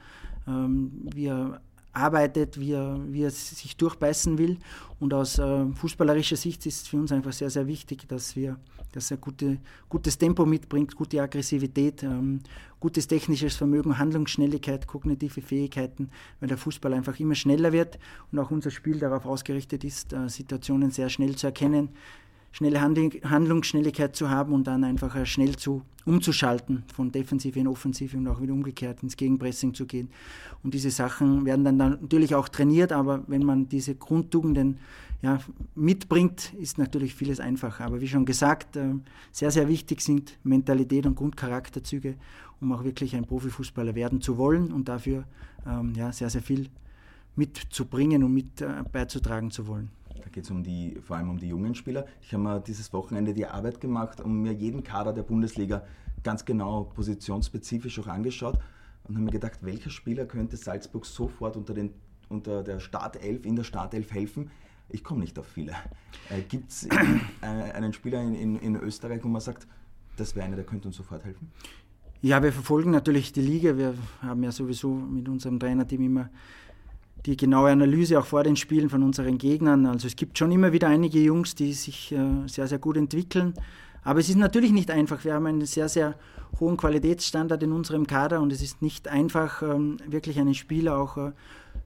ähm, 0.48 0.90
wie 1.14 1.26
er 1.26 1.60
arbeitet, 1.96 2.60
wie 2.60 2.72
er, 2.72 2.98
wie 3.08 3.22
er 3.22 3.30
sich 3.30 3.76
durchbeißen 3.76 4.38
will. 4.38 4.58
Und 5.00 5.14
aus 5.14 5.38
äh, 5.38 5.66
fußballerischer 5.74 6.36
Sicht 6.36 6.64
ist 6.66 6.82
es 6.82 6.88
für 6.88 6.96
uns 6.96 7.12
einfach 7.12 7.32
sehr, 7.32 7.50
sehr 7.50 7.66
wichtig, 7.66 8.06
dass, 8.08 8.36
wir, 8.36 8.58
dass 8.92 9.10
er 9.10 9.16
gute, 9.16 9.58
gutes 9.88 10.18
Tempo 10.18 10.46
mitbringt, 10.46 10.94
gute 10.94 11.20
Aggressivität, 11.20 12.02
ähm, 12.02 12.40
gutes 12.80 13.06
technisches 13.06 13.56
Vermögen, 13.56 13.98
Handlungsschnelligkeit, 13.98 14.86
kognitive 14.86 15.40
Fähigkeiten, 15.40 16.10
weil 16.40 16.48
der 16.48 16.58
Fußball 16.58 16.92
einfach 16.92 17.18
immer 17.18 17.34
schneller 17.34 17.72
wird 17.72 17.98
und 18.30 18.38
auch 18.38 18.50
unser 18.50 18.70
Spiel 18.70 18.98
darauf 18.98 19.26
ausgerichtet 19.26 19.84
ist, 19.84 20.12
äh, 20.12 20.28
Situationen 20.28 20.90
sehr 20.90 21.08
schnell 21.08 21.36
zu 21.36 21.46
erkennen, 21.46 21.90
schnelle 22.56 22.80
Handlungsschnelligkeit 22.80 24.16
zu 24.16 24.30
haben 24.30 24.54
und 24.54 24.66
dann 24.66 24.82
einfach 24.82 25.26
schnell 25.26 25.56
zu 25.56 25.82
umzuschalten, 26.06 26.84
von 26.94 27.12
Defensive 27.12 27.58
in 27.58 27.68
Offensive 27.68 28.16
und 28.16 28.26
auch 28.28 28.40
wieder 28.40 28.54
umgekehrt 28.54 29.02
ins 29.02 29.18
Gegenpressing 29.18 29.74
zu 29.74 29.84
gehen. 29.84 30.08
Und 30.62 30.72
diese 30.72 30.90
Sachen 30.90 31.44
werden 31.44 31.66
dann, 31.66 31.78
dann 31.78 31.98
natürlich 32.00 32.34
auch 32.34 32.48
trainiert, 32.48 32.92
aber 32.92 33.22
wenn 33.26 33.44
man 33.44 33.68
diese 33.68 33.94
Grundtugenden 33.94 34.78
ja, 35.20 35.38
mitbringt, 35.74 36.54
ist 36.54 36.78
natürlich 36.78 37.14
vieles 37.14 37.40
einfacher. 37.40 37.84
Aber 37.84 38.00
wie 38.00 38.08
schon 38.08 38.24
gesagt, 38.24 38.76
äh, 38.76 38.94
sehr, 39.32 39.50
sehr 39.50 39.68
wichtig 39.68 40.00
sind 40.00 40.38
Mentalität 40.42 41.04
und 41.04 41.14
Grundcharakterzüge, 41.14 42.14
um 42.62 42.72
auch 42.72 42.84
wirklich 42.84 43.14
ein 43.14 43.26
Profifußballer 43.26 43.94
werden 43.94 44.22
zu 44.22 44.38
wollen 44.38 44.72
und 44.72 44.88
dafür 44.88 45.24
ähm, 45.66 45.92
ja, 45.94 46.10
sehr, 46.10 46.30
sehr 46.30 46.42
viel 46.42 46.70
mitzubringen 47.34 48.24
und 48.24 48.32
mit 48.32 48.62
äh, 48.62 48.82
beizutragen 48.90 49.50
zu 49.50 49.66
wollen. 49.66 49.90
Da 50.22 50.28
geht 50.30 50.44
es 50.44 50.50
um 50.50 50.62
die, 50.62 50.98
vor 51.02 51.16
allem 51.16 51.30
um 51.30 51.38
die 51.38 51.48
jungen 51.48 51.74
Spieler. 51.74 52.06
Ich 52.20 52.32
habe 52.32 52.42
mir 52.42 52.60
dieses 52.60 52.92
Wochenende 52.92 53.34
die 53.34 53.46
Arbeit 53.46 53.80
gemacht 53.80 54.20
und 54.20 54.42
mir 54.42 54.52
jeden 54.52 54.82
Kader 54.82 55.12
der 55.12 55.22
Bundesliga 55.22 55.84
ganz 56.22 56.44
genau 56.44 56.84
positionsspezifisch 56.94 57.98
auch 58.00 58.08
angeschaut 58.08 58.58
und 59.04 59.14
habe 59.14 59.24
mir 59.24 59.30
gedacht, 59.30 59.58
welcher 59.62 59.90
Spieler 59.90 60.26
könnte 60.26 60.56
Salzburg 60.56 61.06
sofort 61.06 61.56
unter, 61.56 61.74
den, 61.74 61.92
unter 62.28 62.62
der 62.62 62.80
Startelf, 62.80 63.44
in 63.44 63.56
der 63.56 63.64
Startelf 63.64 64.12
helfen? 64.12 64.50
Ich 64.88 65.02
komme 65.02 65.20
nicht 65.20 65.38
auf 65.38 65.46
viele. 65.46 65.72
Äh, 66.30 66.42
Gibt 66.42 66.70
es 66.70 66.84
äh, 67.42 67.46
einen 67.46 67.92
Spieler 67.92 68.22
in, 68.22 68.34
in, 68.34 68.56
in 68.56 68.76
Österreich, 68.76 69.22
wo 69.24 69.28
man 69.28 69.40
sagt, 69.40 69.66
das 70.16 70.34
wäre 70.34 70.46
einer, 70.46 70.56
der 70.56 70.64
könnte 70.64 70.88
uns 70.88 70.96
sofort 70.96 71.24
helfen? 71.24 71.50
Ja, 72.22 72.42
wir 72.42 72.52
verfolgen 72.52 72.90
natürlich 72.90 73.32
die 73.32 73.42
Liga. 73.42 73.76
Wir 73.76 73.94
haben 74.22 74.42
ja 74.42 74.50
sowieso 74.50 74.92
mit 74.92 75.28
unserem 75.28 75.60
Trainerteam 75.60 76.02
immer 76.02 76.30
die 77.26 77.36
genaue 77.36 77.70
Analyse 77.70 78.18
auch 78.18 78.26
vor 78.26 78.44
den 78.44 78.56
Spielen 78.56 78.88
von 78.88 79.02
unseren 79.02 79.36
Gegnern. 79.36 79.86
Also 79.86 80.06
es 80.06 80.16
gibt 80.16 80.38
schon 80.38 80.52
immer 80.52 80.72
wieder 80.72 80.88
einige 80.88 81.18
Jungs, 81.18 81.54
die 81.54 81.72
sich 81.72 82.12
äh, 82.12 82.46
sehr, 82.46 82.68
sehr 82.68 82.78
gut 82.78 82.96
entwickeln. 82.96 83.54
Aber 84.02 84.20
es 84.20 84.28
ist 84.28 84.36
natürlich 84.36 84.70
nicht 84.70 84.90
einfach. 84.90 85.24
Wir 85.24 85.34
haben 85.34 85.46
einen 85.46 85.66
sehr, 85.66 85.88
sehr 85.88 86.14
hohen 86.60 86.76
Qualitätsstandard 86.76 87.62
in 87.62 87.72
unserem 87.72 88.06
Kader 88.06 88.40
und 88.40 88.52
es 88.52 88.62
ist 88.62 88.80
nicht 88.80 89.08
einfach, 89.08 89.62
ähm, 89.62 89.98
wirklich 90.06 90.38
einen 90.38 90.54
Spieler 90.54 90.96
auch 90.98 91.16
äh, 91.16 91.32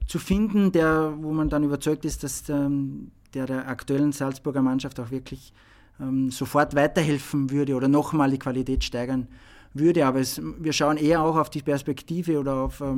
zu 0.07 0.19
finden, 0.19 0.71
der, 0.71 1.13
wo 1.17 1.31
man 1.31 1.49
dann 1.49 1.63
überzeugt 1.63 2.05
ist, 2.05 2.23
dass 2.23 2.47
ähm, 2.49 3.11
der 3.33 3.47
der 3.47 3.67
aktuellen 3.67 4.11
Salzburger 4.11 4.61
Mannschaft 4.61 4.99
auch 4.99 5.09
wirklich 5.09 5.53
ähm, 5.99 6.29
sofort 6.29 6.75
weiterhelfen 6.75 7.49
würde 7.49 7.75
oder 7.75 7.87
nochmal 7.87 8.29
die 8.29 8.39
Qualität 8.39 8.83
steigern 8.83 9.27
würde. 9.73 10.05
Aber 10.05 10.19
es, 10.19 10.39
wir 10.59 10.73
schauen 10.73 10.97
eher 10.97 11.23
auch 11.23 11.37
auf 11.37 11.49
die 11.49 11.61
Perspektive 11.61 12.39
oder 12.39 12.55
auf 12.55 12.81
äh, 12.81 12.93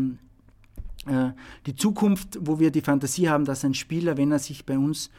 die 1.66 1.76
Zukunft, 1.76 2.40
wo 2.42 2.60
wir 2.60 2.72
die 2.72 2.82
Fantasie 2.82 3.28
haben, 3.28 3.44
dass 3.44 3.66
ein 3.66 3.74
Spieler, 3.74 4.16
wenn 4.16 4.32
er 4.32 4.40
sich 4.40 4.66
bei 4.66 4.78
uns 4.78 5.10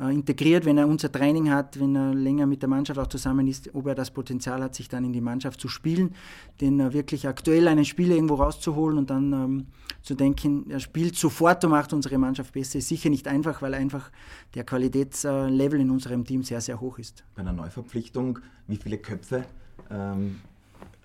äh, 0.00 0.12
integriert, 0.12 0.64
wenn 0.64 0.76
er 0.76 0.88
unser 0.88 1.10
Training 1.12 1.50
hat, 1.50 1.78
wenn 1.78 1.94
er 1.94 2.12
länger 2.12 2.46
mit 2.46 2.62
der 2.62 2.68
Mannschaft 2.68 2.98
auch 2.98 3.06
zusammen 3.06 3.46
ist, 3.46 3.72
ob 3.76 3.86
er 3.86 3.94
das 3.94 4.10
Potenzial 4.10 4.60
hat, 4.60 4.74
sich 4.74 4.88
dann 4.88 5.04
in 5.04 5.12
die 5.12 5.20
Mannschaft 5.20 5.60
zu 5.60 5.68
spielen, 5.68 6.16
den 6.60 6.80
äh, 6.80 6.92
wirklich 6.92 7.28
aktuell 7.28 7.68
einen 7.68 7.84
Spieler 7.84 8.16
irgendwo 8.16 8.34
rauszuholen 8.34 8.98
und 8.98 9.10
dann 9.10 9.32
ähm, 9.32 9.66
zu 10.02 10.16
denken, 10.16 10.68
er 10.68 10.80
spielt 10.80 11.14
sofort 11.14 11.64
und 11.64 11.70
macht 11.70 11.92
unsere 11.92 12.18
Mannschaft 12.18 12.52
besser, 12.52 12.80
ist 12.80 12.88
sicher 12.88 13.08
nicht 13.08 13.28
einfach, 13.28 13.62
weil 13.62 13.72
einfach 13.72 14.10
der 14.54 14.64
Qualitätslevel 14.64 15.80
in 15.80 15.90
unserem 15.90 16.24
Team 16.24 16.42
sehr, 16.42 16.60
sehr 16.60 16.80
hoch 16.80 16.98
ist. 16.98 17.22
Bei 17.36 17.42
einer 17.42 17.52
Neuverpflichtung, 17.52 18.40
wie 18.66 18.76
viele 18.76 18.98
Köpfe 18.98 19.44
ähm, 19.92 20.40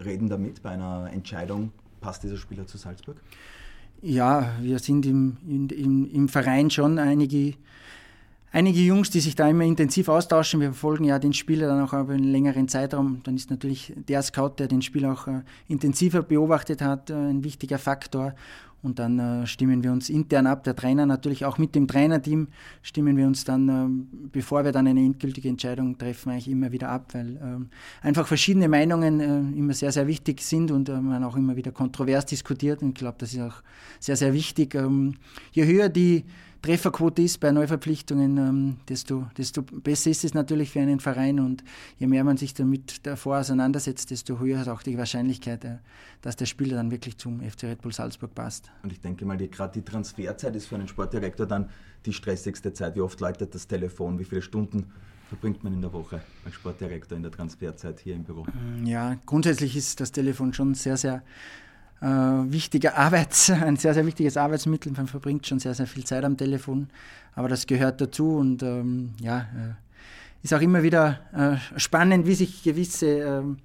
reden 0.04 0.30
damit 0.30 0.64
bei 0.64 0.72
einer 0.72 1.12
Entscheidung, 1.14 1.72
passt 2.02 2.24
dieser 2.24 2.38
Spieler 2.38 2.66
zu 2.66 2.80
Salzburg? 2.80 3.18
Ja, 4.02 4.54
wir 4.62 4.80
sind 4.80 5.06
im, 5.06 5.38
im, 5.46 6.10
im 6.10 6.30
Verein 6.30 6.70
schon 6.70 7.00
einige, 7.00 7.56
einige 8.52 8.80
Jungs, 8.80 9.10
die 9.10 9.20
sich 9.20 9.36
da 9.36 9.50
immer 9.50 9.66
intensiv 9.66 10.08
austauschen. 10.08 10.62
Wir 10.62 10.70
verfolgen 10.70 11.04
ja 11.04 11.20
den 11.20 11.34
Spieler 11.34 11.68
dann 11.68 11.82
auch 11.84 11.92
über 11.92 12.14
einen 12.14 12.32
längeren 12.32 12.70
Zeitraum. 12.70 13.20
Dann 13.24 13.36
ist 13.36 13.50
natürlich 13.50 13.94
der 14.08 14.22
Scout, 14.22 14.54
der 14.60 14.68
den 14.70 14.82
Spieler 14.82 15.12
auch 15.12 15.28
äh, 15.28 15.42
intensiver 15.68 16.22
beobachtet 16.22 16.82
hat, 16.82 17.10
äh, 17.10 17.14
ein 17.14 17.44
wichtiger 17.44 17.78
Faktor. 17.78 18.36
Und 18.82 19.00
dann 19.00 19.20
äh, 19.20 19.46
stimmen 19.46 19.84
wir 19.84 19.92
uns 19.92 20.10
intern 20.10 20.48
ab. 20.48 20.64
Der 20.64 20.76
Trainer 20.76 21.06
natürlich 21.06 21.44
auch 21.44 21.58
mit 21.58 21.76
dem 21.76 21.88
Trainerteam 21.88 22.48
stimmen 22.82 23.18
wir 23.18 23.28
uns 23.28 23.44
dann, 23.44 23.70
äh, 23.70 24.28
bevor 24.32 24.64
wir 24.64 24.72
dann 24.72 24.88
eine 24.88 25.02
endgültige 25.02 25.50
Entscheidung 25.50 25.98
treffen, 25.98 26.30
eigentlich 26.32 26.48
immer 26.50 26.72
wieder 26.72 26.90
ab, 26.90 27.14
weil 27.14 27.36
äh, 27.36 28.06
einfach 28.06 28.26
verschiedene 28.26 28.70
Meinungen 28.70 29.20
äh, 29.20 29.58
immer 29.58 29.74
sehr, 29.74 29.92
sehr 29.92 30.08
wichtig 30.08 30.42
sind 30.42 30.72
und 30.72 30.88
äh, 30.88 31.00
man 31.00 31.24
auch 31.24 31.36
immer 31.36 31.56
wieder 31.58 31.72
kontrovers 31.72 32.26
diskutiert. 32.26 32.82
Und 32.82 32.90
ich 32.90 32.96
glaube, 32.96 33.18
das 33.20 33.34
ist 33.34 33.42
auch 33.42 33.62
sehr, 34.00 34.16
sehr 34.16 34.34
wichtig. 34.34 34.76
Ähm, 34.76 35.16
je 35.52 35.66
höher 35.66 35.90
die 35.90 36.24
Trefferquote 36.62 37.22
ist 37.22 37.40
bei 37.40 37.52
Neuverpflichtungen, 37.52 38.38
ähm, 38.38 38.78
desto, 38.88 39.28
desto 39.38 39.62
besser 39.62 40.10
ist 40.10 40.24
es 40.26 40.34
natürlich 40.34 40.72
für 40.72 40.82
einen 40.82 41.00
Verein 41.00 41.40
und 41.40 41.64
je 41.98 42.08
mehr 42.08 42.24
man 42.24 42.38
sich 42.38 42.54
damit 42.54 43.06
davor 43.06 43.40
auseinandersetzt, 43.40 44.12
desto 44.12 44.40
höher 44.40 44.62
ist 44.62 44.68
auch 44.68 44.84
die 44.84 44.98
Wahrscheinlichkeit, 44.98 45.64
äh, 45.64 45.78
dass 46.22 46.36
der 46.36 46.46
Spieler 46.46 46.76
dann 46.76 46.92
wirklich 46.92 47.18
zum 47.18 47.42
FC 47.42 47.64
Red 47.64 47.82
Bull 47.82 47.94
Salzburg 47.94 48.36
passt. 48.36 48.72
Und 48.84 48.92
ich 48.92 49.00
denke 49.00 49.26
mal, 49.26 49.38
gerade 49.38 49.74
die 49.74 49.86
Transferzeit 49.86 50.56
ist 50.56 50.66
für 50.66 50.76
einen 50.76 50.88
Sportdirektor 50.88 51.46
dann 51.46 51.70
die 52.06 52.14
stressigste 52.14 52.74
Zeit. 52.74 52.96
Wie 52.96 53.02
oft 53.02 53.20
läutet 53.20 53.56
das 53.56 53.68
Telefon? 53.68 54.20
Wie 54.20 54.26
viele 54.26 54.42
Stunden 54.42 54.92
verbringt 55.30 55.64
man 55.64 55.74
in 55.74 55.82
der 55.82 55.94
Woche 55.94 56.22
als 56.44 56.56
Sportdirektor 56.56 57.16
in 57.16 57.24
der 57.24 57.32
Transferzeit 57.32 58.00
hier 58.00 58.16
im 58.16 58.24
Büro? 58.24 58.46
Ja, 58.84 59.18
grundsätzlich 59.26 59.78
ist 59.78 60.00
das 60.00 60.12
Telefon 60.12 60.54
schon 60.54 60.74
sehr, 60.74 60.98
sehr 60.98 61.24
äh, 62.02 62.06
wichtiger 62.06 62.98
Arbeits, 62.98 63.50
ein 63.50 63.78
sehr, 63.78 63.94
sehr 63.94 64.06
wichtiges 64.06 64.38
Arbeitsmittel. 64.38 64.92
Man 64.94 65.08
verbringt 65.08 65.48
schon 65.48 65.60
sehr, 65.60 65.74
sehr 65.74 65.88
viel 65.88 66.04
Zeit 66.04 66.24
am 66.24 66.38
Telefon, 66.38 66.90
aber 67.36 67.50
das 67.50 67.68
gehört 67.68 68.02
dazu 68.02 68.38
und 68.38 68.64
ähm, 68.64 69.12
ja, 69.22 69.40
äh, 69.40 69.74
ist 70.44 70.54
auch 70.54 70.62
immer 70.62 70.84
wieder 70.84 71.20
äh, 71.34 71.80
spannend, 71.80 72.26
wie 72.26 72.36
sich 72.36 72.64
gewisse 72.64 73.08
ähm, 73.08 73.58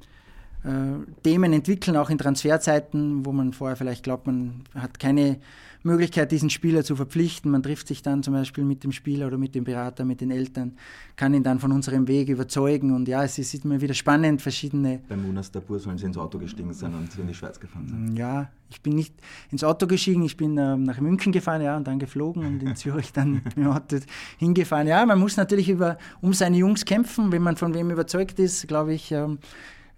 Themen 1.22 1.52
entwickeln, 1.52 1.96
auch 1.96 2.08
in 2.08 2.18
Transferzeiten, 2.18 3.26
wo 3.26 3.32
man 3.32 3.52
vorher 3.52 3.76
vielleicht 3.76 4.02
glaubt, 4.02 4.26
man 4.26 4.62
hat 4.74 4.98
keine 4.98 5.38
Möglichkeit, 5.82 6.32
diesen 6.32 6.48
Spieler 6.48 6.82
zu 6.82 6.96
verpflichten. 6.96 7.50
Man 7.50 7.62
trifft 7.62 7.86
sich 7.86 8.02
dann 8.02 8.22
zum 8.22 8.32
Beispiel 8.32 8.64
mit 8.64 8.82
dem 8.82 8.90
Spieler 8.90 9.26
oder 9.26 9.36
mit 9.36 9.54
dem 9.54 9.64
Berater, 9.64 10.06
mit 10.06 10.22
den 10.22 10.30
Eltern, 10.30 10.78
kann 11.16 11.34
ihn 11.34 11.42
dann 11.42 11.60
von 11.60 11.70
unserem 11.70 12.08
Weg 12.08 12.30
überzeugen. 12.30 12.94
Und 12.94 13.06
ja, 13.06 13.22
es 13.22 13.38
ist 13.38 13.62
immer 13.62 13.80
wieder 13.80 13.92
spannend, 13.92 14.40
verschiedene. 14.40 15.00
Beim 15.06 15.22
Munas 15.22 15.50
Dabur 15.50 15.78
sollen 15.78 15.98
Sie 15.98 16.06
ins 16.06 16.16
Auto 16.16 16.38
gestiegen 16.38 16.72
sein 16.72 16.94
und 16.94 17.16
in 17.18 17.26
die 17.26 17.34
Schweiz 17.34 17.60
gefahren 17.60 17.86
sein. 17.86 18.16
Ja, 18.16 18.50
ich 18.70 18.80
bin 18.80 18.94
nicht 18.94 19.14
ins 19.50 19.62
Auto 19.62 19.86
gestiegen, 19.86 20.22
ich 20.22 20.38
bin 20.38 20.56
äh, 20.56 20.76
nach 20.76 20.98
München 20.98 21.30
gefahren, 21.30 21.60
ja, 21.60 21.76
und 21.76 21.86
dann 21.86 21.98
geflogen 21.98 22.46
und 22.46 22.62
in 22.62 22.74
Zürich 22.74 23.12
dann 23.12 23.32
mit 23.44 23.56
dem 23.56 23.66
Auto 23.66 23.98
hingefahren. 24.38 24.86
Ja, 24.86 25.04
man 25.04 25.18
muss 25.18 25.36
natürlich 25.36 25.68
über, 25.68 25.98
um 26.22 26.32
seine 26.32 26.56
Jungs 26.56 26.86
kämpfen, 26.86 27.30
wenn 27.30 27.42
man 27.42 27.56
von 27.56 27.74
wem 27.74 27.90
überzeugt 27.90 28.38
ist, 28.38 28.66
glaube 28.66 28.94
ich. 28.94 29.12
Ähm, 29.12 29.38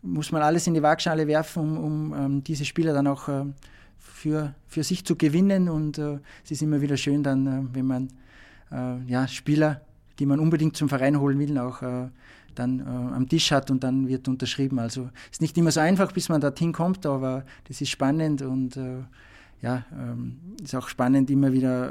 muss 0.07 0.32
man 0.32 0.42
alles 0.42 0.66
in 0.66 0.74
die 0.74 0.82
Waagschale 0.82 1.26
werfen, 1.26 1.76
um, 1.76 2.12
um 2.12 2.14
ähm, 2.14 2.44
diese 2.44 2.64
Spieler 2.64 2.92
dann 2.92 3.07
auch 3.07 3.28
äh, 3.28 3.44
für, 3.98 4.54
für 4.66 4.82
sich 4.82 5.04
zu 5.04 5.16
gewinnen. 5.16 5.68
Und 5.68 5.98
äh, 5.98 6.18
es 6.44 6.52
ist 6.52 6.62
immer 6.62 6.80
wieder 6.80 6.96
schön 6.96 7.22
dann, 7.22 7.46
äh, 7.46 7.74
wenn 7.74 7.86
man 7.86 8.09
äh, 8.70 9.02
ja, 9.11 9.26
Spieler, 9.28 9.80
die 10.18 10.26
man 10.26 10.40
unbedingt 10.40 10.76
zum 10.76 10.88
Verein 10.88 11.20
holen 11.20 11.38
will, 11.38 11.59
auch 11.59 11.82
äh, 11.82 12.09
dann 12.54 12.80
äh, 12.80 12.84
am 12.84 13.28
Tisch 13.28 13.52
hat 13.52 13.70
und 13.70 13.84
dann 13.84 14.09
wird 14.09 14.28
unterschrieben. 14.28 14.78
Also 14.78 15.11
ist 15.30 15.42
nicht 15.42 15.59
immer 15.59 15.70
so 15.70 15.80
einfach, 15.80 16.12
bis 16.12 16.28
man 16.28 16.40
dorthin 16.40 16.72
kommt, 16.72 17.04
aber 17.04 17.44
das 17.68 17.80
ist 17.80 17.90
spannend 17.90 18.42
und 18.42 18.78
ja, 19.62 19.84
ähm, 19.92 20.36
ist 20.62 20.74
auch 20.74 20.88
spannend, 20.88 21.30
immer 21.30 21.52
wieder 21.52 21.90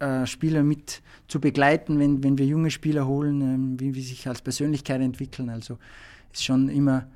äh, 0.00 0.26
Spieler 0.26 0.62
mit 0.62 1.02
zu 1.28 1.40
begleiten, 1.40 1.98
wenn, 1.98 2.22
wenn 2.24 2.38
wir 2.38 2.46
junge 2.46 2.70
Spieler 2.70 3.06
holen, 3.06 3.40
ähm, 3.40 3.80
wie, 3.80 3.94
wie 3.94 4.02
sich 4.02 4.26
als 4.26 4.42
Persönlichkeit 4.42 5.00
entwickeln. 5.00 5.48
Also 5.48 5.78
ist 6.32 6.44
schon 6.44 6.68
immer 6.68 7.06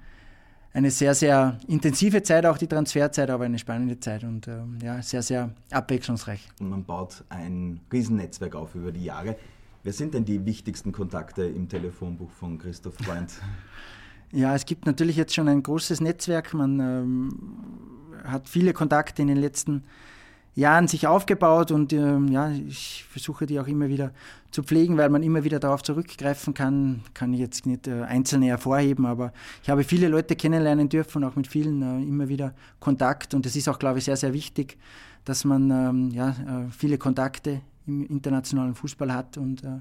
eine 0.73 0.91
sehr, 0.91 1.15
sehr 1.15 1.59
intensive 1.67 2.23
Zeit, 2.23 2.47
auch 2.47 2.59
die 2.59 2.67
Transferzeit, 2.67 3.31
aber 3.31 3.45
eine 3.45 3.59
spannende 3.59 3.99
Zeit 3.99 4.25
und 4.25 4.47
äh, 4.47 4.59
ja, 4.83 5.03
sehr, 5.03 5.23
sehr 5.23 5.51
abwechslungsreich. 5.71 6.49
Und 6.61 6.71
man 6.71 6.85
baut 6.85 7.25
ein 7.31 7.81
Riesennetzwerk 7.93 8.55
auf 8.55 8.75
über 8.75 8.93
die 8.93 9.05
Jahre. 9.05 9.37
Wer 9.83 9.93
sind 9.93 10.15
denn 10.15 10.25
die 10.25 10.45
wichtigsten 10.45 10.93
Kontakte 10.93 11.45
im 11.45 11.69
Telefonbuch 11.69 12.31
von 12.31 12.59
Christoph 12.59 12.95
Freund? 12.95 13.33
ja, 14.33 14.55
es 14.55 14.67
gibt 14.67 14.87
natürlich 14.87 15.17
jetzt 15.17 15.35
schon 15.35 15.49
ein 15.49 15.63
großes 15.63 16.01
Netzwerk. 16.01 16.53
Man 16.53 16.81
ähm, 16.81 17.39
hat 18.25 18.49
viele 18.49 18.73
Kontakte 18.73 19.23
in 19.23 19.29
den 19.29 19.39
letzten 19.39 19.73
Jahren 19.73 19.85
Jahren 20.59 20.89
sich 20.89 21.07
aufgebaut 21.07 21.71
und 21.71 21.93
ähm, 21.93 22.27
ja, 22.29 22.51
ich 22.51 23.05
versuche 23.09 23.47
die 23.47 23.61
auch 23.61 23.69
immer 23.69 23.89
wieder 23.89 24.11
zu 24.51 24.65
pflegen, 24.65 24.97
weil 24.97 25.09
man 25.09 25.23
immer 25.23 25.45
wieder 25.45 25.61
darauf 25.61 25.85
zurückgreifen 25.85 26.53
kann. 26.53 27.03
Kann 27.15 27.33
ich 27.33 27.39
jetzt 27.39 27.65
nicht 27.65 27.87
äh, 27.87 28.03
einzelne 28.03 28.47
hervorheben, 28.47 29.07
aber 29.07 29.33
ich 29.63 29.71
habe 29.71 29.85
viele 29.85 30.09
Leute 30.09 30.35
kennenlernen 30.35 30.89
dürfen 30.89 31.23
und 31.23 31.31
auch 31.31 31.37
mit 31.37 31.47
vielen 31.47 31.83
äh, 31.83 32.03
immer 32.03 32.29
wieder 32.29 32.55
Kontakt 32.81 33.35
und 33.35 33.47
es 33.47 33.55
ist 33.55 33.69
auch, 33.69 33.79
glaube 33.79 33.99
ich, 33.99 34.05
sehr, 34.05 34.17
sehr 34.17 34.33
wichtig, 34.33 34.79
dass 35.25 35.45
man 35.45 35.71
ähm, 35.71 36.11
ja, 36.11 36.31
äh, 36.31 36.71
viele 36.77 36.99
Kontakte 36.99 37.61
im 37.87 38.05
internationalen 38.07 38.75
Fußball 38.75 39.15
hat 39.15 39.37
und 39.39 39.63
äh, 39.63 39.79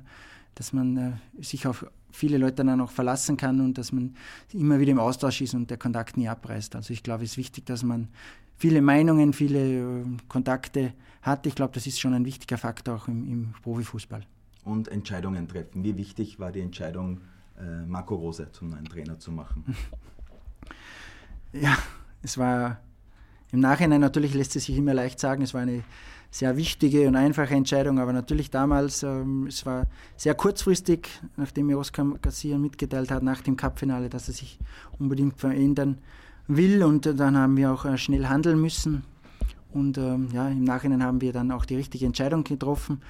dass 0.54 0.74
man 0.74 0.98
äh, 0.98 1.44
sich 1.44 1.66
auf 1.66 1.88
viele 2.12 2.38
Leute 2.38 2.64
dann 2.64 2.82
auch 2.82 2.92
verlassen 2.92 3.36
kann 3.36 3.62
und 3.62 3.80
dass 3.80 3.92
man 3.92 4.16
immer 4.54 4.80
wieder 4.80 4.92
im 4.92 5.00
Austausch 5.00 5.42
ist 5.42 5.56
und 5.56 5.72
der 5.72 5.78
Kontakt 5.78 6.18
nie 6.18 6.30
abreißt. 6.30 6.76
Also 6.76 6.94
ich 6.94 7.02
glaube, 7.02 7.24
es 7.24 7.32
ist 7.32 7.38
wichtig, 7.38 7.66
dass 7.66 7.82
man 7.82 8.10
viele 8.58 8.82
Meinungen, 8.82 9.34
viele 9.34 10.02
äh, 10.02 10.06
Kontakte 10.28 10.94
hat. 11.22 11.46
Ich 11.46 11.56
glaube, 11.56 11.74
das 11.74 11.88
ist 11.88 12.00
schon 12.00 12.14
ein 12.14 12.26
wichtiger 12.26 12.58
Faktor 12.58 12.96
auch 12.96 13.08
im, 13.08 13.28
im, 13.28 13.54
Profifußball. 13.62 14.24
Und 14.64 14.90
Entscheidungen 14.90 15.48
treffen. 15.48 15.84
Wie 15.84 15.96
wichtig 15.96 16.40
war 16.40 16.52
die 16.52 16.62
Entscheidung, 16.62 17.22
äh, 17.58 17.86
Marco 17.86 18.16
Rose 18.16 18.52
zum 18.52 18.70
neuen 18.70 18.86
Trainer 18.86 19.20
zu 19.20 19.32
machen? 19.32 19.64
Ja, 21.54 21.78
es 22.22 22.38
war 22.38 22.82
im 23.52 23.62
Nachhinein 23.62 24.02
natürlich 24.02 24.34
lässt 24.34 24.56
es 24.58 24.66
sich 24.66 24.78
immer 24.78 24.94
leicht 24.94 25.20
sagen, 25.20 25.42
es 25.42 25.54
war 25.54 25.62
eine 25.62 25.84
sehr 26.30 26.58
wichtige 26.58 27.08
und 27.08 27.16
einfache 27.16 27.54
Entscheidung, 27.54 28.00
aber 28.00 28.12
natürlich 28.12 28.52
damals, 28.52 29.04
ähm, 29.04 29.48
es 29.48 29.66
war 29.66 29.88
sehr 30.18 30.36
kurzfristig, 30.36 31.08
nachdem 31.38 31.68
mir 31.68 31.80
Oskar 31.80 32.06
Garcia 32.22 32.58
mitgeteilt 32.58 33.10
hat 33.10 33.24
nach 33.24 33.42
dem 33.42 33.56
Cupfinale, 33.56 34.10
dass 34.10 34.28
er 34.28 34.34
sich 34.34 34.60
unbedingt 35.00 35.40
verändern 35.40 36.00
will. 36.48 36.84
Und 36.84 37.06
dann 37.06 37.38
haben 37.38 37.58
wir 37.58 37.72
auch 37.72 37.86
äh, 37.86 37.98
schnell 37.98 38.28
handeln 38.28 38.60
müssen. 38.60 39.04
Und 39.72 39.98
ähm, 39.98 40.30
ja, 40.34 40.48
im 40.50 40.64
Nachhinein 40.64 41.04
haben 41.04 41.22
wir 41.22 41.34
dann 41.34 41.52
auch 41.52 41.66
die 41.66 41.76
richtige 41.76 42.06
Entscheidung 42.06 42.44
getroffen. 42.44 43.02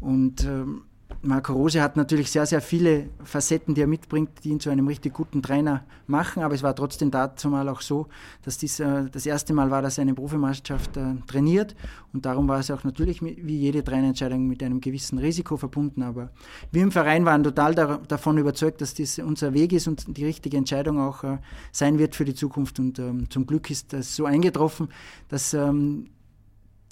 Und 0.00 0.44
ähm, 0.44 0.82
Marco 1.22 1.52
Rose 1.52 1.82
hat 1.82 1.96
natürlich 1.96 2.30
sehr, 2.30 2.46
sehr 2.46 2.60
viele 2.60 3.10
Facetten, 3.24 3.74
die 3.74 3.82
er 3.82 3.86
mitbringt, 3.86 4.30
die 4.42 4.50
ihn 4.50 4.60
zu 4.60 4.70
einem 4.70 4.88
richtig 4.88 5.12
guten 5.12 5.42
Trainer 5.42 5.84
machen. 6.06 6.42
Aber 6.42 6.54
es 6.54 6.62
war 6.62 6.74
trotzdem 6.74 7.10
dazu 7.10 7.48
mal 7.48 7.68
auch 7.68 7.82
so, 7.82 8.06
dass 8.42 8.56
dies 8.56 8.80
äh, 8.80 9.04
das 9.10 9.26
erste 9.26 9.52
Mal 9.52 9.70
war, 9.70 9.82
dass 9.82 9.98
er 9.98 10.02
eine 10.02 10.14
Profimannschaft 10.14 10.96
äh, 10.96 11.14
trainiert. 11.26 11.76
Und 12.12 12.24
darum 12.24 12.48
war 12.48 12.60
es 12.60 12.70
auch 12.70 12.84
natürlich 12.84 13.22
wie 13.22 13.58
jede 13.58 13.84
Trainerentscheidung 13.84 14.46
mit 14.46 14.62
einem 14.62 14.80
gewissen 14.80 15.18
Risiko 15.18 15.56
verbunden. 15.56 16.02
Aber 16.02 16.30
wir 16.72 16.82
im 16.82 16.92
Verein 16.92 17.24
waren 17.24 17.44
total 17.44 17.74
da, 17.74 18.00
davon 18.08 18.38
überzeugt, 18.38 18.80
dass 18.80 18.94
dies 18.94 19.18
unser 19.18 19.52
Weg 19.52 19.72
ist 19.72 19.88
und 19.88 20.16
die 20.16 20.24
richtige 20.24 20.56
Entscheidung 20.56 21.00
auch 21.00 21.22
äh, 21.22 21.38
sein 21.70 21.98
wird 21.98 22.16
für 22.16 22.24
die 22.24 22.34
Zukunft. 22.34 22.78
Und 22.78 22.98
ähm, 22.98 23.28
zum 23.28 23.46
Glück 23.46 23.70
ist 23.70 23.92
das 23.92 24.16
so 24.16 24.24
eingetroffen, 24.24 24.88
dass 25.28 25.52
ähm, 25.52 26.06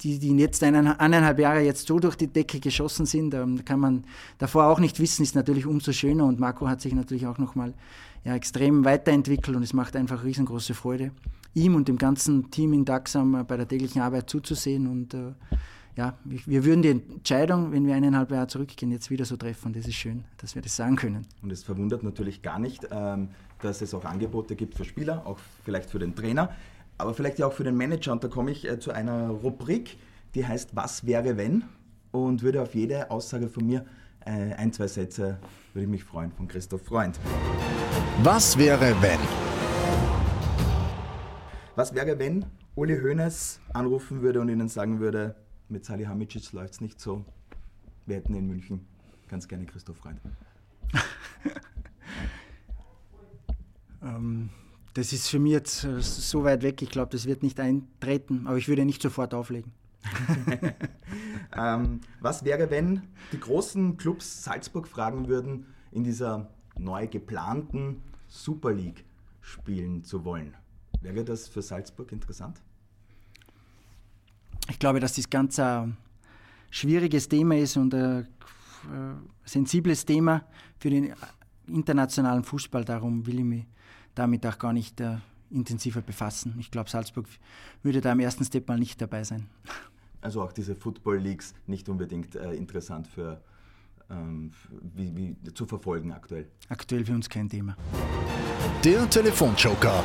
die, 0.01 0.19
die 0.19 0.35
jetzt 0.37 0.63
eineinhalb 0.63 1.39
Jahre 1.39 1.61
jetzt 1.61 1.87
so 1.87 1.99
durch 1.99 2.15
die 2.15 2.27
Decke 2.27 2.59
geschossen 2.59 3.05
sind, 3.05 3.33
ähm, 3.33 3.63
kann 3.65 3.79
man 3.79 4.03
davor 4.37 4.67
auch 4.67 4.79
nicht 4.79 4.99
wissen, 4.99 5.23
ist 5.23 5.35
natürlich 5.35 5.65
umso 5.65 5.91
schöner 5.91 6.25
und 6.25 6.39
Marco 6.39 6.67
hat 6.67 6.81
sich 6.81 6.93
natürlich 6.93 7.27
auch 7.27 7.37
nochmal 7.37 7.73
ja, 8.23 8.35
extrem 8.35 8.85
weiterentwickelt 8.85 9.55
und 9.55 9.63
es 9.63 9.73
macht 9.73 9.95
einfach 9.95 10.23
riesengroße 10.23 10.73
Freude, 10.73 11.11
ihm 11.53 11.75
und 11.75 11.87
dem 11.87 11.97
ganzen 11.97 12.49
Team 12.51 12.73
in 12.73 12.85
Daxam 12.85 13.35
äh, 13.35 13.43
bei 13.43 13.57
der 13.57 13.67
täglichen 13.67 14.01
Arbeit 14.01 14.29
zuzusehen 14.29 14.87
und 14.87 15.13
äh, 15.13 15.33
ja, 15.95 16.17
wir 16.23 16.63
würden 16.63 16.81
die 16.81 16.89
Entscheidung, 16.89 17.73
wenn 17.73 17.85
wir 17.85 17.93
eineinhalb 17.93 18.31
Jahre 18.31 18.47
zurückgehen, 18.47 18.89
jetzt 18.91 19.09
wieder 19.09 19.25
so 19.25 19.35
treffen. 19.35 19.73
Das 19.73 19.85
ist 19.85 19.95
schön, 19.95 20.23
dass 20.37 20.55
wir 20.55 20.61
das 20.61 20.73
sagen 20.73 20.95
können. 20.95 21.25
Und 21.41 21.51
es 21.51 21.63
verwundert 21.63 22.03
natürlich 22.03 22.41
gar 22.41 22.57
nicht, 22.57 22.87
ähm, 22.89 23.27
dass 23.61 23.81
es 23.81 23.93
auch 23.93 24.05
Angebote 24.05 24.55
gibt 24.55 24.75
für 24.75 24.85
Spieler, 24.85 25.27
auch 25.27 25.39
vielleicht 25.65 25.89
für 25.89 25.99
den 25.99 26.15
Trainer 26.15 26.55
aber 26.99 27.13
vielleicht 27.13 27.39
ja 27.39 27.47
auch 27.47 27.53
für 27.53 27.63
den 27.63 27.75
Manager. 27.75 28.11
Und 28.11 28.23
da 28.23 28.27
komme 28.27 28.51
ich 28.51 28.67
äh, 28.67 28.79
zu 28.79 28.91
einer 28.91 29.29
Rubrik, 29.29 29.97
die 30.35 30.45
heißt 30.45 30.75
Was 30.75 31.05
wäre 31.05 31.37
wenn? 31.37 31.63
Und 32.11 32.43
würde 32.43 32.61
auf 32.61 32.75
jede 32.75 33.09
Aussage 33.09 33.47
von 33.47 33.65
mir 33.65 33.85
äh, 34.25 34.53
ein, 34.53 34.73
zwei 34.73 34.87
Sätze, 34.87 35.39
würde 35.73 35.85
ich 35.85 35.89
mich 35.89 36.03
freuen, 36.03 36.31
von 36.31 36.47
Christoph 36.47 36.83
Freund. 36.83 37.19
Was 38.23 38.57
wäre 38.57 38.95
wenn? 39.01 39.19
Was 41.75 41.95
wäre, 41.95 42.19
wenn 42.19 42.45
Uli 42.75 42.99
Hoeneß 42.99 43.61
anrufen 43.73 44.21
würde 44.21 44.41
und 44.41 44.49
Ihnen 44.49 44.67
sagen 44.67 44.99
würde, 44.99 45.35
mit 45.69 45.85
Salihamidzic 45.85 46.51
läuft 46.51 46.73
es 46.73 46.81
nicht 46.81 46.99
so, 46.99 47.23
wir 48.05 48.17
hätten 48.17 48.33
in 48.33 48.47
München 48.47 48.85
ganz 49.29 49.47
gerne 49.47 49.65
Christoph 49.65 49.97
Freund. 49.97 50.19
ähm, 54.03 54.49
das 54.99 55.13
ist 55.13 55.29
für 55.29 55.39
mich 55.39 55.53
jetzt 55.53 55.85
äh, 55.85 56.01
so 56.01 56.43
weit 56.43 56.61
weg, 56.61 56.81
ich 56.81 56.89
glaube, 56.89 57.11
das 57.11 57.25
wird 57.25 57.41
nicht 57.41 57.59
eintreten, 57.59 58.45
aber 58.47 58.57
ich 58.57 58.67
würde 58.67 58.83
nicht 58.85 59.01
sofort 59.01 59.33
auflegen. 59.33 59.71
ähm, 61.57 62.01
was 62.19 62.43
wäre, 62.43 62.69
wenn 62.69 63.03
die 63.31 63.39
großen 63.39 63.97
Clubs 63.97 64.43
Salzburg 64.43 64.87
fragen 64.87 65.27
würden, 65.27 65.65
in 65.91 66.03
dieser 66.03 66.49
neu 66.77 67.07
geplanten 67.07 68.01
Super 68.27 68.73
League 68.73 69.05
spielen 69.41 70.03
zu 70.03 70.25
wollen? 70.25 70.55
Wäre 71.01 71.23
das 71.23 71.47
für 71.47 71.61
Salzburg 71.61 72.11
interessant? 72.11 72.61
Ich 74.69 74.79
glaube, 74.79 74.99
dass 74.99 75.13
das 75.13 75.29
ganz 75.29 75.59
ein 75.59 75.95
schwieriges 76.71 77.27
Thema 77.29 77.55
ist 77.55 77.77
und 77.77 77.93
ein 77.93 78.23
äh, 78.23 78.25
sensibles 79.45 80.05
Thema 80.05 80.43
für 80.77 80.89
den 80.89 81.13
internationalen 81.67 82.43
Fußball. 82.43 82.83
Darum 82.83 83.25
will 83.25 83.39
ich 83.39 83.45
mich 83.45 83.65
damit 84.15 84.45
auch 84.45 84.57
gar 84.57 84.73
nicht 84.73 84.99
äh, 85.01 85.17
intensiver 85.51 86.01
befassen. 86.01 86.55
Ich 86.59 86.71
glaube, 86.71 86.89
Salzburg 86.89 87.27
würde 87.83 88.01
da 88.01 88.11
im 88.11 88.19
ersten 88.19 88.43
Step 88.45 88.67
mal 88.67 88.77
nicht 88.77 89.01
dabei 89.01 89.23
sein. 89.23 89.49
Also 90.21 90.41
auch 90.41 90.51
diese 90.51 90.75
Football 90.75 91.17
Leagues 91.17 91.53
nicht 91.65 91.87
unbedingt 91.89 92.35
äh, 92.35 92.51
interessant 92.53 93.07
für, 93.07 93.41
ähm, 94.09 94.51
wie, 94.95 95.15
wie, 95.15 95.53
zu 95.53 95.65
verfolgen 95.65 96.11
aktuell. 96.11 96.47
Aktuell 96.67 97.05
für 97.05 97.13
uns 97.13 97.29
kein 97.29 97.47
Thema. 97.47 97.77
Der 98.83 99.09
Telefonjoker. 99.09 100.03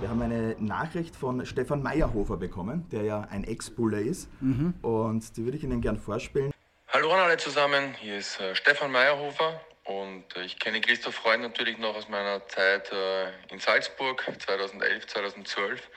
Wir 0.00 0.10
haben 0.10 0.20
eine 0.20 0.56
Nachricht 0.58 1.16
von 1.16 1.46
Stefan 1.46 1.82
Meyerhofer 1.82 2.36
bekommen, 2.36 2.86
der 2.90 3.04
ja 3.04 3.20
ein 3.22 3.44
Ex-Buller 3.44 4.00
ist. 4.00 4.28
Mhm. 4.42 4.74
Und 4.82 5.36
die 5.36 5.44
würde 5.44 5.56
ich 5.56 5.64
Ihnen 5.64 5.80
gern 5.80 5.96
vorspielen. 5.96 6.52
Hallo 6.88 7.10
an 7.12 7.20
alle 7.20 7.36
zusammen, 7.36 7.94
hier 8.00 8.18
ist 8.18 8.38
äh, 8.40 8.54
Stefan 8.54 8.92
Meyerhofer 8.92 9.60
und 9.84 10.24
äh, 10.36 10.44
ich 10.44 10.58
kenne 10.58 10.80
Christoph 10.80 11.14
Freund 11.14 11.42
natürlich 11.42 11.78
noch 11.78 11.94
aus 11.94 12.08
meiner 12.08 12.46
Zeit 12.48 12.90
äh, 12.90 13.28
in 13.50 13.60
Salzburg 13.60 14.24
2011, 14.38 15.06
2012. 15.06 15.90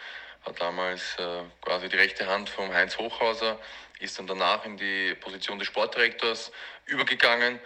Hat 0.45 0.61
damals 0.61 1.17
äh, 1.17 1.43
quasi 1.61 1.89
die 1.89 1.95
rechte 1.95 2.27
Hand 2.27 2.49
von 2.49 2.73
Heinz 2.73 2.97
Hochhauser, 2.97 3.59
ist 3.99 4.19
dann 4.19 4.27
danach 4.27 4.65
in 4.65 4.77
die 4.77 5.15
Position 5.15 5.57
des 5.57 5.67
Sportdirektors 5.67 6.51
übergegangen. 6.85 7.59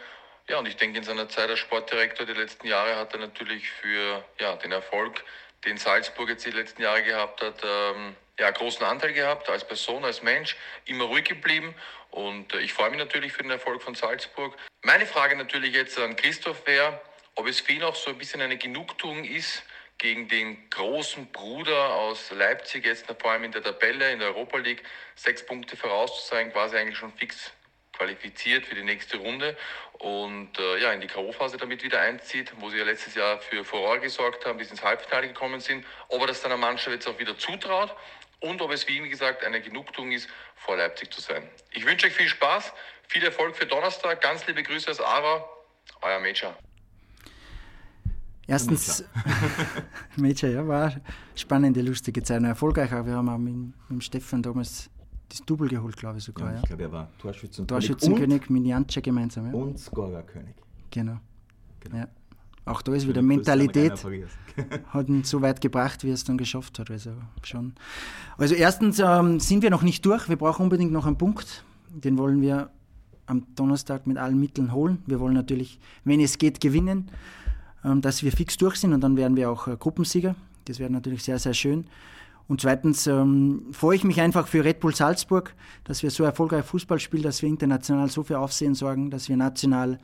Ja, 0.48 0.60
und 0.60 0.68
ich 0.68 0.76
denke, 0.76 0.98
in 0.98 1.04
seiner 1.04 1.30
Zeit 1.30 1.50
als 1.50 1.60
Sportdirektor 1.60 2.26
die 2.26 2.34
letzten 2.34 2.68
Jahre 2.68 2.96
hat 2.96 3.14
er 3.14 3.20
natürlich 3.20 3.70
für 3.70 4.24
ja, 4.40 4.56
den 4.56 4.72
Erfolg, 4.72 5.24
den 5.66 5.78
Salzburg 5.78 6.30
jetzt 6.30 6.46
die 6.46 6.52
letzten 6.52 6.82
Jahre 6.82 7.04
gehabt 7.04 7.42
hat, 7.42 7.62
ähm, 7.64 8.16
ja, 8.40 8.50
großen 8.50 8.84
Anteil 8.86 9.14
gehabt, 9.14 9.50
als 9.50 9.68
Person, 9.68 10.04
als 10.04 10.24
Mensch, 10.24 10.56
immer 10.86 11.06
ruhig 11.06 11.26
geblieben. 11.26 11.76
Und 12.12 12.54
äh, 12.54 12.60
ich 12.60 12.74
freue 12.74 12.90
mich 12.90 13.00
natürlich 13.00 13.34
für 13.34 13.44
den 13.44 13.52
Erfolg 13.52 13.82
von 13.82 13.96
Salzburg. 13.96 14.56
Meine 14.84 15.06
Frage 15.06 15.36
natürlich 15.36 15.74
jetzt 15.74 15.98
an 15.98 16.16
Christoph 16.16 16.68
wäre, 16.68 17.02
ob 17.36 17.48
es 17.48 17.60
für 17.62 17.74
ihn 17.74 17.84
auch 17.84 17.96
so 17.96 18.12
ein 18.12 18.18
bisschen 18.18 18.42
eine 18.42 18.58
Genugtuung 18.58 19.24
ist, 19.24 19.64
gegen 19.98 20.28
den 20.28 20.70
großen 20.72 21.28
Bruder 21.28 21.94
aus 21.94 22.32
Leipzig, 22.32 22.86
jetzt 22.86 23.06
vor 23.20 23.32
allem 23.32 23.44
in 23.44 23.52
der 23.52 23.62
Tabelle, 23.62 24.12
in 24.12 24.18
der 24.18 24.30
Europa 24.30 24.58
League, 24.58 24.82
sechs 25.16 25.46
Punkte 25.46 25.78
voraus 25.78 26.24
zu 26.24 26.36
sein, 26.36 26.52
quasi 26.52 26.76
eigentlich 26.76 26.98
schon 26.98 27.14
fix 27.14 27.52
qualifiziert 27.94 28.66
für 28.66 28.74
die 28.74 28.82
nächste 28.82 29.18
Runde 29.18 29.56
und 30.00 30.58
äh, 30.58 30.82
ja, 30.82 30.92
in 30.92 31.02
die 31.02 31.08
K.O.-Phase 31.08 31.58
damit 31.58 31.84
wieder 31.84 32.02
einzieht, 32.02 32.52
wo 32.58 32.72
sie 32.72 32.78
ja 32.78 32.84
letztes 32.84 33.14
Jahr 33.14 33.40
für 33.40 33.64
Furore 33.64 34.00
gesorgt 34.00 34.44
haben, 34.46 34.58
bis 34.58 34.72
ins 34.72 34.82
Halbfinale 34.82 35.28
gekommen 35.28 35.60
sind. 35.60 35.86
Ob 36.08 36.22
er 36.22 36.28
das 36.28 36.42
seiner 36.42 36.58
Mannschaft 36.58 36.96
jetzt 36.96 37.08
auch 37.08 37.20
wieder 37.20 37.38
zutraut 37.38 37.96
und 38.42 38.62
ob 38.62 38.72
es, 38.72 38.88
wie 38.88 39.08
gesagt, 39.08 39.44
eine 39.44 39.62
Genugtuung 39.62 40.12
ist, 40.12 40.28
vor 40.56 40.76
Leipzig 40.76 41.14
zu 41.14 41.22
sein. 41.22 41.44
Ich 41.72 41.86
wünsche 41.86 42.08
euch 42.08 42.14
viel 42.14 42.28
Spaß, 42.28 42.74
viel 43.08 43.24
Erfolg 43.24 43.56
für 43.56 43.66
Donnerstag. 43.66 44.22
Ganz 44.22 44.46
liebe 44.48 44.64
Grüße 44.64 44.92
aus 44.92 45.00
Ara, 45.00 45.46
euer 46.02 46.20
Major. 46.20 46.56
Erstens, 48.48 49.06
Major, 50.18 50.50
ja, 50.56 50.68
war 50.68 50.94
spannende, 51.36 51.82
lustige 51.82 52.22
Zeit, 52.24 52.44
erfolgreich. 52.44 52.92
Wir 52.92 53.16
haben 53.16 53.30
auch 53.30 53.38
mit, 53.38 53.74
mit 53.90 54.04
Stefan 54.04 54.42
damals 54.42 54.90
das 55.30 55.42
Double 55.46 55.70
geholt, 55.70 55.96
glaube 55.96 56.18
ich 56.18 56.24
sogar. 56.24 56.52
Ja, 56.52 56.60
ich 56.60 56.68
glaube, 56.68 56.84
er 56.84 56.92
war 56.92 57.18
Torschützenkönig. 57.20 57.88
Torschützenkönig 57.88 58.50
mit 58.50 59.04
gemeinsam. 59.04 59.48
Ja. 59.48 59.54
Und 59.54 59.80
Scorerkönig. 59.80 60.56
Genau. 60.90 61.20
genau. 61.80 61.98
Ja. 61.98 62.08
Auch 62.66 62.82
da 62.82 62.94
ist 62.94 63.08
wieder 63.08 63.22
Mentalität, 63.22 63.94
hat 64.88 65.10
ihn 65.10 65.24
so 65.24 65.42
weit 65.42 65.62
gebracht, 65.62 66.04
wie 66.04 66.10
er 66.10 66.14
es 66.14 66.24
dann 66.24 66.38
geschafft 66.38 66.78
hat. 66.78 66.92
Also, 66.92 67.12
schon. 67.44 67.74
also 68.38 68.54
erstens 68.54 69.00
ähm, 69.00 69.40
sind 69.40 69.64
wir 69.64 69.72
noch 69.72 69.82
nicht 69.82 70.06
durch. 70.06 70.30
Wir 70.30 70.36
brauchen 70.36 70.64
unbedingt 70.64 70.92
noch 70.92 71.08
einen 71.08 71.18
Punkt. 71.18 71.64
Den 71.90 72.18
wollen 72.18 72.42
wir 72.42 72.70
am 73.26 73.48
Donnerstag 73.56 74.06
mit 74.06 74.18
allen 74.18 74.40
Mitteln 74.40 74.74
holen. 74.74 75.02
Wir 75.08 75.20
wollen 75.20 75.34
natürlich, 75.34 75.80
wenn 76.04 76.20
es 76.20 76.38
geht, 76.38 76.60
gewinnen, 76.60 77.10
ähm, 77.84 78.02
dass 78.02 78.22
wir 78.24 78.32
fix 78.32 78.58
durch 78.58 78.76
sind 78.76 78.94
und 78.94 79.02
dann 79.02 79.18
werden 79.18 79.36
wir 79.36 79.50
auch 79.50 79.68
äh, 79.68 79.76
Gruppensieger. 79.78 80.36
Das 80.66 80.78
wäre 80.78 80.92
natürlich 80.92 81.24
sehr, 81.24 81.40
sehr 81.40 81.56
schön. 81.56 81.86
Und 82.48 82.62
zweitens 82.62 83.08
ähm, 83.08 83.68
freue 83.72 83.96
ich 83.96 84.04
mich 84.04 84.20
einfach 84.20 84.48
für 84.48 84.64
Red 84.64 84.80
Bull 84.82 84.96
Salzburg, 84.96 85.56
dass 85.84 86.04
wir 86.04 86.12
so 86.12 86.24
erfolgreich 86.24 86.66
Fußball 86.66 87.00
spielen, 87.00 87.24
dass 87.24 87.42
wir 87.42 87.50
international 87.50 88.10
so 88.10 88.24
viel 88.24 88.36
Aufsehen 88.36 88.76
sorgen, 88.76 89.10
dass 89.10 89.30
wir 89.30 89.38
national 89.38 90.00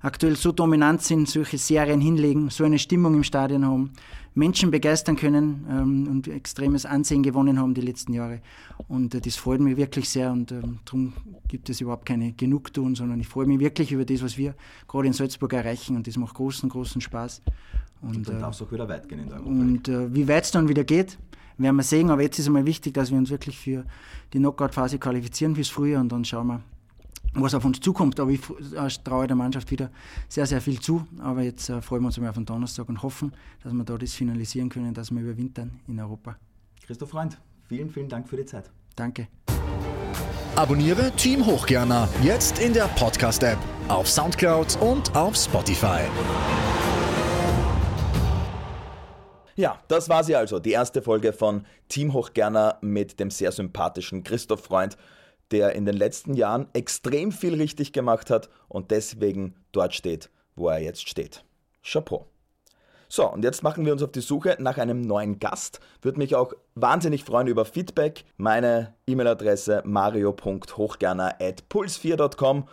aktuell 0.00 0.36
so 0.36 0.52
dominant 0.52 1.02
sind, 1.02 1.28
solche 1.28 1.58
Serien 1.58 2.00
hinlegen, 2.00 2.50
so 2.50 2.64
eine 2.64 2.78
Stimmung 2.78 3.14
im 3.14 3.24
Stadion 3.24 3.66
haben, 3.66 3.92
Menschen 4.38 4.70
begeistern 4.70 5.16
können 5.16 5.66
ähm, 5.68 6.06
und 6.08 6.28
extremes 6.28 6.86
Ansehen 6.86 7.22
gewonnen 7.24 7.58
haben 7.58 7.74
die 7.74 7.80
letzten 7.80 8.12
Jahre. 8.12 8.40
Und 8.86 9.14
äh, 9.14 9.20
das 9.20 9.36
freut 9.36 9.60
mich 9.60 9.76
wirklich 9.76 10.08
sehr 10.08 10.30
und 10.30 10.52
ähm, 10.52 10.78
darum 10.84 11.12
gibt 11.48 11.68
es 11.68 11.80
überhaupt 11.80 12.06
keine 12.06 12.32
Genugtuung, 12.32 12.94
sondern 12.94 13.18
ich 13.18 13.26
freue 13.26 13.46
mich 13.46 13.58
wirklich 13.58 13.90
über 13.90 14.04
das, 14.04 14.22
was 14.22 14.38
wir 14.38 14.54
gerade 14.86 15.08
in 15.08 15.12
Salzburg 15.12 15.52
erreichen 15.52 15.96
und 15.96 16.06
das 16.06 16.16
macht 16.16 16.34
großen, 16.34 16.68
großen 16.68 17.00
Spaß. 17.00 17.42
Und, 18.00 18.16
und 18.16 18.28
dann 18.28 18.36
äh, 18.36 18.40
darf 18.40 18.54
es 18.54 18.62
auch 18.62 18.70
wieder 18.70 18.88
weit 18.88 19.08
gehen 19.08 19.20
in 19.20 19.28
der 19.28 19.44
Und 19.44 19.88
äh, 19.88 20.14
wie 20.14 20.28
weit 20.28 20.44
es 20.44 20.50
dann 20.50 20.68
wieder 20.68 20.84
geht, 20.84 21.18
werden 21.56 21.76
wir 21.76 21.82
sehen. 21.82 22.10
Aber 22.10 22.22
jetzt 22.22 22.38
ist 22.38 22.46
einmal 22.46 22.66
wichtig, 22.66 22.94
dass 22.94 23.10
wir 23.10 23.18
uns 23.18 23.30
wirklich 23.30 23.58
für 23.58 23.84
die 24.32 24.38
Knockout-Phase 24.38 24.98
qualifizieren 24.98 25.54
fürs 25.54 25.68
Frühjahr 25.68 26.00
und 26.00 26.10
dann 26.10 26.24
schauen 26.24 26.46
wir, 26.46 26.62
was 27.34 27.54
auf 27.54 27.64
uns 27.64 27.80
zukommt. 27.80 28.18
Aber 28.20 28.30
ich 28.30 28.40
äh, 28.74 28.88
traue 29.04 29.26
der 29.26 29.36
Mannschaft 29.36 29.70
wieder 29.70 29.90
sehr, 30.28 30.46
sehr 30.46 30.60
viel 30.60 30.80
zu. 30.80 31.06
Aber 31.18 31.42
jetzt 31.42 31.68
äh, 31.68 31.82
freuen 31.82 32.02
wir 32.02 32.06
uns 32.06 32.16
einmal 32.16 32.30
auf 32.30 32.36
den 32.36 32.46
Donnerstag 32.46 32.88
und 32.88 33.02
hoffen, 33.02 33.32
dass 33.62 33.72
wir 33.72 33.84
da 33.84 33.98
das 33.98 34.14
finalisieren 34.14 34.68
können, 34.68 34.94
dass 34.94 35.10
wir 35.10 35.20
überwintern 35.20 35.80
in 35.86 35.98
Europa. 35.98 36.36
Christoph 36.86 37.10
Freund, 37.10 37.38
vielen, 37.68 37.90
vielen 37.90 38.08
Dank 38.08 38.28
für 38.28 38.36
die 38.36 38.46
Zeit. 38.46 38.70
Danke. 38.96 39.28
Abonniere 40.56 41.12
Team 41.12 41.46
Hochgerner 41.46 42.08
jetzt 42.22 42.58
in 42.58 42.72
der 42.72 42.88
Podcast-App 42.88 43.58
auf 43.86 44.08
Soundcloud 44.08 44.76
und 44.80 45.14
auf 45.14 45.36
Spotify. 45.36 46.00
Ja, 49.58 49.78
das 49.88 50.08
war 50.08 50.22
sie 50.22 50.36
also, 50.36 50.60
die 50.60 50.70
erste 50.70 51.02
Folge 51.02 51.32
von 51.32 51.66
Team 51.88 52.12
Hochgerner 52.12 52.78
mit 52.80 53.18
dem 53.18 53.32
sehr 53.32 53.50
sympathischen 53.50 54.22
Christoph 54.22 54.62
Freund, 54.62 54.96
der 55.50 55.72
in 55.72 55.84
den 55.84 55.96
letzten 55.96 56.34
Jahren 56.34 56.68
extrem 56.74 57.32
viel 57.32 57.54
richtig 57.54 57.92
gemacht 57.92 58.30
hat 58.30 58.48
und 58.68 58.92
deswegen 58.92 59.56
dort 59.72 59.94
steht, 59.94 60.30
wo 60.54 60.68
er 60.68 60.78
jetzt 60.78 61.08
steht. 61.08 61.42
Chapeau. 61.82 62.28
So, 63.08 63.28
und 63.28 63.42
jetzt 63.42 63.64
machen 63.64 63.84
wir 63.84 63.92
uns 63.92 64.04
auf 64.04 64.12
die 64.12 64.20
Suche 64.20 64.56
nach 64.60 64.78
einem 64.78 65.00
neuen 65.00 65.40
Gast. 65.40 65.80
Würde 66.02 66.18
mich 66.18 66.36
auch 66.36 66.52
wahnsinnig 66.76 67.24
freuen 67.24 67.48
über 67.48 67.64
Feedback. 67.64 68.24
Meine 68.36 68.94
E-Mail-Adresse 69.08 69.82
mario.hochgerner.puls4.com 69.84 72.68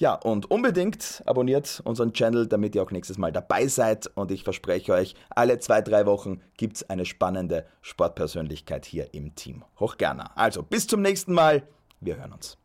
ja, 0.00 0.14
und 0.14 0.50
unbedingt 0.50 1.22
abonniert 1.26 1.82
unseren 1.84 2.14
Channel, 2.14 2.46
damit 2.46 2.74
ihr 2.74 2.82
auch 2.82 2.90
nächstes 2.90 3.18
Mal 3.18 3.32
dabei 3.32 3.66
seid. 3.66 4.06
Und 4.14 4.30
ich 4.30 4.44
verspreche 4.44 4.94
euch, 4.94 5.14
alle 5.28 5.58
zwei, 5.58 5.82
drei 5.82 6.06
Wochen 6.06 6.40
gibt 6.56 6.76
es 6.76 6.88
eine 6.88 7.04
spannende 7.04 7.66
Sportpersönlichkeit 7.82 8.86
hier 8.86 9.12
im 9.12 9.34
Team. 9.34 9.62
Hoch 9.78 9.98
gerne. 9.98 10.34
Also 10.38 10.62
bis 10.62 10.86
zum 10.86 11.02
nächsten 11.02 11.34
Mal. 11.34 11.64
Wir 12.00 12.16
hören 12.16 12.32
uns. 12.32 12.59